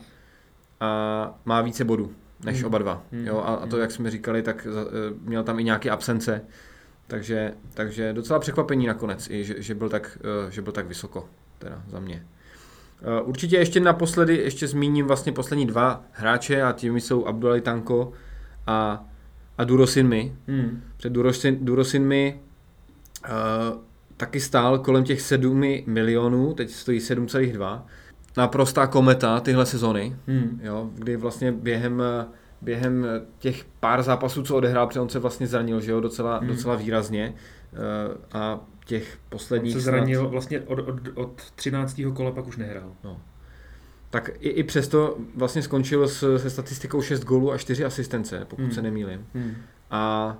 a 0.80 1.40
má 1.46 1.62
více 1.62 1.86
bodů 1.86 2.14
než 2.44 2.58
hmm. 2.58 2.66
oba 2.66 2.78
dva. 2.78 3.04
Hmm. 3.12 3.28
Jo, 3.28 3.38
a, 3.38 3.56
a 3.56 3.66
to, 3.66 3.76
hmm. 3.76 3.82
jak 3.82 3.92
jsme 3.92 4.12
říkali, 4.12 4.42
tak 4.42 4.68
za, 4.70 4.82
eh, 4.82 5.14
měl 5.22 5.44
tam 5.44 5.60
i 5.60 5.64
nějaké 5.64 5.90
absence, 5.90 6.42
takže, 7.10 7.54
takže 7.74 8.14
docela 8.14 8.40
překvapení 8.40 8.88
nakonec, 8.88 9.30
i 9.30 9.44
že, 9.44 9.62
že, 9.62 9.76
byl 9.76 9.90
tak, 9.90 10.18
eh, 10.48 10.52
že 10.52 10.62
byl 10.62 10.74
tak 10.74 10.88
vysoko, 10.88 11.30
teda 11.60 11.84
za 11.88 12.00
mě. 12.00 12.26
Určitě 13.24 13.58
ještě 13.58 13.80
naposledy, 13.80 14.38
ještě 14.38 14.68
zmíním 14.68 15.08
vlastně 15.08 15.32
poslední 15.32 15.66
dva 15.66 16.04
hráče 16.12 16.62
a 16.62 16.72
těmi 16.72 17.02
jsou 17.02 17.26
Abdulali 17.26 17.62
Tanko 17.62 18.12
a, 18.68 19.06
a 19.58 19.64
Durosinmi. 19.64 20.36
Hmm. 20.48 20.84
Před 20.98 21.14
Durosin, 21.14 21.66
Durosinmi 21.66 22.40
uh, 23.26 23.32
taky 24.18 24.40
stál 24.40 24.80
kolem 24.80 25.04
těch 25.04 25.22
7 25.22 25.64
milionů, 25.86 26.54
teď 26.54 26.70
stojí 26.70 27.00
7,2. 27.00 27.82
naprostá 28.38 28.88
kometa 28.88 29.40
tyhle 29.40 29.66
sezony, 29.66 30.16
Hmm. 30.28 30.60
jo, 30.64 30.90
kdy 30.96 31.18
vlastně 31.18 31.52
během, 31.52 32.04
během 32.62 33.06
těch 33.40 33.66
pár 33.80 34.04
zápasů, 34.04 34.44
co 34.44 34.56
odehrál, 34.56 34.88
protože 34.88 35.00
on 35.00 35.10
se 35.10 35.20
vlastně 35.20 35.48
zranil, 35.48 35.82
že 35.82 35.92
jo, 35.92 36.00
docela, 36.00 36.38
Hmm. 36.38 36.48
docela 36.48 36.76
výrazně 36.76 37.34
eh, 37.74 38.38
a 38.38 38.60
těch 38.86 39.14
On 39.14 39.20
posledních 39.30 39.74
se 39.74 39.80
snad- 39.82 39.84
zranil 39.84 40.30
vlastně 40.30 40.62
od, 40.62 40.80
od, 40.80 40.96
od 41.16 41.52
13. 41.56 42.02
kola, 42.14 42.32
pak 42.32 42.48
už 42.48 42.58
nehrál. 42.58 42.92
tak 44.12 44.30
i, 44.40 44.50
i 44.50 44.64
přesto 44.64 45.18
vlastně 45.36 45.62
skončil 45.62 46.08
s, 46.08 46.38
se 46.38 46.50
statistikou 46.50 47.02
6 47.02 47.24
gólů 47.24 47.52
a 47.52 47.58
4 47.58 47.86
asistence, 47.86 48.46
pokud 48.50 48.62
Hmm. 48.62 48.72
se 48.72 48.82
nemýlím. 48.82 49.26
Hmm. 49.34 49.54
A 49.92 50.38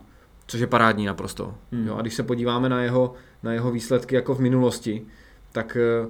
což 0.48 0.60
je 0.60 0.68
parádní 0.68 1.06
naprosto. 1.06 1.56
Hmm. 1.72 1.88
Jo, 1.88 1.96
a 1.96 2.02
když 2.02 2.14
se 2.14 2.24
podíváme 2.24 2.70
na 2.70 2.82
jeho, 2.82 3.14
na 3.44 3.54
jeho 3.54 3.72
výsledky 3.72 4.16
jako 4.16 4.36
v 4.36 4.40
minulosti, 4.40 5.06
tak, 5.52 5.78
eh, 5.78 6.08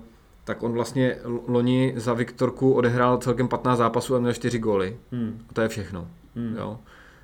tak 0.50 0.64
on 0.64 0.74
vlastně 0.74 1.18
loni 1.47 1.93
za 1.95 2.14
Viktorku 2.14 2.74
odehrál 2.74 3.18
celkem 3.18 3.47
15 3.47 3.78
zápasů 3.78 4.16
a 4.16 4.20
měl 4.20 4.34
4 4.34 4.60
góly. 4.60 4.97
Hmm. 5.12 5.45
A 5.50 5.54
to 5.54 5.62
je 5.62 5.68
všechno. 5.68 6.08
Hmm. 6.36 6.56
Jo. 6.58 6.80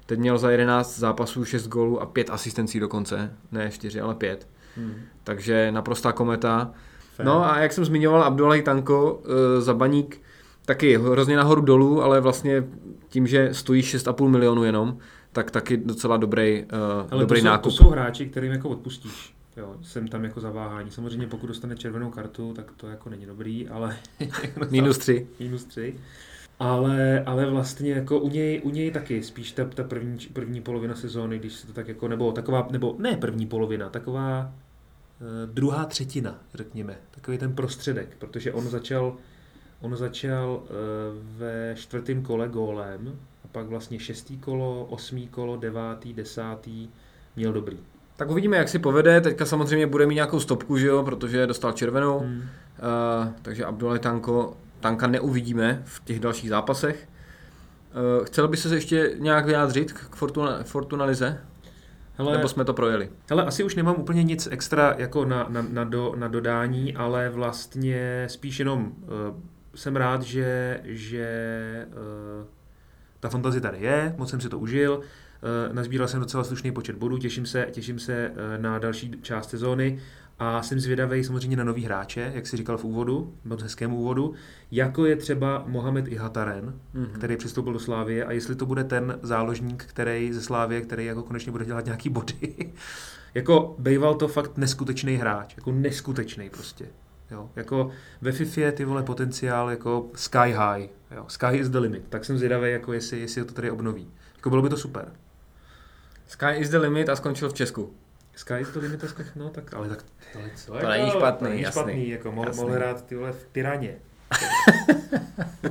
Teď 0.05 0.19
měl 0.19 0.37
za 0.37 0.51
11 0.51 0.99
zápasů 0.99 1.45
6 1.45 1.67
gólů 1.67 2.01
a 2.01 2.05
5 2.05 2.29
asistencí 2.29 2.79
dokonce. 2.79 3.33
Ne 3.51 3.71
4, 3.71 4.01
ale 4.01 4.15
5. 4.15 4.47
Hmm. 4.77 4.95
Takže 5.23 5.71
naprostá 5.71 6.11
kometa. 6.11 6.71
Fair. 7.15 7.25
No 7.25 7.51
a 7.51 7.59
jak 7.59 7.73
jsem 7.73 7.85
zmiňoval, 7.85 8.23
Abdullah 8.23 8.61
Tanko 8.61 9.21
e, 9.25 9.61
za 9.61 9.73
baník 9.73 10.21
taky 10.65 10.97
hrozně 10.97 11.37
nahoru 11.37 11.61
dolů, 11.61 12.03
ale 12.03 12.21
vlastně 12.21 12.63
tím, 13.09 13.27
že 13.27 13.53
stojí 13.53 13.81
6,5 13.81 14.27
milionů 14.27 14.63
jenom, 14.63 14.97
tak 15.31 15.51
taky 15.51 15.77
docela 15.77 16.17
dobrý, 16.17 16.63
uh, 16.63 16.79
Ale 17.11 17.21
dobrý 17.21 17.39
to 17.39 17.43
jsou, 17.43 17.45
nákup. 17.45 17.63
to 17.63 17.71
jsou 17.71 17.89
hráči, 17.89 18.25
kterým 18.25 18.51
jako 18.51 18.69
odpustíš. 18.69 19.35
Jo, 19.57 19.75
jsem 19.81 20.07
tam 20.07 20.23
jako 20.23 20.41
zaváhání. 20.41 20.91
Samozřejmě 20.91 21.27
pokud 21.27 21.47
dostane 21.47 21.75
červenou 21.75 22.11
kartu, 22.11 22.53
tak 22.53 22.71
to 22.71 22.87
jako 22.87 23.09
není 23.09 23.25
dobrý, 23.25 23.67
ale... 23.67 23.97
Minus 24.69 24.97
3. 24.97 25.27
minus 25.39 25.63
3. 25.63 25.95
Ale, 26.59 27.23
ale 27.25 27.45
vlastně 27.45 27.91
jako 27.91 28.19
u 28.19 28.29
něj, 28.29 28.61
u 28.63 28.69
něj 28.69 28.91
taky 28.91 29.23
spíš 29.23 29.51
ta, 29.51 29.65
ta 29.65 29.83
první, 29.83 30.17
první 30.33 30.61
polovina 30.61 30.95
sezóny, 30.95 31.39
když 31.39 31.53
se 31.53 31.67
to 31.67 31.73
tak 31.73 31.87
jako, 31.87 32.07
nebo 32.07 32.31
taková, 32.31 32.67
nebo 32.71 32.95
ne 32.99 33.17
první 33.17 33.47
polovina, 33.47 33.89
taková 33.89 34.53
uh, 35.21 35.53
druhá 35.53 35.85
třetina, 35.85 36.39
řekněme, 36.53 36.97
takový 37.11 37.37
ten 37.37 37.55
prostředek, 37.55 38.15
protože 38.19 38.53
on 38.53 38.69
začal, 38.69 39.17
on 39.81 39.95
začal 39.95 40.63
uh, 40.63 40.69
ve 41.37 41.75
čtvrtém 41.77 42.23
kole 42.23 42.47
gólem 42.47 43.19
a 43.45 43.47
pak 43.47 43.67
vlastně 43.67 43.99
šestý 43.99 44.37
kolo, 44.37 44.85
osmý 44.85 45.27
kolo, 45.27 45.57
devátý, 45.57 46.13
desátý 46.13 46.89
měl 47.35 47.53
dobrý. 47.53 47.77
Tak 48.17 48.29
uvidíme, 48.29 48.57
jak 48.57 48.69
si 48.69 48.79
povede. 48.79 49.21
Teďka 49.21 49.45
samozřejmě 49.45 49.87
bude 49.87 50.05
mít 50.05 50.15
nějakou 50.15 50.39
stopku, 50.39 50.77
že 50.77 50.87
jo, 50.87 51.03
protože 51.03 51.47
dostal 51.47 51.71
červenou. 51.71 52.19
Hmm. 52.19 52.37
Uh, 52.37 53.33
takže 53.41 53.65
Abdullah 53.65 53.99
Tanko, 53.99 54.57
Tanka 54.79 55.07
neuvidíme 55.07 55.81
v 55.85 56.05
těch 56.05 56.19
dalších 56.19 56.49
zápasech. 56.49 57.07
Uh, 58.19 58.25
chcel 58.25 58.47
by 58.47 58.57
se 58.57 58.75
ještě 58.75 59.11
nějak 59.19 59.45
vyjádřit 59.45 59.93
k 59.93 60.15
Fortuna, 60.15 60.63
Fortuna 60.63 61.05
Lize? 61.05 61.41
Hele, 62.17 62.37
Nebo 62.37 62.47
jsme 62.47 62.65
to 62.65 62.73
projeli? 62.73 63.09
Hele, 63.29 63.45
asi 63.45 63.63
už 63.63 63.75
nemám 63.75 63.95
úplně 63.95 64.23
nic 64.23 64.47
extra 64.51 64.95
jako 64.97 65.25
na, 65.25 65.45
na, 65.49 65.65
na, 65.69 65.83
do, 65.83 66.13
na 66.15 66.27
dodání, 66.27 66.95
ale 66.95 67.29
vlastně 67.29 68.25
spíš 68.29 68.59
jenom 68.59 68.85
uh, 68.85 69.11
jsem 69.75 69.95
rád, 69.95 70.21
že, 70.21 70.79
že 70.83 71.27
uh, 71.87 72.45
ta 73.19 73.29
fantazie 73.29 73.61
tady 73.61 73.77
je, 73.81 74.15
moc 74.17 74.29
jsem 74.29 74.41
si 74.41 74.49
to 74.49 74.59
užil, 74.59 75.01
nazbíral 75.71 76.07
jsem 76.07 76.19
docela 76.19 76.43
slušný 76.43 76.71
počet 76.71 76.95
bodů, 76.95 77.17
těším 77.17 77.45
se, 77.45 77.67
těším 77.71 77.99
se 77.99 78.29
uh, 78.31 78.61
na 78.61 78.79
další 78.79 79.11
část 79.21 79.49
sezóny 79.49 79.99
a 80.39 80.61
jsem 80.61 80.79
zvědavý 80.79 81.23
samozřejmě 81.23 81.57
na 81.57 81.63
nový 81.63 81.83
hráče, 81.85 82.31
jak 82.35 82.47
si 82.47 82.57
říkal 82.57 82.77
v 82.77 82.83
úvodu, 82.83 83.33
moc 83.45 83.61
hezkém 83.61 83.93
úvodu, 83.93 84.33
jako 84.71 85.05
je 85.05 85.15
třeba 85.15 85.63
Mohamed 85.67 86.07
Ihataren, 86.07 86.73
Mhm. 86.93 87.05
který 87.05 87.37
přistoupil 87.37 87.73
do 87.73 87.79
Slávie 87.79 88.25
a 88.25 88.31
jestli 88.31 88.55
to 88.55 88.65
bude 88.65 88.83
ten 88.83 89.19
záložník, 89.21 89.83
který 89.85 90.33
ze 90.33 90.41
Slávie, 90.41 90.81
který 90.81 91.05
jako 91.05 91.23
konečně 91.23 91.51
bude 91.51 91.65
dělat 91.65 91.85
nějaký 91.85 92.09
body. 92.09 92.33
jako 93.33 93.75
bejval 93.79 94.15
to 94.15 94.27
fakt 94.27 94.57
neskutečný 94.57 95.15
hráč, 95.15 95.53
jako 95.57 95.71
neskutečný 95.71 96.49
prostě. 96.49 96.85
Jo, 97.31 97.49
jako 97.55 97.89
ve 98.21 98.31
FIFA 98.31 98.71
ty 98.71 98.85
vole 98.85 99.03
potenciál 99.03 99.69
jako 99.69 100.07
sky 100.15 100.37
high, 100.51 100.87
jo, 101.15 101.25
sky 101.27 101.47
is 101.57 101.69
the 101.69 101.77
limit, 101.77 102.03
tak 102.09 102.25
jsem 102.25 102.37
zvědavý, 102.37 102.71
jako 102.71 102.93
jestli, 102.93 103.19
jestli 103.19 103.45
to 103.45 103.53
tady 103.53 103.71
obnoví. 103.71 104.07
Jako 104.35 104.49
bylo 104.49 104.61
by 104.61 104.69
to 104.69 104.77
super. 104.77 105.05
Sky 106.27 106.45
is 106.57 106.69
the 106.69 106.77
limit 106.77 107.09
a 107.09 107.15
skončil 107.15 107.49
v 107.49 107.53
Česku. 107.53 107.93
Sky 108.35 108.53
is 108.61 108.67
the 108.69 108.79
limit, 108.79 108.99
tak- 109.01 109.35
no 109.35 109.49
tak, 109.49 109.73
ale 109.73 109.89
tak 109.89 110.03
to, 110.33 110.39
je 110.39 110.51
co, 110.55 110.73
To 110.73 110.89
není 110.89 111.09
špatný, 111.09 111.45
to 111.47 111.49
není 111.51 111.61
jasný. 111.61 111.81
špatný, 111.81 112.09
jako 112.09 112.31
mohl, 112.31 112.47
Jasný. 112.47 112.61
mohl 112.63 112.73
hrát 112.73 113.05
ty 113.05 113.15
vole 113.15 113.31
v 113.31 113.45
Tyraně. 113.51 113.95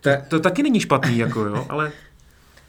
To, 0.00 0.10
To 0.28 0.40
taky 0.40 0.62
není 0.62 0.80
špatný, 0.80 1.18
jako 1.18 1.44
jo, 1.44 1.66
ale 1.68 1.92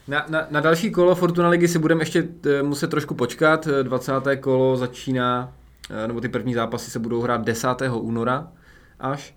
Na, 0.08 0.26
na, 0.28 0.46
na 0.50 0.60
další 0.60 0.90
kolo 0.90 1.14
Fortuna 1.14 1.48
ligy 1.48 1.68
si 1.68 1.78
budeme 1.78 2.02
ještě 2.02 2.28
eh, 2.46 2.62
muset 2.62 2.90
trošku 2.90 3.14
počkat. 3.14 3.66
Eh, 3.66 3.82
20. 3.82 4.12
kolo 4.40 4.76
začíná, 4.76 5.52
eh, 6.04 6.08
nebo 6.08 6.20
ty 6.20 6.28
první 6.28 6.54
zápasy 6.54 6.90
se 6.90 6.98
budou 6.98 7.20
hrát 7.22 7.44
10. 7.44 7.98
února 8.00 8.48
až. 9.00 9.34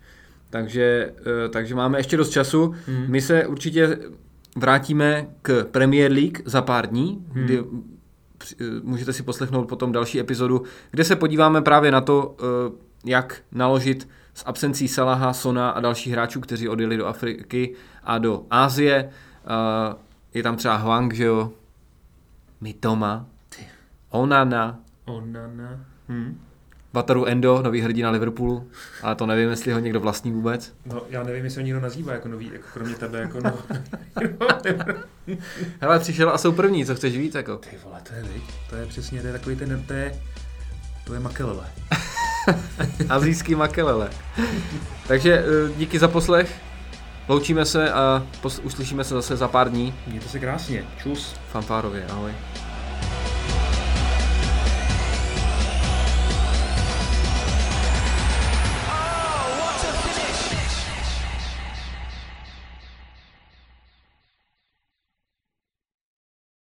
Takže, 0.50 1.12
eh, 1.44 1.48
takže 1.48 1.74
máme 1.74 1.98
ještě 1.98 2.16
dost 2.16 2.30
času. 2.30 2.74
Hmm. 2.86 3.04
My 3.08 3.20
se 3.20 3.46
určitě 3.46 3.98
vrátíme 4.56 5.26
k 5.42 5.66
Premier 5.70 6.12
League 6.12 6.38
za 6.44 6.62
pár 6.62 6.86
dní, 6.86 7.26
Hmm. 7.32 7.44
kdy 7.44 7.58
eh, 8.60 8.64
můžete 8.82 9.12
si 9.12 9.22
poslechnout 9.22 9.68
potom 9.68 9.92
další 9.92 10.20
epizodu, 10.20 10.62
kde 10.90 11.04
se 11.04 11.16
podíváme 11.16 11.62
právě 11.62 11.90
na 11.90 12.00
to, 12.00 12.36
eh, 12.38 12.72
jak 13.04 13.42
naložit 13.52 14.08
s 14.34 14.42
absencí 14.46 14.88
Salaha, 14.88 15.32
Sona 15.32 15.70
a 15.70 15.80
dalších 15.80 16.12
hráčů, 16.12 16.40
kteří 16.40 16.68
odjeli 16.68 16.96
do 16.96 17.06
Afriky 17.06 17.74
a 18.04 18.18
do 18.18 18.42
Ázie. 18.50 19.10
Eh, 19.44 19.94
Je 20.34 20.42
tam 20.42 20.56
třeba 20.56 20.76
Hwang, 20.76 21.14
že 21.14 21.24
jo, 21.24 21.52
Mitoma, 22.60 23.26
Onana, 24.10 24.80
Onana. 25.04 25.84
Hmm. 26.08 26.40
Wataru 26.94 27.26
Endo, 27.26 27.62
nový 27.62 27.80
hrdina 27.80 28.10
Liverpoolu, 28.10 28.68
ale 29.02 29.14
to 29.14 29.26
nevím, 29.26 29.50
jestli 29.50 29.72
ho 29.72 29.78
někdo 29.78 30.00
vlastní 30.00 30.32
vůbec. 30.32 30.72
No, 30.86 31.02
já 31.10 31.22
nevím, 31.22 31.44
jestli 31.44 31.60
ho 31.62 31.66
někdo 31.66 31.80
nazývá 31.80 32.12
jako 32.12 32.28
nový, 32.28 32.50
jako 32.52 32.66
kromě 32.72 32.94
tebe, 32.94 33.18
jako 33.18 33.38
no. 33.40 33.58
Hele, 35.80 35.98
přišel 35.98 36.30
a 36.30 36.38
jsou 36.38 36.52
první, 36.52 36.86
co 36.86 36.94
chceš 36.94 37.16
víc, 37.16 37.34
jako. 37.34 37.56
Ty 37.56 37.76
vole, 37.84 38.00
to 38.08 38.14
je 38.14 38.22
viď? 38.22 38.42
To 38.70 38.76
je 38.76 38.86
přesně, 38.86 39.20
to 39.20 39.26
je 39.26 39.32
takový 39.32 39.56
ten, 39.56 39.84
to 39.86 39.92
je, 39.92 40.14
to 41.04 41.14
je 41.14 41.20
makelele. 41.20 41.66
Azijský 43.08 43.54
makelele. 43.54 44.10
Takže 45.08 45.44
eh, 45.44 45.72
díky 45.76 45.98
za 45.98 46.08
poslech, 46.08 46.60
loučíme 47.28 47.64
se 47.64 47.92
a 47.92 48.26
pos- 48.42 48.60
uslyšíme 48.62 49.04
se 49.04 49.14
zase 49.14 49.36
za 49.36 49.48
pár 49.48 49.70
dní. 49.70 49.94
Mějte 50.06 50.28
se 50.28 50.38
krásně. 50.38 50.84
Čus. 51.02 51.36
Fanfárově, 51.52 52.06
ahoj. 52.06 52.32